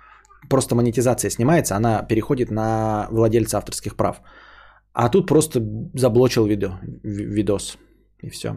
[0.48, 4.20] Просто монетизация снимается, она переходит на владельца авторских прав.
[4.98, 5.60] А тут просто
[5.94, 7.78] заблочил видео, ви- видос,
[8.22, 8.48] и все.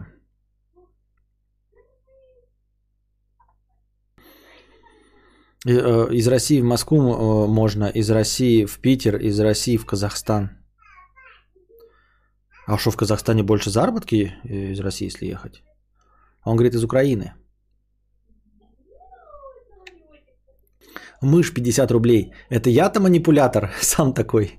[5.66, 10.50] э, Из России в Москву э, можно, из России в Питер, из России в Казахстан.
[12.66, 15.62] А что в Казахстане больше заработки э, из России, если ехать?
[16.44, 17.34] Он говорит из Украины.
[21.22, 22.32] Мышь 50 рублей.
[22.48, 24.56] Это я-то манипулятор, сам такой.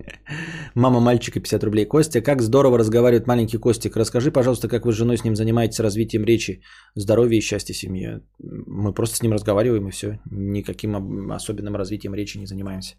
[0.75, 1.85] Мама мальчика 50 рублей.
[1.85, 3.95] Костя, как здорово разговаривает маленький Костик.
[3.95, 6.61] Расскажи, пожалуйста, как вы с женой с ним занимаетесь развитием речи,
[6.95, 8.21] здоровья и счастья семьи.
[8.39, 10.19] Мы просто с ним разговариваем и все.
[10.31, 12.95] Никаким об- особенным развитием речи не занимаемся.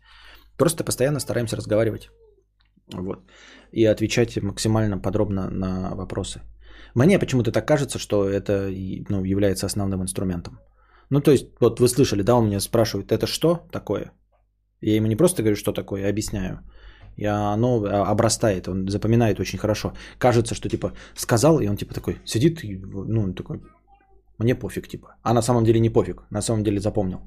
[0.59, 2.11] Просто постоянно стараемся разговаривать.
[2.93, 3.19] Вот.
[3.71, 6.41] И отвечать максимально подробно на вопросы.
[6.95, 8.69] Мне почему-то так кажется, что это
[9.09, 10.59] ну, является основным инструментом.
[11.13, 14.13] Ну, то есть, вот вы слышали, да, он меня спрашивает, это что такое?
[14.81, 16.59] Я ему не просто говорю, что такое, а объясняю.
[17.19, 19.93] И оно а, обрастает, он запоминает очень хорошо.
[20.19, 23.61] Кажется, что типа сказал, и он типа такой сидит, ну, он такой,
[24.39, 25.09] мне пофиг, типа.
[25.23, 27.19] А на самом деле не пофиг, на самом деле запомнил.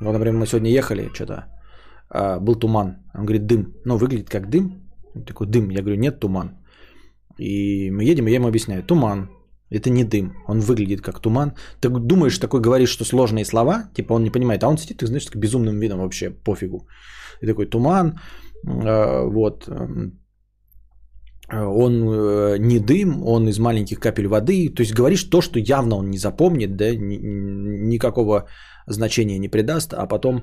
[0.00, 1.44] Вот, например, мы сегодня ехали, что-то,
[2.08, 2.96] а, был туман.
[3.14, 3.74] Он говорит, дым.
[3.84, 4.90] Ну, выглядит как дым.
[5.14, 5.70] Он такой, дым.
[5.70, 6.56] Я говорю, нет, туман.
[7.38, 9.28] И мы едем, и я ему объясняю, туман.
[9.72, 11.52] Это не дым, он выглядит как туман.
[11.80, 15.06] Ты думаешь, такой говоришь, что сложные слова, типа он не понимает, а он сидит, ты
[15.06, 16.86] знаешь, так безумным видом вообще пофигу.
[17.42, 18.18] И такой туман,
[18.66, 20.12] э, вот, э,
[21.52, 24.68] он э, не дым, он из маленьких капель воды.
[24.74, 27.20] То есть говоришь то, что явно он не запомнит, да, ни-
[27.88, 28.46] никакого
[28.86, 30.42] значения не придаст, а потом,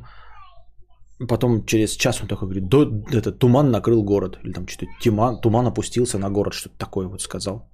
[1.27, 5.41] потом через час он такой говорит, да, это туман накрыл город, или там что-то туман,
[5.41, 7.69] туман опустился на город, что-то такое вот сказал.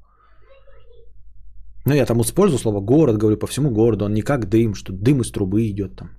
[1.85, 4.91] Ну, я там использую слово город, говорю по всему городу, он не как дым, что
[4.93, 6.09] дым из трубы идет там.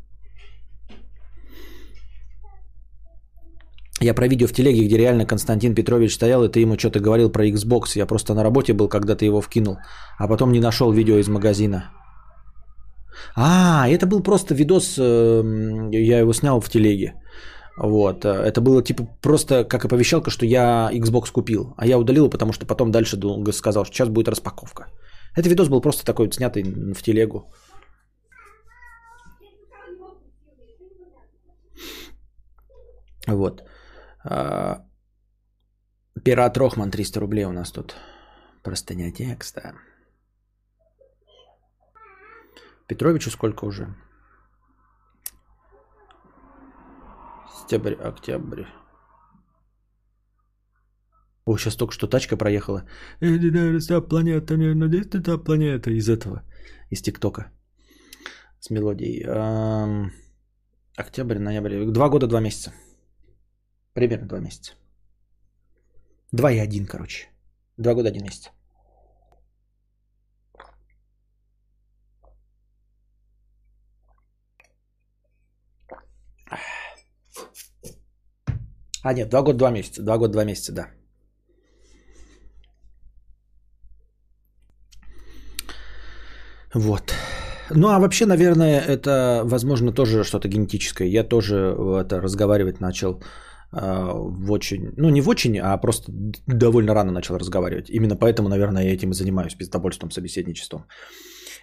[4.03, 7.33] Я про видео в телеге, где реально Константин Петрович стоял, и ты ему что-то говорил
[7.33, 7.97] про Xbox.
[7.97, 9.79] Я просто на работе был, когда ты его вкинул,
[10.19, 11.91] а потом не нашел видео из магазина.
[13.35, 17.15] А, это был просто видос, эм, я его снял в телеге.
[17.79, 22.29] Вот, э, это было типа просто как оповещалка, что я Xbox купил, а я удалил,
[22.29, 24.87] потому что потом дальше долго сказал, что сейчас будет распаковка.
[25.37, 26.63] Этот видос был просто такой снятый
[26.95, 27.45] в телегу.
[33.27, 33.63] Вот.
[34.25, 34.87] А,
[36.25, 37.97] Пират Рохман 300 рублей у нас тут.
[38.63, 39.75] Простыня текста.
[42.89, 43.95] Петровичу сколько уже?
[47.59, 48.65] Сентябрь, октябрь.
[51.47, 52.83] О, сейчас только что тачка проехала.
[53.21, 56.43] Вся планета, не надеюсь, это планета из этого,
[56.91, 57.53] из ТикТока.
[58.59, 59.25] С мелодией.
[60.97, 61.85] Октябрь, ноябрь.
[61.93, 62.73] Два года, два месяца.
[63.95, 64.75] Примерно два месяца.
[66.33, 67.29] Два и один, короче.
[67.77, 68.51] Два года, один месяц.
[79.03, 80.03] А, нет, два года, два месяца.
[80.03, 80.96] Два года, два месяца, да.
[86.77, 87.15] Вот.
[87.71, 91.09] Ну, а вообще, наверное, это, возможно, тоже что-то генетическое.
[91.09, 93.23] Я тоже это разговаривать начал
[93.73, 96.13] э, в очень, ну, не в очень, а просто
[96.47, 97.89] довольно рано начал разговаривать.
[97.89, 100.85] Именно поэтому, наверное, я этим и занимаюсь, пиздобольством, собеседничеством.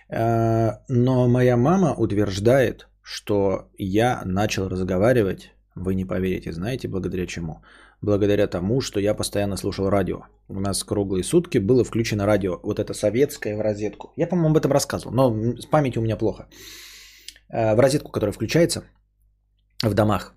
[0.09, 7.61] Э, но моя мама утверждает, что я начал разговаривать, вы не поверите, знаете, благодаря чему?
[8.03, 10.23] Благодаря тому, что я постоянно слушал радио.
[10.49, 12.59] У нас круглые сутки было включено радио.
[12.63, 14.07] Вот это советское в розетку.
[14.17, 16.47] Я, по-моему, об этом рассказывал, но с памятью у меня плохо.
[17.49, 18.83] Э, В розетку, которая включается
[19.83, 20.33] в домах.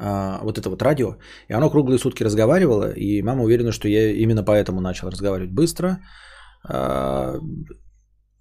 [0.00, 1.16] э, Вот это вот радио.
[1.48, 2.92] И оно круглые сутки разговаривало.
[2.92, 5.98] И мама уверена, что я именно поэтому начал разговаривать быстро.
[6.68, 7.40] Э,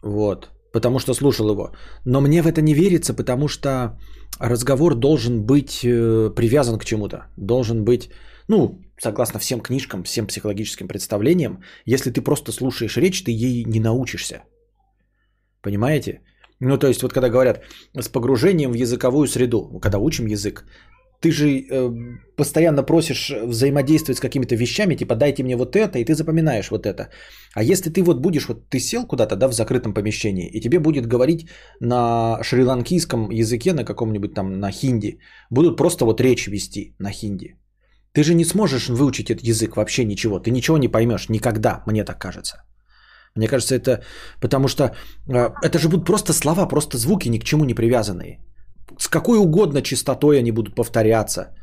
[0.03, 0.49] Вот.
[0.73, 1.71] Потому что слушал его.
[2.05, 3.97] Но мне в это не верится, потому что
[4.39, 7.17] разговор должен быть э, привязан к чему-то.
[7.37, 8.11] Должен быть,
[8.51, 13.79] ну, согласно всем книжкам, всем психологическим представлениям, если ты просто слушаешь речь, ты ей не
[13.79, 14.43] научишься.
[15.61, 16.21] Понимаете?
[16.59, 17.63] Ну, то есть, вот когда говорят
[18.01, 20.65] с погружением в языковую среду, когда учим язык,
[21.21, 21.91] ты же э,
[22.35, 26.85] постоянно просишь взаимодействовать с какими-то вещами, типа дайте мне вот это, и ты запоминаешь вот
[26.85, 27.09] это.
[27.53, 30.79] А если ты вот будешь, вот ты сел куда-то, да, в закрытом помещении, и тебе
[30.79, 31.47] будет говорить
[31.79, 35.19] на шри-ланкийском языке, на каком-нибудь там, на хинди,
[35.49, 37.60] будут просто вот речь вести на хинди.
[38.13, 40.39] Ты же не сможешь выучить этот язык вообще ничего.
[40.39, 42.63] Ты ничего не поймешь никогда, мне так кажется.
[43.35, 44.03] Мне кажется, это
[44.41, 48.39] потому что э, это же будут просто слова, просто звуки, ни к чему не привязанные.
[48.99, 51.55] С какой угодно частотой они будут повторяться.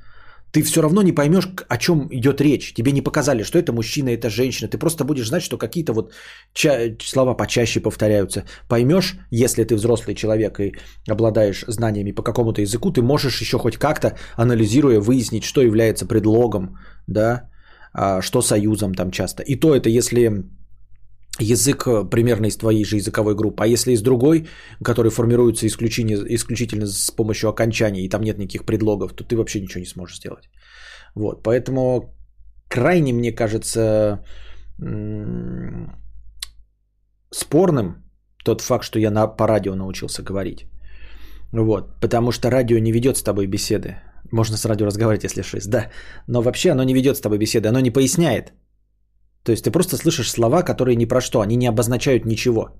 [0.53, 2.73] Ты все равно не поймешь, о чем идет речь.
[2.75, 4.69] Тебе не показали, что это мужчина, это женщина.
[4.69, 6.13] Ты просто будешь знать, что какие-то вот
[6.55, 8.45] ча- слова почаще повторяются.
[8.69, 10.75] Поймешь, если ты взрослый человек и
[11.11, 16.79] обладаешь знаниями по какому-то языку, ты можешь еще хоть как-то, анализируя, выяснить, что является предлогом,
[17.07, 17.51] да,
[17.93, 19.43] а, что союзом там часто.
[19.43, 20.45] И то это если
[21.39, 24.47] язык э, примерно из твоей же языковой группы, а если из другой,
[24.85, 29.61] который формируется исключительно, исключительно с помощью окончаний, и там нет никаких предлогов, то ты вообще
[29.61, 30.49] ничего не сможешь сделать.
[31.15, 32.15] Вот, поэтому
[32.69, 34.25] крайне, мне кажется,
[37.31, 38.05] спорным
[38.45, 40.67] тот факт, что я на, по радио научился говорить.
[41.53, 43.97] Вот, потому что радио не ведет с тобой беседы.
[44.33, 45.91] Можно с радио разговаривать, если 6, да.
[46.27, 48.53] Но вообще оно не ведет с тобой беседы, оно не поясняет.
[49.45, 52.71] То есть ты просто слышишь слова, которые ни про что, они не обозначают ничего.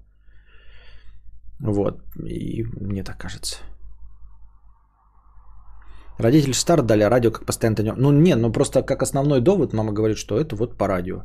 [1.61, 3.57] Вот, и мне так кажется.
[6.19, 7.95] Родители стар дали радио как постоянно.
[7.97, 11.23] Ну не, ну просто как основной довод мама говорит, что это вот по радио.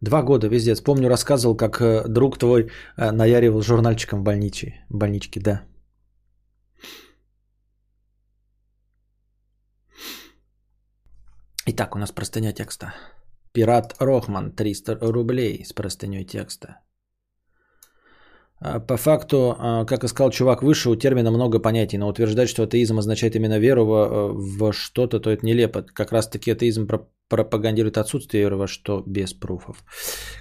[0.00, 0.74] Два года везде.
[0.84, 4.74] Помню, рассказывал, как э, друг твой э, наяривал журнальчиком в больничке.
[4.90, 5.62] больничке, да.
[11.70, 12.94] Итак, у нас простыня текста.
[13.52, 16.78] Пират Рохман, 300 рублей с простыней текста.
[18.60, 22.48] А, По факту, а, как и сказал чувак выше, у термина много понятий, но утверждать,
[22.48, 25.82] что атеизм означает именно веру во, во что-то, то это нелепо.
[25.82, 29.84] Как раз таки атеизм про- пропагандирует отсутствие веры во что без пруфов.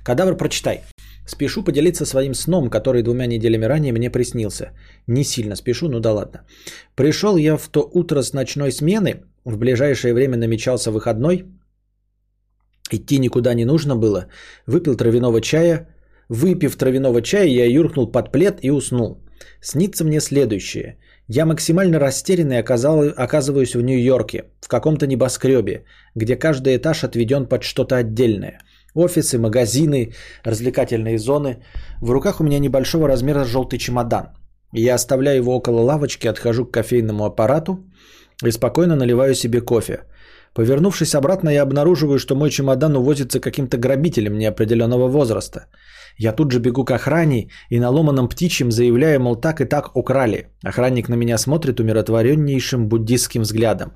[0.05, 0.83] Кадавр, прочитай.
[1.27, 4.71] Спешу поделиться своим сном, который двумя неделями ранее мне приснился.
[5.07, 6.45] Не сильно спешу, ну да ладно.
[6.95, 11.45] Пришел я в то утро с ночной смены, в ближайшее время намечался выходной,
[12.91, 14.25] идти никуда не нужно было,
[14.67, 15.87] выпил травяного чая,
[16.29, 19.23] выпив травяного чая, я юркнул под плед и уснул.
[19.61, 20.97] Снится мне следующее.
[21.29, 27.63] Я максимально растерянный оказал- оказываюсь в Нью-Йорке, в каком-то небоскребе, где каждый этаж отведен под
[27.63, 28.59] что-то отдельное.
[28.95, 30.13] Офисы, магазины,
[30.43, 31.57] развлекательные зоны.
[32.01, 34.25] В руках у меня небольшого размера желтый чемодан.
[34.73, 37.85] Я оставляю его около лавочки, отхожу к кофейному аппарату
[38.45, 40.03] и спокойно наливаю себе кофе.
[40.53, 45.67] Повернувшись обратно, я обнаруживаю, что мой чемодан увозится каким-то грабителем неопределенного возраста.
[46.17, 49.95] Я тут же бегу к охране и на ломаном птичьем заявляю, мол, так и так
[49.95, 50.47] украли.
[50.63, 53.91] Охранник на меня смотрит умиротвореннейшим буддистским взглядом.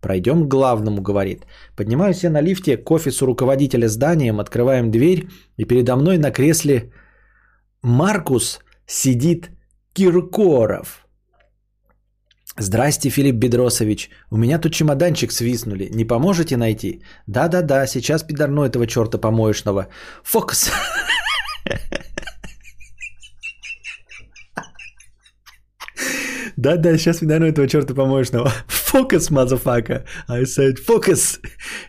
[0.00, 1.46] Пройдем к главному, говорит.
[1.76, 6.92] Поднимаюсь я на лифте к офису руководителя зданием, открываем дверь, и передо мной на кресле
[7.82, 9.50] Маркус сидит
[9.94, 11.01] Киркоров.
[12.58, 14.10] Здрасте, Филипп Бедросович.
[14.30, 15.88] У меня тут чемоданчик свистнули.
[15.90, 17.02] Не поможете найти?
[17.26, 19.86] Да-да-да, сейчас пидорну этого черта помоечного.
[20.22, 20.70] Фокус.
[26.56, 28.52] Да-да, сейчас пидорну этого черта помоечного.
[28.68, 30.04] Focus, motherfucker.
[30.28, 31.40] I said focus.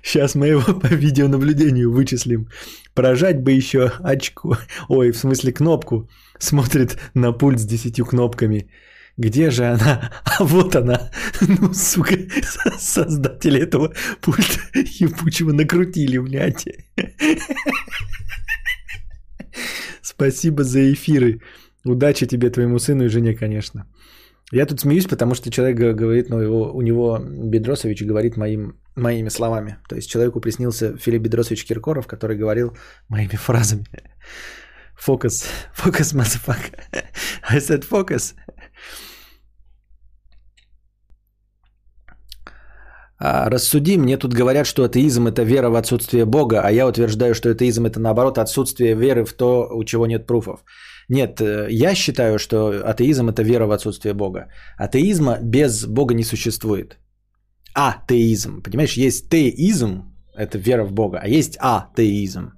[0.02, 2.48] Сейчас мы его по видеонаблюдению вычислим.
[2.94, 4.58] Прожать бы еще очко.
[4.88, 6.10] Ой, в смысле кнопку.
[6.40, 8.70] Смотрит на пульт с десятью кнопками.
[9.18, 10.12] Где же она?
[10.40, 11.12] А вот она.
[11.42, 12.16] Ну, сука,
[12.80, 16.68] создатели этого пульта ебучего накрутили, блядь.
[20.02, 21.42] Спасибо за эфиры.
[21.86, 23.86] Удачи тебе, твоему сыну и жене, конечно.
[24.52, 29.30] Я тут смеюсь, потому что человек говорит, ну, его, у него Бедросович говорит моим, моими
[29.30, 29.78] словами.
[29.88, 32.76] То есть человеку приснился Филипп Бедросович Киркоров, который говорил
[33.10, 33.86] моими фразами.
[34.96, 36.80] Фокус, фокус, motherfucker.
[37.50, 38.36] I said focus.
[43.20, 47.36] А, рассуди, мне тут говорят, что атеизм это вера в отсутствие Бога, а я утверждаю,
[47.36, 50.64] что атеизм это наоборот отсутствие веры в то, у чего нет пруфов.
[51.10, 54.48] Нет, э, я считаю, что атеизм это вера в отсутствие Бога.
[54.78, 56.98] Атеизма без Бога не существует.
[57.76, 62.52] Атеизм, понимаешь, есть теизм, это вера в Бога, а есть атеизм.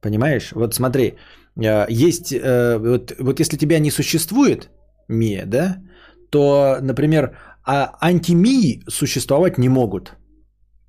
[0.00, 0.52] Понимаешь?
[0.52, 1.14] Вот смотри,
[1.56, 4.70] э, есть, э, вот, вот если тебя не существует,
[5.08, 5.76] Мия, да,
[6.30, 7.36] то, например,
[7.66, 10.16] а антимии существовать не могут.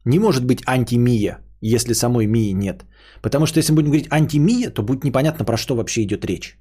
[0.05, 2.85] Не может быть антимия, если самой Мии нет.
[3.21, 6.57] Потому что если мы будем говорить антимия, то будет непонятно, про что вообще идет речь.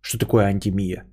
[0.00, 1.04] Что такое антимия?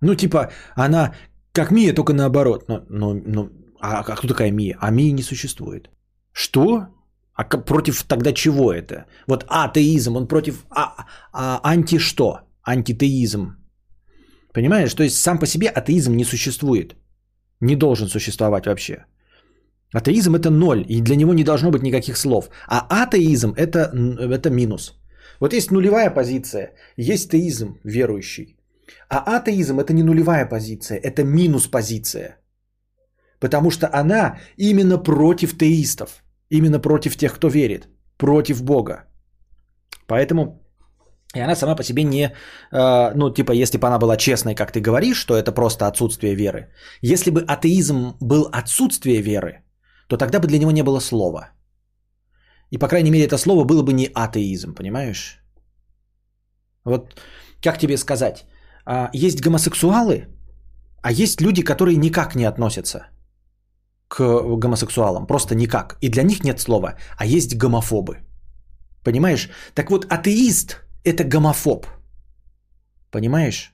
[0.00, 1.14] Ну, типа, она
[1.52, 2.68] как Мия, только наоборот.
[2.68, 3.50] Но, но, но,
[3.80, 4.76] а, а кто такая Мия?
[4.80, 5.90] А Мии не существует.
[6.32, 6.86] Что?
[7.34, 9.06] А против тогда чего это?
[9.26, 12.40] Вот атеизм, он против а, а, анти что?
[12.62, 13.56] Антитеизм.
[14.52, 14.94] Понимаешь?
[14.94, 16.96] То есть сам по себе атеизм не существует.
[17.60, 19.04] Не должен существовать вообще.
[19.92, 22.50] Атеизм это ноль, и для него не должно быть никаких слов.
[22.68, 24.94] А атеизм это, это минус.
[25.40, 28.56] Вот есть нулевая позиция, есть теизм верующий.
[29.08, 32.36] А атеизм это не нулевая позиция, это минус позиция.
[33.40, 39.04] Потому что она именно против теистов, именно против тех, кто верит, против Бога.
[40.06, 40.59] Поэтому
[41.34, 42.32] и она сама по себе не,
[42.72, 46.34] э, ну, типа, если бы она была честной, как ты говоришь, что это просто отсутствие
[46.34, 46.72] веры.
[47.02, 49.62] Если бы атеизм был отсутствие веры,
[50.08, 51.50] то тогда бы для него не было слова.
[52.70, 55.38] И, по крайней мере, это слово было бы не атеизм, понимаешь?
[56.84, 57.20] Вот
[57.62, 58.44] как тебе сказать?
[58.84, 60.26] А, есть гомосексуалы,
[61.02, 63.06] а есть люди, которые никак не относятся
[64.08, 64.18] к
[64.58, 65.26] гомосексуалам.
[65.26, 65.96] Просто никак.
[66.00, 66.96] И для них нет слова.
[67.16, 68.18] А есть гомофобы.
[69.04, 69.48] Понимаешь?
[69.74, 71.86] Так вот, атеист– это гомофоб.
[73.10, 73.72] Понимаешь?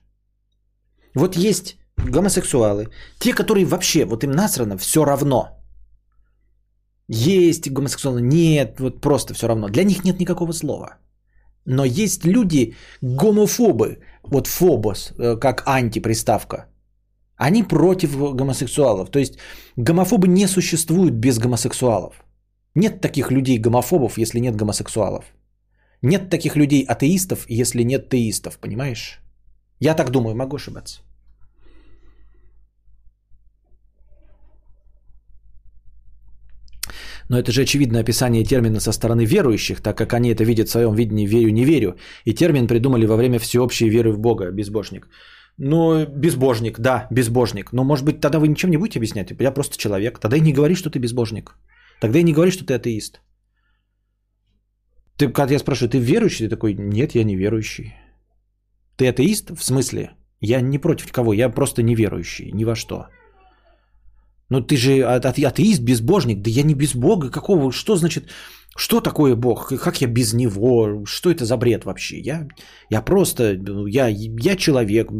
[1.15, 2.89] Вот есть гомосексуалы,
[3.19, 5.57] те, которые вообще, вот им насрано, все равно.
[7.07, 9.69] Есть гомосексуалы, нет, вот просто все равно.
[9.69, 10.97] Для них нет никакого слова.
[11.65, 16.67] Но есть люди гомофобы, вот фобос, э, как антиприставка.
[17.35, 19.09] Они против гомосексуалов.
[19.11, 19.37] То есть
[19.77, 22.23] гомофобы не существуют без гомосексуалов.
[22.75, 25.25] Нет таких людей гомофобов, если нет гомосексуалов.
[26.01, 29.19] Нет таких людей атеистов, если нет теистов, понимаешь?
[29.79, 31.01] Я так думаю, могу ошибаться.
[37.29, 40.71] Но это же очевидное описание термина со стороны верующих, так как они это видят в
[40.71, 41.95] своем видении «верю, не верю».
[42.25, 45.07] И термин придумали во время всеобщей веры в Бога, безбожник.
[45.57, 47.73] Ну, безбожник, да, безбожник.
[47.73, 49.31] Но, может быть, тогда вы ничем не будете объяснять.
[49.39, 50.19] Я просто человек.
[50.19, 51.55] Тогда и не говори, что ты безбожник.
[51.99, 53.21] Тогда и не говори, что ты атеист.
[55.17, 56.45] Ты, когда я спрашиваю, ты верующий?
[56.45, 57.93] Ты такой, нет, я не верующий.
[58.95, 59.51] Ты атеист?
[59.51, 60.11] В смысле?
[60.41, 63.07] Я не против кого, я просто неверующий, ни во что.
[64.49, 66.41] Ну ты же атеист, безбожник.
[66.41, 67.29] Да я не без Бога.
[67.29, 67.71] Какого?
[67.71, 68.29] Что значит?
[68.77, 69.73] Что такое Бог?
[69.81, 71.03] Как я без Него?
[71.05, 72.19] Что это за бред вообще?
[72.19, 72.47] Я,
[72.91, 75.11] я просто, ну, я, я человек,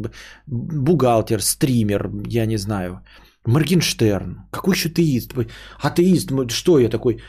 [0.45, 3.01] бухгалтер, стример, я не знаю.
[3.45, 4.47] Моргенштерн.
[4.51, 5.33] Какой еще атеист?
[5.81, 7.19] Атеист, что я такой?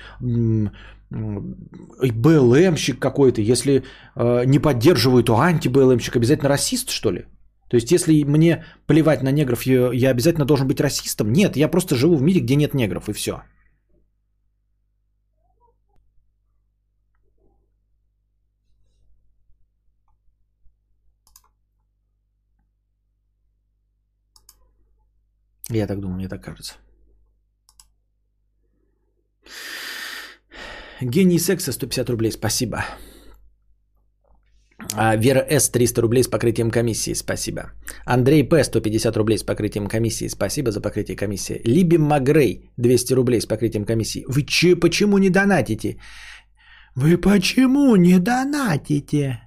[1.10, 3.40] БЛМщик какой-то.
[3.40, 3.82] Если
[4.16, 6.16] э, не поддерживаю, то анти-БЛМщик.
[6.16, 7.26] Обязательно расист, что ли?
[7.68, 11.32] То есть, если мне плевать на негров, я, обязательно должен быть расистом?
[11.32, 13.42] Нет, я просто живу в мире, где нет негров, и все.
[25.70, 26.74] Я так думаю, мне так кажется.
[31.00, 32.84] Гений секса 150 рублей, спасибо.
[34.94, 35.70] А, Вера С.
[35.70, 37.72] 300 рублей с покрытием комиссии, спасибо.
[38.06, 38.62] Андрей П.
[38.64, 41.60] 150 рублей с покрытием комиссии, спасибо за покрытие комиссии.
[41.64, 44.24] Либи Магрей 200 рублей с покрытием комиссии.
[44.28, 45.98] Вы че, почему не донатите?
[46.94, 49.40] Вы почему не донатите?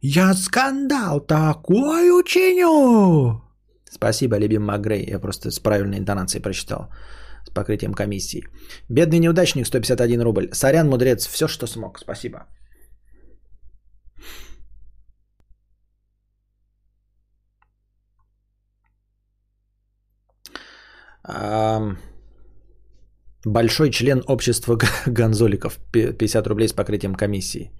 [0.00, 3.42] Я скандал такой учиню!
[3.90, 5.04] Спасибо, Либи Магрей.
[5.08, 6.88] Я просто с правильной интонацией прочитал.
[7.48, 8.42] С покрытием комиссии.
[8.90, 10.48] Бедный неудачник 151 рубль.
[10.52, 11.98] Сорян, мудрец, все, что смог.
[11.98, 12.46] Спасибо.
[23.46, 25.78] Большой член общества гонзоликов.
[25.92, 27.70] 50 рублей с покрытием комиссии.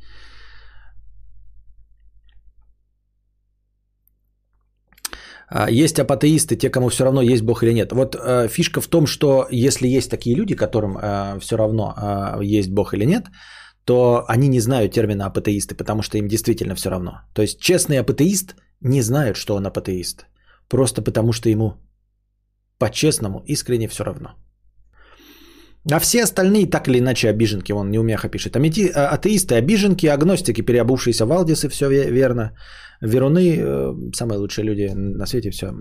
[5.70, 7.92] Есть апатеисты, те, кому все равно есть Бог или нет.
[7.92, 12.44] Вот э, фишка в том, что если есть такие люди, которым э, все равно э,
[12.58, 13.24] есть Бог или нет,
[13.84, 17.22] то они не знают термина апатеисты, потому что им действительно все равно.
[17.34, 20.26] То есть честный апатеист не знает, что он апатеист.
[20.68, 21.72] Просто потому что ему
[22.78, 24.28] по-честному, искренне все равно.
[25.90, 28.56] А все остальные так или иначе обиженки, вон неумеха пишет.
[28.56, 32.52] Амети, а, атеисты, обиженки, агностики, переобувшиеся валдисы, все верно.
[33.00, 35.72] Веруны, э, самые лучшие люди на свете, все.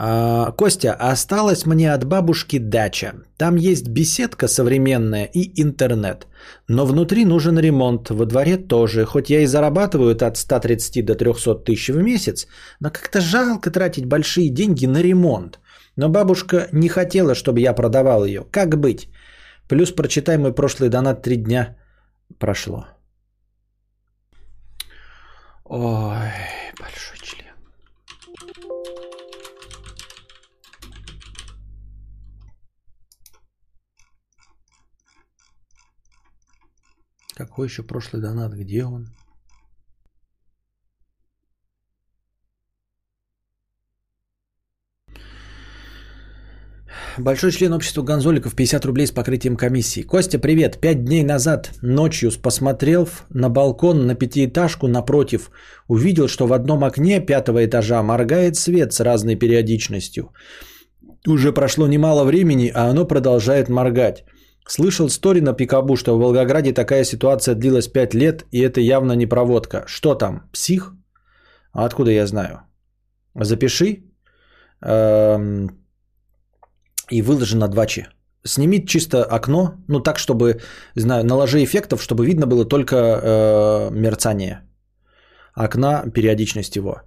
[0.00, 3.14] А, Костя, осталась мне от бабушки дача.
[3.36, 6.28] Там есть беседка современная и интернет.
[6.68, 9.04] Но внутри нужен ремонт, во дворе тоже.
[9.04, 12.46] Хоть я и зарабатываю от 130 до 300 тысяч в месяц,
[12.80, 15.58] но как-то жалко тратить большие деньги на ремонт.
[15.96, 18.44] Но бабушка не хотела, чтобы я продавал ее.
[18.52, 19.08] Как быть?
[19.68, 21.76] Плюс прочитай мой прошлый донат три дня
[22.38, 22.86] прошло.
[25.64, 26.32] Ой,
[26.78, 27.17] большой
[37.38, 37.68] Какой?
[37.68, 38.52] Еще прошлый донат?
[38.52, 39.06] Где он?
[47.16, 50.02] Большой член общества Гонзоликов 50 рублей с покрытием комиссии.
[50.02, 50.80] Костя, привет.
[50.80, 55.52] Пять дней назад ночью посмотрел на балкон на пятиэтажку напротив.
[55.86, 60.32] Увидел, что в одном окне пятого этажа моргает свет с разной периодичностью.
[61.24, 64.24] Уже прошло немало времени, а оно продолжает моргать.
[64.68, 69.16] Слышал стори на Пикабу, что в Волгограде такая ситуация длилась 5 лет, и это явно
[69.16, 69.84] не проводка.
[69.86, 70.92] Что там, псих?
[71.72, 72.60] А откуда я знаю?
[73.34, 74.02] Запиши.
[74.82, 75.70] Эм,
[77.10, 78.06] и выложи на 2Ч.
[78.44, 80.60] Сними чисто окно, ну так, чтобы,
[80.94, 84.60] знаю, наложи эффектов, чтобы видно было только э, мерцание
[85.54, 87.00] окна, периодичность его.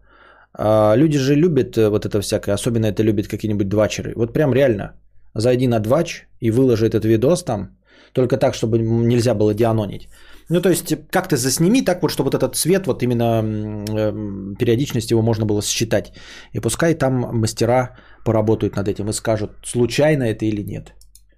[0.53, 4.13] А люди же любят э, вот это всякое, особенно это любят какие-нибудь двачеры.
[4.15, 4.93] Вот прям реально,
[5.33, 7.77] зайди на двач и выложи этот видос там,
[8.13, 10.07] только так, чтобы нельзя было дианонить.
[10.49, 14.55] Ну, то есть, как ты засними так вот, чтобы вот этот цвет, вот именно э,
[14.59, 16.11] периодичность его можно было считать.
[16.53, 17.95] И пускай там мастера
[18.25, 20.93] поработают над этим и скажут, случайно это или нет.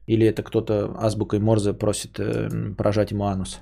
[0.08, 3.60] Или это кто-то азбукой Морзе просит э, поражать ему анус.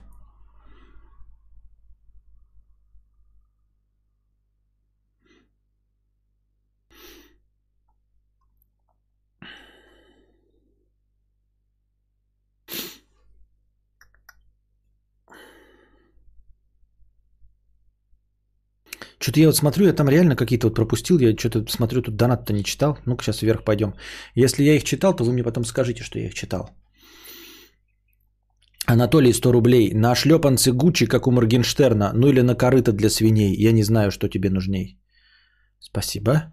[19.22, 22.54] Что-то я вот смотрю, я там реально какие-то вот пропустил, я что-то смотрю, тут донат-то
[22.54, 22.98] не читал.
[23.06, 23.94] Ну-ка сейчас вверх пойдем.
[24.34, 26.72] Если я их читал, то вы мне потом скажите, что я их читал.
[28.88, 29.94] Анатолий 100 рублей.
[29.94, 33.54] На шлепанцы Гуччи, как у Моргенштерна, ну или на корыто для свиней.
[33.54, 34.98] Я не знаю, что тебе нужней.
[35.80, 36.52] Спасибо.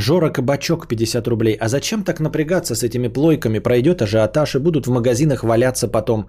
[0.00, 1.56] Жора Кабачок 50 рублей.
[1.60, 3.58] А зачем так напрягаться с этими плойками?
[3.60, 6.26] Пройдет ажиотаж и будут в магазинах валяться потом.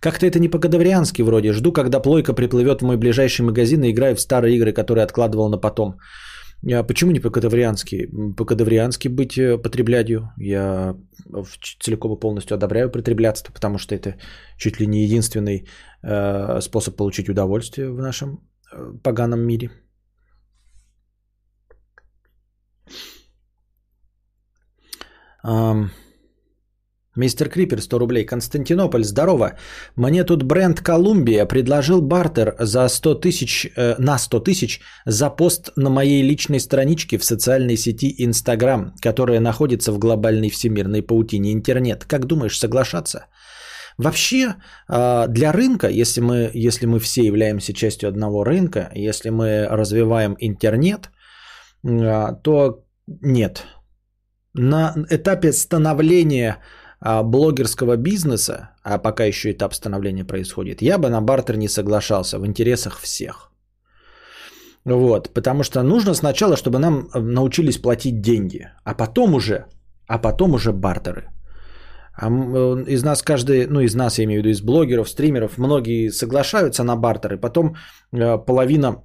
[0.00, 1.52] Как-то это не по-кадавриански вроде.
[1.52, 5.50] Жду, когда плойка приплывет в мой ближайший магазин и играю в старые игры, которые откладывал
[5.50, 5.94] на потом.
[6.72, 8.10] А почему не по-кадавриански?
[8.36, 10.30] По-кадавриански быть э, потреблядью.
[10.38, 10.94] Я
[11.80, 14.16] целиком и полностью одобряю потреблятство, потому что это
[14.58, 15.66] чуть ли не единственный
[16.02, 18.40] э, способ получить удовольствие в нашем
[18.72, 19.68] э, поганом мире.
[19.68, 19.90] Um,
[27.16, 28.24] Мистер Крипер, 100 рублей.
[28.24, 29.58] Константинополь, здорово.
[29.96, 35.72] Мне тут бренд Колумбия предложил бартер за 100 тысяч, э, на 100 тысяч за пост
[35.76, 42.04] на моей личной страничке в социальной сети Инстаграм, которая находится в глобальной всемирной паутине интернет.
[42.04, 43.26] Как думаешь, соглашаться?
[43.98, 44.54] Вообще,
[44.88, 50.36] э, для рынка, если мы, если мы все являемся частью одного рынка, если мы развиваем
[50.38, 51.10] интернет,
[51.82, 53.64] то нет,
[54.54, 56.58] на этапе становления
[57.00, 62.38] а, блогерского бизнеса, а пока еще этап становления происходит, я бы на бартер не соглашался
[62.38, 63.50] в интересах всех.
[64.84, 69.66] Вот, потому что нужно сначала, чтобы нам э, научились платить деньги, а потом уже,
[70.06, 71.28] а потом уже бартеры.
[72.14, 75.58] А э, из нас каждый, ну из нас, я имею в виду, из блогеров, стримеров,
[75.58, 77.76] многие соглашаются на бартеры, потом
[78.12, 79.02] э, половина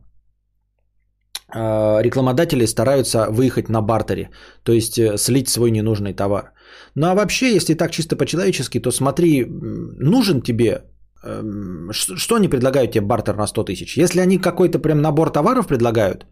[1.52, 4.30] рекламодатели стараются выехать на бартере,
[4.64, 6.52] то есть э, слить свой ненужный товар.
[6.96, 10.84] Ну а вообще, если так чисто по-человечески, то смотри, нужен тебе,
[11.24, 13.98] эм, что они предлагают тебе бартер на 100 тысяч?
[13.98, 16.26] Если они какой-то прям набор товаров предлагают,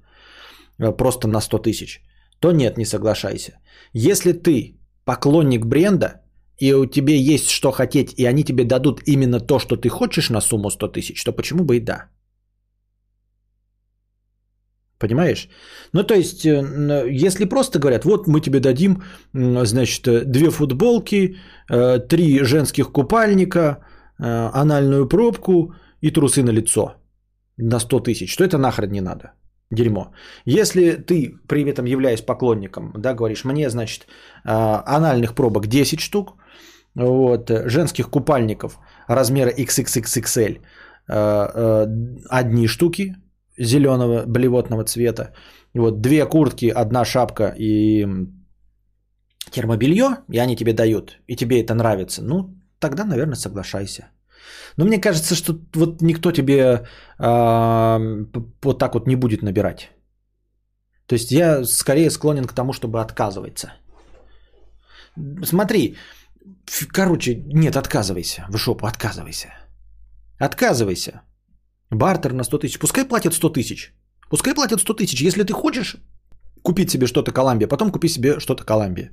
[0.80, 2.02] э, просто на 100 тысяч,
[2.40, 3.60] то нет, не соглашайся.
[3.94, 6.22] Если ты поклонник бренда,
[6.58, 10.30] и у тебя есть что хотеть, и они тебе дадут именно то, что ты хочешь
[10.30, 12.10] на сумму 100 тысяч, то почему бы и да?
[15.00, 15.50] Понимаешь?
[15.94, 19.04] Ну, то есть, э, если просто говорят, вот мы тебе дадим,
[19.34, 21.36] значит, э, две футболки,
[21.70, 23.78] э, три женских купальника,
[24.20, 26.94] анальную пробку и трусы на лицо
[27.58, 29.34] на 100 тысяч, то это нахрен не надо.
[29.72, 30.14] Дерьмо.
[30.46, 34.08] Если ты при этом являясь поклонником, да, говоришь, мне, значит,
[34.44, 36.38] анальных пробок 10 штук,
[36.96, 40.60] вот, женских купальников размера XXXXL
[42.30, 43.16] одни штуки,
[43.58, 45.34] зеленого блевотного цвета.
[45.74, 48.08] Вот две куртки, одна шапка и
[49.52, 54.08] термобелье, и они тебе дают, и тебе это нравится, ну, тогда, наверное, соглашайся.
[54.78, 56.86] Но мне кажется, что вот никто тебе
[57.20, 58.26] э,
[58.62, 59.92] вот так вот не будет набирать.
[61.06, 63.74] То есть я скорее склонен к тому, чтобы отказываться.
[65.46, 65.96] Смотри,
[66.92, 68.46] короче, нет, отказывайся.
[68.50, 69.48] В жопу, отказывайся.
[70.40, 71.22] Отказывайся.
[71.96, 72.80] Бартер на 100 тысяч.
[72.80, 73.94] Пускай платят 100 тысяч.
[74.30, 75.22] Пускай платят 100 тысяч.
[75.22, 75.98] Если ты хочешь
[76.64, 79.12] купить себе что-то Колумбия, потом купи себе что-то Колумбия.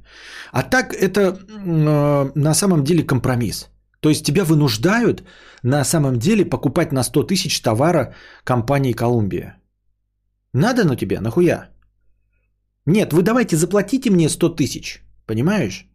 [0.52, 3.68] А так это э, на самом деле компромисс.
[4.00, 5.22] То есть тебя вынуждают
[5.62, 9.56] на самом деле покупать на 100 тысяч товара компании Колумбия.
[10.54, 11.20] Надо на тебе?
[11.20, 11.68] Нахуя?
[12.86, 15.02] Нет, вы давайте заплатите мне 100 тысяч.
[15.26, 15.89] Понимаешь?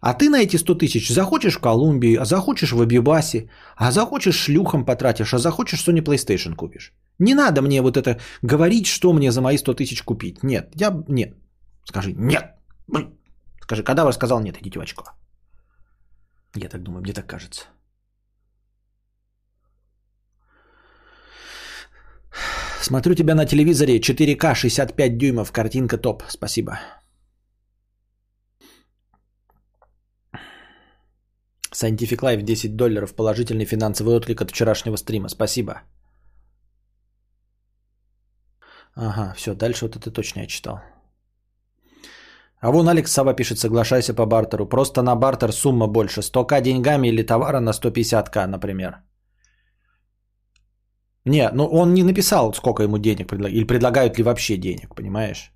[0.00, 4.36] А ты на эти 100 тысяч захочешь в Колумбии, а захочешь в Абибасе, а захочешь
[4.36, 6.92] шлюхом потратишь, а захочешь Sony PlayStation купишь.
[7.18, 10.42] Не надо мне вот это говорить, что мне за мои 100 тысяч купить.
[10.42, 11.04] Нет, я...
[11.08, 11.34] Нет.
[11.84, 12.44] Скажи нет.
[13.60, 15.02] Скажи, когда вы сказал нет, идите в очко.
[16.54, 17.64] Я так думаю, мне так кажется.
[22.82, 26.22] Смотрю тебя на телевизоре 4К 65 дюймов, картинка топ.
[26.28, 26.78] Спасибо.
[31.76, 33.14] Scientific Life 10 долларов.
[33.14, 35.28] Положительный финансовый отклик от вчерашнего стрима.
[35.28, 35.82] Спасибо.
[38.94, 40.80] Ага, все, дальше вот это точно я читал.
[42.60, 44.66] А вон Алекс Сава пишет, соглашайся по бартеру.
[44.66, 46.20] Просто на бартер сумма больше.
[46.22, 49.02] 100к деньгами или товара на 150к, например.
[51.26, 53.56] Не, ну он не написал, сколько ему денег предлагают.
[53.56, 55.52] Или предлагают ли вообще денег, понимаешь?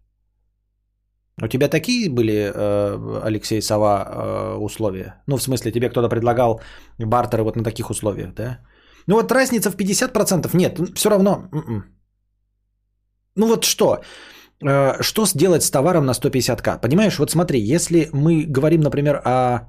[1.43, 5.15] У тебя такие были, э, Алексей Сова, э, условия?
[5.27, 6.61] Ну, в смысле, тебе кто-то предлагал
[6.99, 8.59] бартеры вот на таких условиях, да?
[9.07, 11.49] Ну вот разница в 50% нет, все равно.
[11.53, 11.85] м-м.
[13.37, 14.03] Ну вот что?
[14.63, 16.81] Э, Что сделать с товаром на 150к?
[16.81, 19.69] Понимаешь, вот смотри, если мы говорим, например, о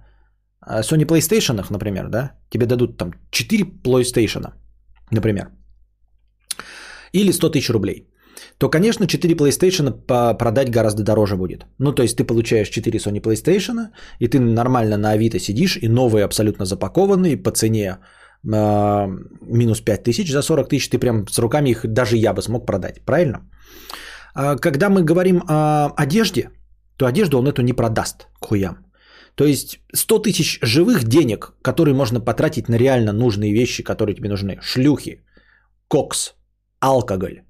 [0.67, 4.53] Sony PlayStation, например, да, тебе дадут там 4 PlayStation,
[5.11, 5.49] например,
[7.13, 8.10] или 100 тысяч рублей,
[8.57, 9.91] то, конечно, 4 PlayStation
[10.37, 11.65] продать гораздо дороже будет.
[11.79, 13.87] Ну, то есть ты получаешь 4 Sony PlayStation,
[14.19, 17.97] и ты нормально на Авито сидишь, и новые абсолютно запакованные по цене
[18.43, 19.07] э,
[19.41, 22.65] минус 5 тысяч за 40 тысяч, ты прям с руками их, даже я бы смог
[22.65, 23.39] продать, правильно?
[24.33, 26.49] А Когда мы говорим о одежде,
[26.97, 28.77] то одежду он эту не продаст к хуям.
[29.35, 34.29] То есть 100 тысяч живых денег, которые можно потратить на реально нужные вещи, которые тебе
[34.29, 34.59] нужны.
[34.61, 35.23] Шлюхи,
[35.87, 36.35] кокс,
[36.79, 37.41] алкоголь,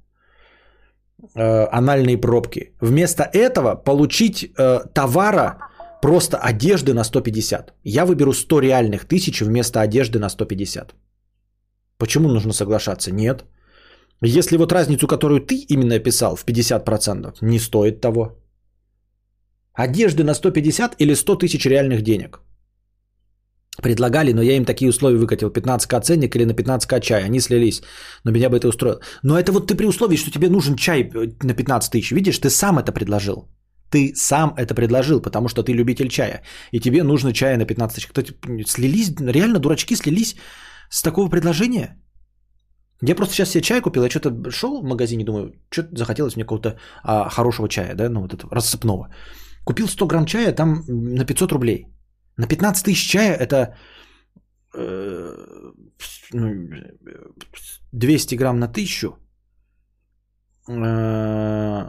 [1.36, 2.74] э, анальные пробки.
[2.82, 5.58] Вместо этого получить э, товара
[6.02, 7.74] просто одежды на 150.
[7.84, 10.96] Я выберу 100 реальных тысяч вместо одежды на 150.
[11.98, 13.12] Почему нужно соглашаться?
[13.12, 13.46] Нет.
[14.24, 18.38] Если вот разницу, которую ты именно описал в 50%, не стоит того.
[19.74, 22.42] Одежды на 150 или 100 тысяч реальных денег.
[23.78, 25.50] Предлагали, но я им такие условия выкатил.
[25.50, 27.24] 15к ценник или на 15к чай.
[27.24, 27.82] Они слились.
[28.26, 29.00] Но меня бы это устроило.
[29.24, 31.10] Но это вот ты при условии, что тебе нужен чай
[31.44, 32.12] на 15 тысяч.
[32.12, 33.50] Видишь, ты сам это предложил.
[33.90, 36.44] Ты сам это предложил, потому что ты любитель чая.
[36.72, 38.08] И тебе нужно чая на 15 тысяч.
[38.08, 38.22] Кто
[38.68, 40.36] слились, реально дурачки слились
[40.90, 41.98] с такого предложения?
[43.04, 46.44] Я просто сейчас себе чай купил, я что-то шел в магазине, думаю, что-то захотелось мне
[46.44, 49.10] какого-то а, хорошего чая, да, ну вот этого рассыпного.
[49.64, 51.88] Купил 100 грамм чая, там на 500 рублей.
[52.38, 53.76] На 15 тысяч чая это
[54.76, 55.36] э,
[56.34, 56.70] ну,
[57.92, 59.08] 200 грамм на 1000.
[60.68, 61.82] э,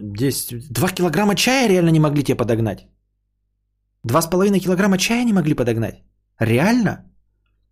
[0.00, 2.88] 10, 2 килограмма чая реально не могли тебе подогнать.
[4.06, 6.02] 2,5 килограмма чая не могли подогнать.
[6.40, 7.04] Реально?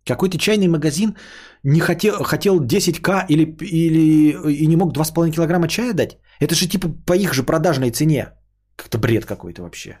[0.05, 1.15] Какой-то чайный магазин
[1.63, 6.17] не хотел, хотел 10к или, или и не мог 2,5 килограмма чая дать?
[6.39, 8.33] Это же типа по их же продажной цене.
[8.75, 9.97] Как-то бред какой-то вообще.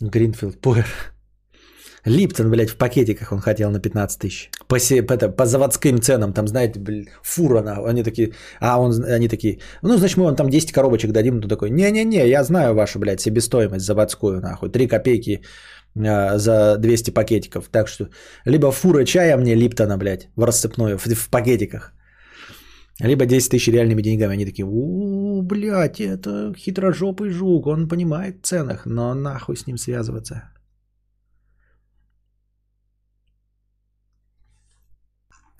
[0.00, 0.86] Гринфилд Пуэр.
[2.04, 4.50] Липтон, блядь, в пакетиках он хотел на 15 тысяч.
[4.68, 8.92] По, се- это, по заводским ценам, там, знаете, блядь, фура, на, они такие, а он,
[9.04, 12.74] они такие, ну, значит, мы вам там 10 коробочек дадим, то такой, не-не-не, я знаю
[12.74, 15.42] вашу, блядь, себестоимость заводскую, нахуй, 3 копейки
[15.96, 18.08] а, за 200 пакетиков, так что,
[18.44, 21.92] либо фура чая мне Липтона, блядь, в рассыпную, в, в пакетиках,
[23.00, 28.86] либо 10 тысяч реальными деньгами, они такие, у блядь, это хитрожопый жук, он понимает ценах,
[28.86, 30.52] но нахуй с ним связываться.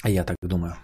[0.02, 0.74] А я так думаю.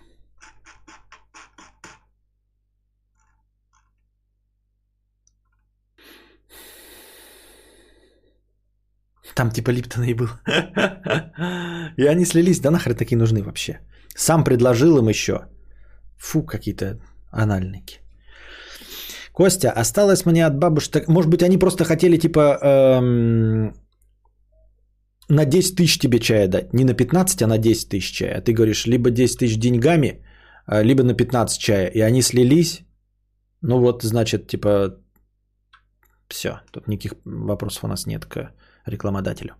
[9.35, 10.29] Там типа Липтона и был.
[11.97, 13.81] И они слились, да нахрен такие нужны вообще.
[14.15, 15.49] Сам предложил им еще.
[16.23, 16.99] Фу, какие-то
[17.33, 17.99] анальники.
[19.33, 21.09] Костя, осталось мне от бабушек...
[21.09, 23.75] Может быть, они просто хотели типа эм,
[25.29, 26.73] на 10 тысяч тебе чая дать.
[26.73, 28.39] Не на 15, а на 10 тысяч чая.
[28.39, 30.25] А ты говоришь, либо 10 тысяч деньгами,
[30.67, 31.87] а, либо на 15 чая.
[31.87, 32.83] И они слились.
[33.63, 34.99] Ну вот, значит, типа,
[36.29, 36.61] все.
[36.71, 38.53] Тут никаких вопросов у нас нет к
[38.87, 39.55] рекламодателю.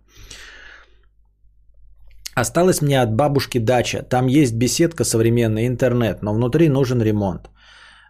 [2.35, 4.03] Осталась мне от бабушки дача.
[4.09, 7.49] Там есть беседка современная, интернет, но внутри нужен ремонт.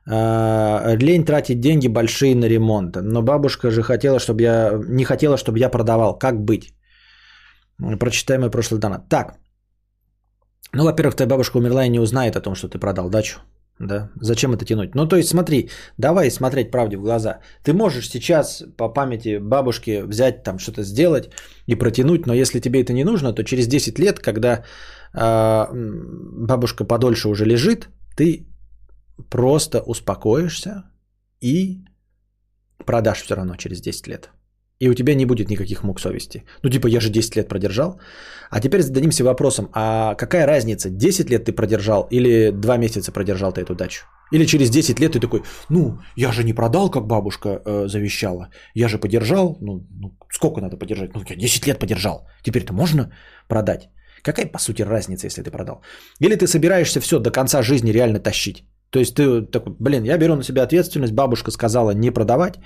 [0.09, 2.95] А, Лень тратить деньги большие на ремонт.
[2.95, 6.17] Но бабушка же хотела, чтобы я не хотела, чтобы я продавал.
[6.17, 6.73] Как быть?
[7.99, 9.09] Прочитай мой прошлый донат.
[9.09, 9.37] Так.
[10.73, 13.39] Ну, во-первых, твоя бабушка умерла и не узнает о том, что ты продал дачу.
[13.79, 14.09] Да?
[14.21, 14.95] Зачем это тянуть?
[14.95, 17.39] Ну, то есть, смотри, давай смотреть правде в глаза.
[17.63, 21.29] Ты можешь сейчас по памяти бабушки взять там что-то сделать
[21.67, 24.63] и протянуть, но если тебе это не нужно, то через 10 лет, когда
[25.13, 28.47] э, бабушка подольше уже лежит, ты
[29.29, 30.83] просто успокоишься
[31.41, 31.83] и
[32.85, 34.29] продашь все равно через 10 лет.
[34.83, 36.43] И у тебя не будет никаких мук совести.
[36.63, 37.99] Ну, типа, я же 10 лет продержал.
[38.51, 43.53] А теперь зададимся вопросом, а какая разница, 10 лет ты продержал или 2 месяца продержал
[43.53, 44.05] ты эту дачу?
[44.33, 48.49] Или через 10 лет ты такой, ну, я же не продал, как бабушка э, завещала.
[48.75, 51.15] Я же подержал, ну, ну, сколько надо подержать?
[51.15, 52.27] Ну, я 10 лет подержал.
[52.43, 53.09] Теперь-то можно
[53.47, 53.89] продать?
[54.21, 55.81] Какая, по сути, разница, если ты продал?
[56.19, 58.65] Или ты собираешься все до конца жизни реально тащить?
[58.89, 62.59] То есть ты такой, блин, я беру на себя ответственность, бабушка сказала не продавать,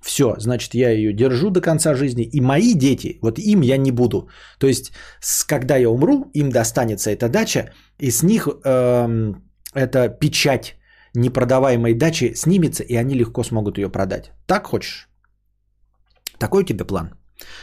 [0.00, 3.92] все, значит, я ее держу до конца жизни, и мои дети, вот им я не
[3.92, 4.28] буду.
[4.58, 9.42] То есть, с, когда я умру, им достанется эта дача, и с них эм,
[9.74, 10.76] эта печать
[11.14, 14.32] непродаваемой дачи снимется, и они легко смогут ее продать.
[14.46, 15.08] Так хочешь?
[16.38, 17.14] Такой у тебя план?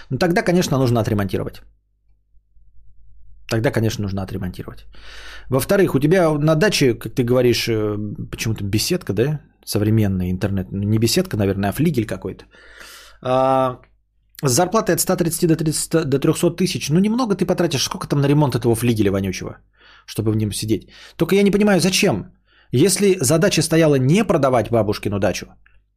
[0.09, 1.61] Ну тогда, конечно, нужно отремонтировать.
[3.49, 4.85] Тогда, конечно, нужно отремонтировать.
[5.49, 7.97] Во-вторых, у тебя на даче, как ты говоришь, э,
[8.31, 9.41] почему-то беседка, да?
[9.65, 10.71] Современный интернет.
[10.71, 12.45] Ну, Не беседка, наверное, а флигель какой-то.
[13.21, 13.79] А,
[14.43, 16.89] с зарплатой от 130 до, 30, до 300 тысяч.
[16.89, 17.83] Ну, немного ты потратишь.
[17.83, 19.57] Сколько там на ремонт этого флигеля вонючего,
[20.05, 20.89] чтобы в нем сидеть?
[21.17, 22.31] Только я не понимаю, зачем?
[22.71, 25.47] Если задача стояла не продавать бабушкину дачу,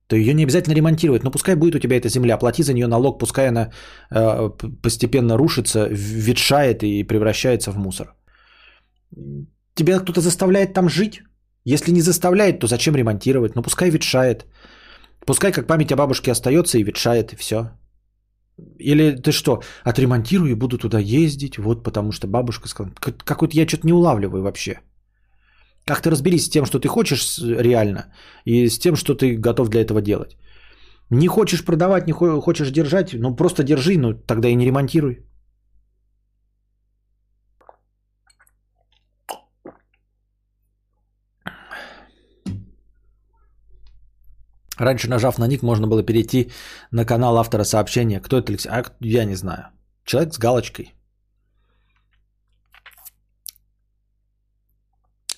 [0.07, 1.25] то ее не обязательно ремонтировать.
[1.25, 3.71] Но пускай будет у тебя эта земля, плати за нее налог, пускай она
[4.11, 4.51] э,
[4.83, 8.15] постепенно рушится, ветшает и превращается в мусор.
[9.75, 11.23] Тебя кто-то заставляет там жить?
[11.65, 13.55] Если не заставляет, то зачем ремонтировать?
[13.55, 14.47] Ну пускай ветшает.
[15.27, 17.71] Пускай как память о бабушке остается и ветшает, и все.
[18.79, 22.95] Или ты что, отремонтирую и буду туда ездить, вот потому что бабушка сказала.
[23.01, 24.81] Как- Какой-то я что-то не улавливаю вообще.
[25.85, 28.13] Как ты разберись с тем, что ты хочешь реально,
[28.45, 30.37] и с тем, что ты готов для этого делать.
[31.11, 35.25] Не хочешь продавать, не хо- хочешь держать, ну просто держи, ну тогда и не ремонтируй.
[44.79, 46.51] Раньше, нажав на ник, можно было перейти
[46.93, 48.21] на канал автора сообщения.
[48.21, 48.71] Кто это, Алексей?
[48.71, 49.65] А, я не знаю.
[50.05, 50.95] Человек с галочкой.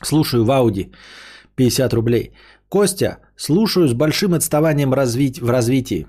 [0.03, 0.93] Слушаю в Ауди.
[1.57, 2.33] 50 рублей.
[2.69, 6.07] Костя, слушаю с большим отставанием развить, в развитии.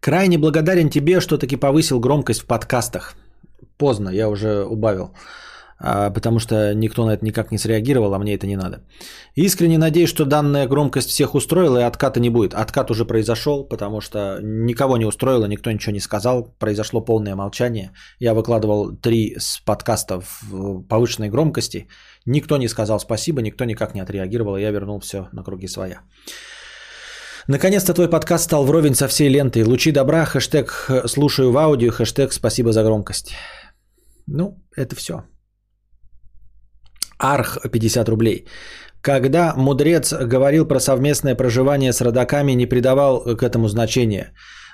[0.00, 3.14] Крайне благодарен тебе, что таки повысил громкость в подкастах.
[3.76, 5.14] Поздно, я уже убавил.
[5.82, 8.82] А, потому что никто на это никак не среагировал, а мне это не надо.
[9.34, 12.54] Искренне надеюсь, что данная громкость всех устроила и отката не будет.
[12.54, 16.54] Откат уже произошел, потому что никого не устроило, никто ничего не сказал.
[16.58, 17.92] Произошло полное молчание.
[18.18, 21.88] Я выкладывал три с подкастов в повышенной громкости.
[22.26, 24.56] Никто не сказал спасибо, никто никак не отреагировал.
[24.56, 26.00] и Я вернул все на круги своя.
[27.48, 29.64] Наконец-то твой подкаст стал вровень со всей лентой.
[29.64, 33.32] Лучи добра, хэштег слушаю в аудио, хэштег спасибо за громкость.
[34.26, 35.24] Ну, это все.
[37.20, 38.46] Арх 50 рублей.
[39.02, 44.32] Когда мудрец говорил про совместное проживание с родаками, не придавал к этому значения.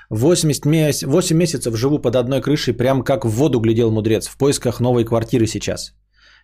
[0.09, 4.37] 80 месяц, 8 месяцев живу под одной крышей, прям как в воду глядел мудрец, в
[4.37, 5.93] поисках новой квартиры сейчас.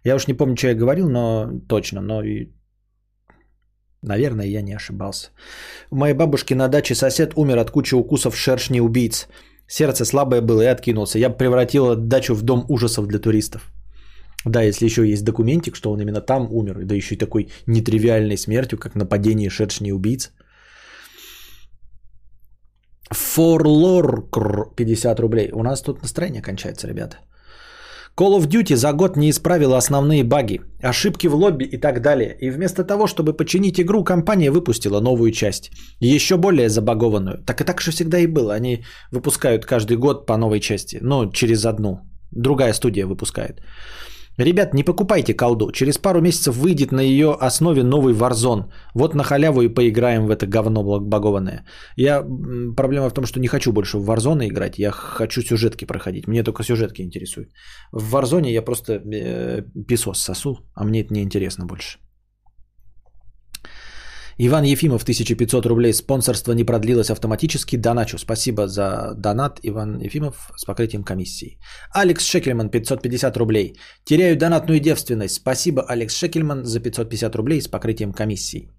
[0.03, 2.49] Я уж не помню, что я говорил, но точно, но и...
[4.01, 5.30] Наверное, я не ошибался.
[5.91, 9.27] У моей бабушки на даче сосед умер от кучи укусов шершней убийц.
[9.67, 11.19] Сердце слабое было и откинулся.
[11.19, 13.71] Я превратила дачу в дом ужасов для туристов.
[14.45, 18.38] Да, если еще есть документик, что он именно там умер, да еще и такой нетривиальной
[18.38, 20.32] смертью, как нападение шершней убийц.
[23.11, 25.52] Форлоркр 50 рублей.
[25.53, 27.18] У нас тут настроение кончается, ребята.
[28.15, 32.38] Call of Duty за год не исправила основные баги, ошибки в лобби и так далее.
[32.41, 35.72] И вместо того, чтобы починить игру, компания выпустила новую часть.
[35.99, 37.44] Еще более забагованную.
[37.45, 38.53] Так и так же всегда и было.
[38.53, 40.99] Они выпускают каждый год по новой части.
[41.02, 42.02] Ну, через одну.
[42.32, 43.61] Другая студия выпускает.
[44.38, 45.72] Ребят, не покупайте колду.
[45.72, 48.72] Через пару месяцев выйдет на ее основе новый Warzone.
[48.95, 51.65] Вот на халяву и поиграем в это говно багованное.
[51.95, 52.23] Я...
[52.76, 54.80] Проблема в том, что не хочу больше в Warzone играть.
[54.80, 56.27] Я хочу сюжетки проходить.
[56.27, 57.49] Мне только сюжетки интересуют.
[57.91, 61.99] В Warzone я просто э, песос сосу, а мне это не интересно больше.
[64.45, 65.94] Иван Ефимов, 1500 рублей.
[65.94, 67.78] Спонсорство не продлилось автоматически.
[67.78, 68.18] Доначу.
[68.18, 71.57] Спасибо за донат, Иван Ефимов, с покрытием комиссии.
[71.91, 73.74] Алекс Шекельман, 550 рублей.
[74.03, 75.36] Теряю донатную девственность.
[75.36, 78.70] Спасибо, Алекс Шекельман, за 550 рублей с покрытием комиссии.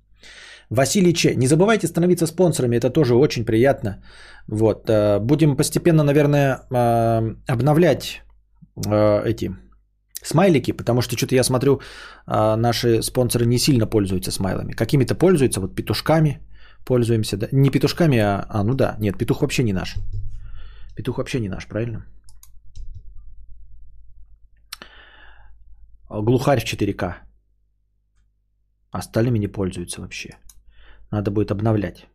[0.71, 4.03] Василий Че, не забывайте становиться спонсорами, это тоже очень приятно.
[4.49, 8.23] Вот, э, будем постепенно, наверное, э, обновлять
[8.87, 9.51] э, эти
[10.25, 11.81] смайлики, потому что что-то я смотрю,
[12.27, 14.73] наши спонсоры не сильно пользуются смайлами.
[14.73, 16.41] Какими-то пользуются, вот петушками
[16.85, 17.37] пользуемся.
[17.37, 17.49] Да?
[17.53, 19.97] Не петушками, а, а, ну да, нет, петух вообще не наш.
[20.97, 22.05] Петух вообще не наш, правильно?
[26.09, 27.15] Глухарь в 4К.
[28.93, 30.37] Остальными не пользуются вообще.
[31.11, 32.07] Надо будет обновлять.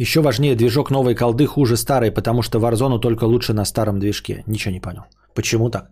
[0.00, 4.42] Еще важнее, движок новой колды хуже старой, потому что Warzone только лучше на старом движке.
[4.46, 5.02] Ничего не понял.
[5.34, 5.90] Почему так?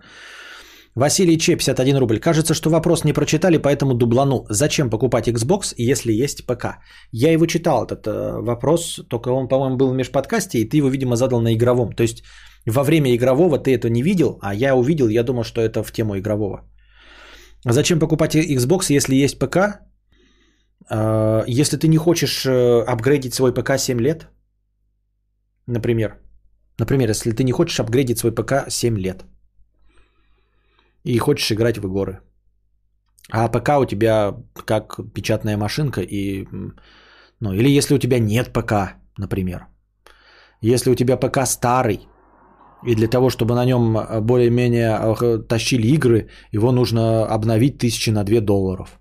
[0.94, 2.18] Василий Че, 51 рубль.
[2.18, 4.46] Кажется, что вопрос не прочитали, поэтому дублану.
[4.48, 6.64] Зачем покупать Xbox, если есть ПК?
[7.12, 10.88] Я его читал, этот э, вопрос, только он, по-моему, был в межподкасте, и ты его,
[10.88, 11.92] видимо, задал на игровом.
[11.92, 12.24] То есть
[12.66, 15.92] во время игрового ты это не видел, а я увидел, я думал, что это в
[15.92, 16.62] тему игрового.
[17.66, 19.80] Зачем покупать Xbox, если есть ПК?
[20.90, 24.28] А, если ты не хочешь э, апгрейдить свой ПК 7 лет,
[25.66, 26.18] например,
[26.78, 29.24] например, если ты не хочешь апгрейдить свой ПК 7 лет
[31.04, 32.20] и хочешь играть в игры,
[33.30, 34.34] а ПК у тебя
[34.64, 36.46] как печатная машинка и,
[37.40, 39.66] ну, или если у тебя нет ПК, например,
[40.62, 42.08] если у тебя ПК старый,
[42.86, 48.10] и для того, чтобы на нем э, более-менее э, тащили игры, его нужно обновить тысячи
[48.10, 48.98] на 2 долларов.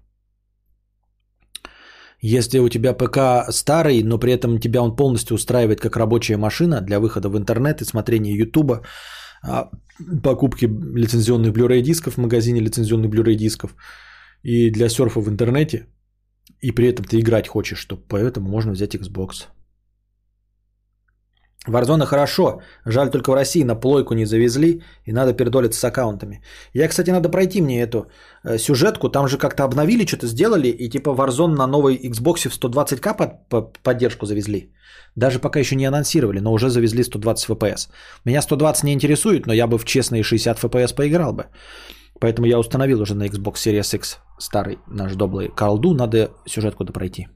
[2.22, 6.82] Если у тебя ПК старый, но при этом тебя он полностью устраивает как рабочая машина
[6.82, 8.82] для выхода в интернет и смотрения Ютуба,
[9.44, 9.70] а,
[10.24, 13.76] покупки лицензионных Blu-ray дисков в магазине лицензионных Blu-ray дисков
[14.44, 15.88] и для серфа в интернете,
[16.62, 19.48] и при этом ты играть хочешь, то поэтому можно взять Xbox.
[21.66, 26.42] Warzone хорошо, жаль только в России на плойку не завезли и надо передолиться с аккаунтами.
[26.74, 28.08] Я, кстати, надо пройти мне эту
[28.44, 32.58] э, сюжетку, там же как-то обновили, что-то сделали и типа Warzone на новой Xbox в
[32.58, 34.72] 120к под, под поддержку завезли.
[35.16, 37.90] Даже пока еще не анонсировали, но уже завезли 120 FPS.
[38.26, 41.46] Меня 120 не интересует, но я бы в честные 60 FPS поиграл бы.
[42.20, 47.28] Поэтому я установил уже на Xbox Series X старый наш доблый колду, надо сюжетку допройти.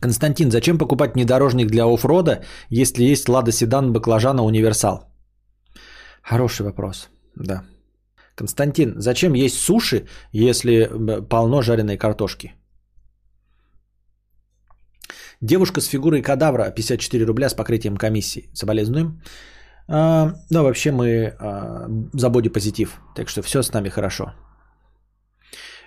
[0.00, 5.04] Константин, зачем покупать внедорожник для оффрода, если есть Лада Седан, Баклажана, Универсал?
[6.22, 7.62] Хороший вопрос, да.
[8.34, 10.90] Константин, зачем есть суши, если
[11.28, 12.54] полно жареной картошки?
[15.42, 18.48] Девушка с фигурой кадавра, 54 рубля с покрытием комиссии.
[18.54, 19.20] Соболезнуем.
[19.88, 24.32] А, ну, вообще мы а, за бодипозитив, так что все с нами хорошо.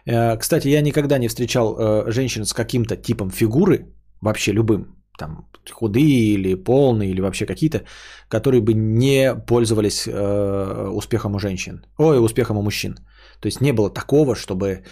[0.06, 3.86] Э, кстати, я никогда не встречал э, женщин с каким-то типом фигуры,
[4.22, 7.84] вообще любым, там худые или полные, или вообще какие-то,
[8.30, 12.96] которые бы не пользовались э, успехом у женщин, ой, успехом у мужчин.
[13.40, 14.84] То есть не было такого, чтобы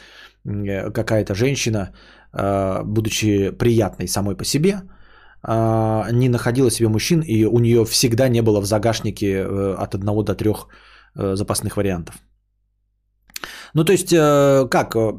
[0.45, 1.94] э, какая-то женщина,
[2.34, 4.82] э, будучи приятной самой по себе,
[5.44, 9.95] э, не находила себе мужчин, и у нее всегда не было в загашнике э, от
[9.95, 10.68] одного до трех
[11.16, 12.16] э, запасных вариантов.
[13.73, 15.11] Ну, то есть, э, как, э,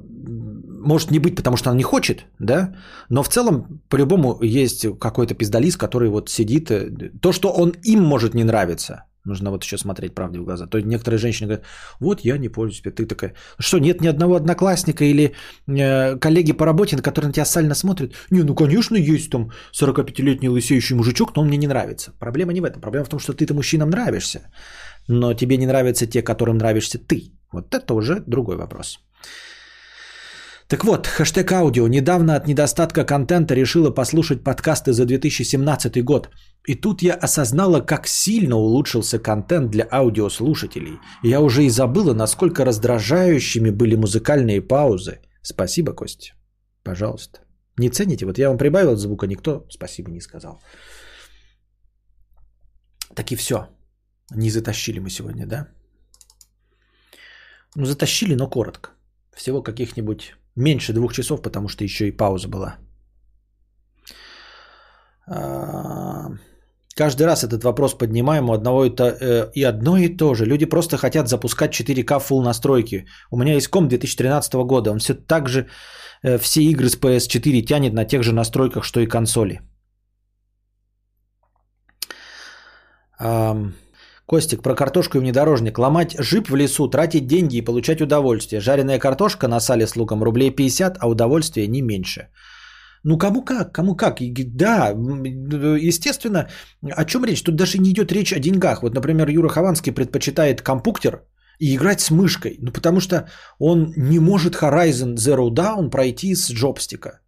[0.84, 2.74] может не быть, потому что она не хочет, да,
[3.08, 8.02] но в целом, по-любому, есть какой-то пиздалист, который вот сидит, э, то, что он им
[8.02, 10.66] может не нравиться, нужно вот еще смотреть правде в глаза.
[10.66, 11.66] То есть некоторые женщины говорят,
[12.00, 15.34] вот я не пользуюсь, ты такая, что нет ни одного одноклассника или
[16.20, 20.48] коллеги по работе, на которые на тебя сально смотрят, не, ну конечно есть там 45-летний
[20.48, 22.12] лысеющий мужичок, но он мне не нравится.
[22.18, 24.40] Проблема не в этом, проблема в том, что ты-то мужчинам нравишься,
[25.08, 27.32] но тебе не нравятся те, которым нравишься ты.
[27.52, 28.98] Вот это уже другой вопрос.
[30.68, 31.88] Так вот, хэштег аудио.
[31.88, 36.28] Недавно от недостатка контента решила послушать подкасты за 2017 год.
[36.66, 40.98] И тут я осознала, как сильно улучшился контент для аудиослушателей.
[41.22, 45.20] Я уже и забыла, насколько раздражающими были музыкальные паузы.
[45.42, 46.34] Спасибо, Костя.
[46.82, 47.40] Пожалуйста.
[47.78, 48.26] Не цените?
[48.26, 50.60] Вот я вам прибавил звука, никто спасибо не сказал.
[53.14, 53.68] Так и все.
[54.36, 55.68] Не затащили мы сегодня, да?
[57.76, 58.90] Ну, затащили, но коротко.
[59.36, 62.76] Всего каких-нибудь меньше двух часов, потому что еще и пауза была.
[65.26, 66.30] А,
[66.94, 70.46] каждый раз этот вопрос поднимаем у одного и, то, э, и одно и то же.
[70.46, 73.06] Люди просто хотят запускать 4К full настройки.
[73.30, 74.90] У меня есть ком 2013 года.
[74.90, 75.66] Он все так же
[76.22, 79.60] э, все игры с PS4 тянет на тех же настройках, что и консоли.
[84.28, 85.78] Костик, про картошку и внедорожник.
[85.78, 88.60] Ломать жип в лесу, тратить деньги и получать удовольствие.
[88.60, 92.28] Жареная картошка на сале с луком рублей 50, а удовольствие не меньше.
[93.04, 94.18] Ну, кому как, кому как.
[94.54, 94.90] Да,
[95.78, 96.48] естественно,
[96.82, 97.42] о чем речь?
[97.42, 98.82] Тут даже не идет речь о деньгах.
[98.82, 101.22] Вот, например, Юра Хованский предпочитает компуктер
[101.58, 102.58] и играть с мышкой.
[102.60, 107.20] Ну, потому что он не может Horizon Zero Dawn пройти с джобстика.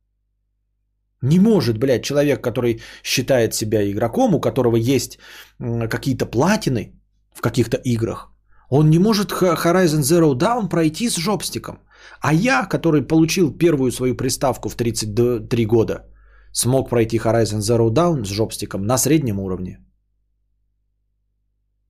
[1.22, 5.18] Не может, блядь, человек, который считает себя игроком, у которого есть
[5.58, 6.94] какие-то платины
[7.34, 8.32] в каких-то играх,
[8.70, 11.78] он не может Horizon Zero Dawn пройти с жопстиком.
[12.20, 16.06] А я, который получил первую свою приставку в 33 года,
[16.52, 19.78] смог пройти Horizon Zero Dawn с жопстиком на среднем уровне.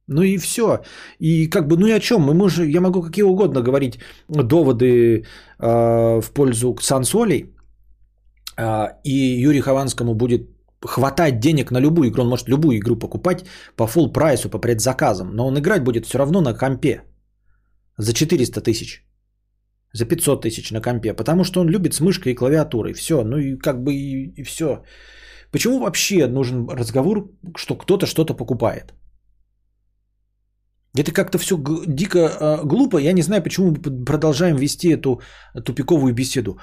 [0.09, 0.81] Ну и все.
[1.20, 2.23] И как бы, ну и о чем?
[2.23, 5.24] Мы можем, я могу какие угодно говорить доводы
[5.59, 7.55] э, в пользу сансолей,
[9.05, 10.49] и Юрию Хованскому будет
[10.83, 13.45] хватать денег на любую игру, он может любую игру покупать
[13.77, 17.03] по full прайсу, по предзаказам, но он играть будет все равно на компе
[17.99, 19.05] за 400 тысяч,
[19.93, 23.37] за 500 тысяч на компе, потому что он любит с мышкой и клавиатурой, все, ну
[23.37, 24.83] и как бы и, и все.
[25.53, 28.95] Почему вообще нужен разговор, что кто-то что-то покупает?
[30.99, 31.57] Это как-то все
[31.87, 32.99] дико э, глупо.
[32.99, 35.21] Я не знаю, почему мы продолжаем вести эту
[35.65, 36.59] тупиковую беседу.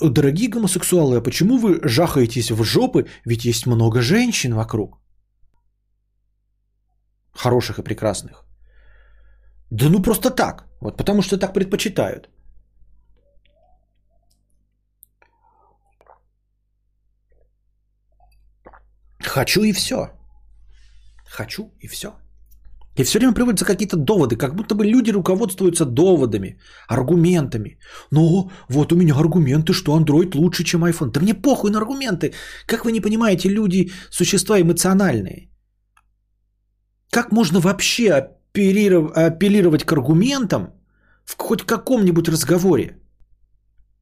[0.00, 3.06] Дорогие гомосексуалы, а почему вы жахаетесь в жопы?
[3.24, 4.98] Ведь есть много женщин вокруг.
[7.32, 8.44] Хороших и прекрасных.
[9.70, 10.66] Да ну просто так.
[10.80, 12.28] Вот потому что так предпочитают.
[19.20, 20.10] Хочу и все.
[21.24, 22.08] Хочу и все.
[22.98, 26.58] И все время приводятся какие-то доводы, как будто бы люди руководствуются доводами,
[26.88, 27.78] аргументами.
[28.10, 31.10] Ну, вот у меня аргументы, что Android лучше, чем iPhone.
[31.10, 32.34] Да мне похуй на аргументы.
[32.66, 35.48] Как вы не понимаете, люди существа эмоциональные.
[37.10, 40.68] Как можно вообще апеллиров- апеллировать к аргументам
[41.24, 42.98] в хоть каком-нибудь разговоре?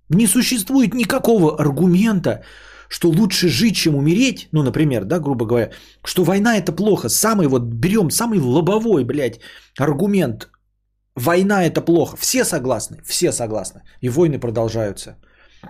[0.08, 2.42] Не существует никакого аргумента,
[2.90, 5.70] что лучше жить, чем умереть, ну, например, да, грубо говоря,
[6.04, 7.08] что война это плохо.
[7.08, 9.40] Самый вот берем самый лобовой, блядь,
[9.78, 10.50] аргумент.
[11.14, 12.16] Война это плохо.
[12.16, 13.82] Все согласны, все согласны.
[14.00, 15.16] И войны продолжаются.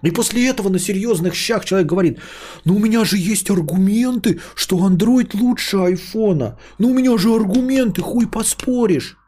[0.02, 2.18] И после этого на серьезных щах человек говорит,
[2.64, 6.58] ну у меня же есть аргументы, что Android лучше айфона.
[6.78, 9.18] Ну у меня же аргументы, хуй поспоришь.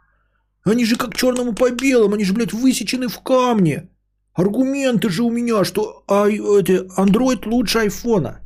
[0.64, 3.90] Они же как черному по белому, они же, блядь, высечены в камне.
[4.35, 8.41] Аргументы же у меня, что ай, это, Android лучше айфона.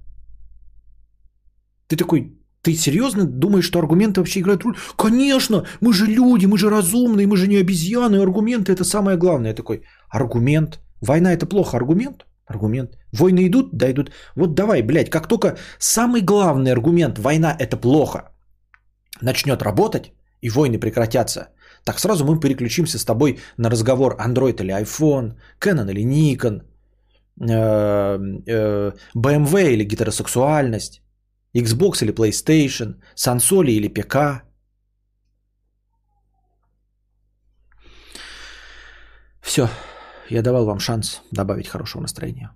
[1.86, 2.32] Ты такой,
[2.62, 4.76] ты серьезно думаешь, что аргументы вообще играют роль?
[4.96, 9.50] Конечно, мы же люди, мы же разумные, мы же не обезьяны, аргументы это самое главное.
[9.50, 12.26] Я такой, аргумент, война это плохо, аргумент?
[12.46, 12.98] Аргумент.
[13.12, 13.70] Войны идут?
[13.72, 14.10] Да, идут.
[14.34, 18.32] Вот давай, блядь, как только самый главный аргумент, война это плохо,
[19.20, 21.48] начнет работать, и войны прекратятся,
[21.86, 26.62] так сразу мы переключимся с тобой на разговор Android или iPhone, Canon или Nikon,
[27.40, 31.00] э, э, BMW или гетеросексуальность,
[31.54, 34.42] Xbox или PlayStation, Сансоли или ПК.
[39.40, 39.68] Все,
[40.28, 42.50] я давал вам шанс добавить хорошего настроения,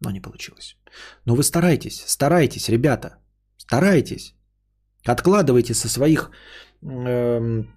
[0.00, 0.76] но не получилось.
[1.24, 3.16] Но вы старайтесь, старайтесь, ребята,
[3.56, 4.36] старайтесь.
[5.04, 6.30] Откладывайте со своих
[6.80, 7.74] эм,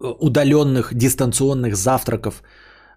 [0.00, 2.42] удаленных дистанционных завтраков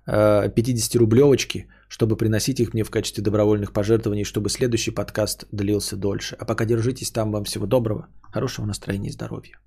[0.07, 6.35] 50-рублевочки, чтобы приносить их мне в качестве добровольных пожертвований, чтобы следующий подкаст длился дольше.
[6.39, 7.31] А пока держитесь там.
[7.31, 9.59] Вам всего доброго, хорошего настроения и здоровья.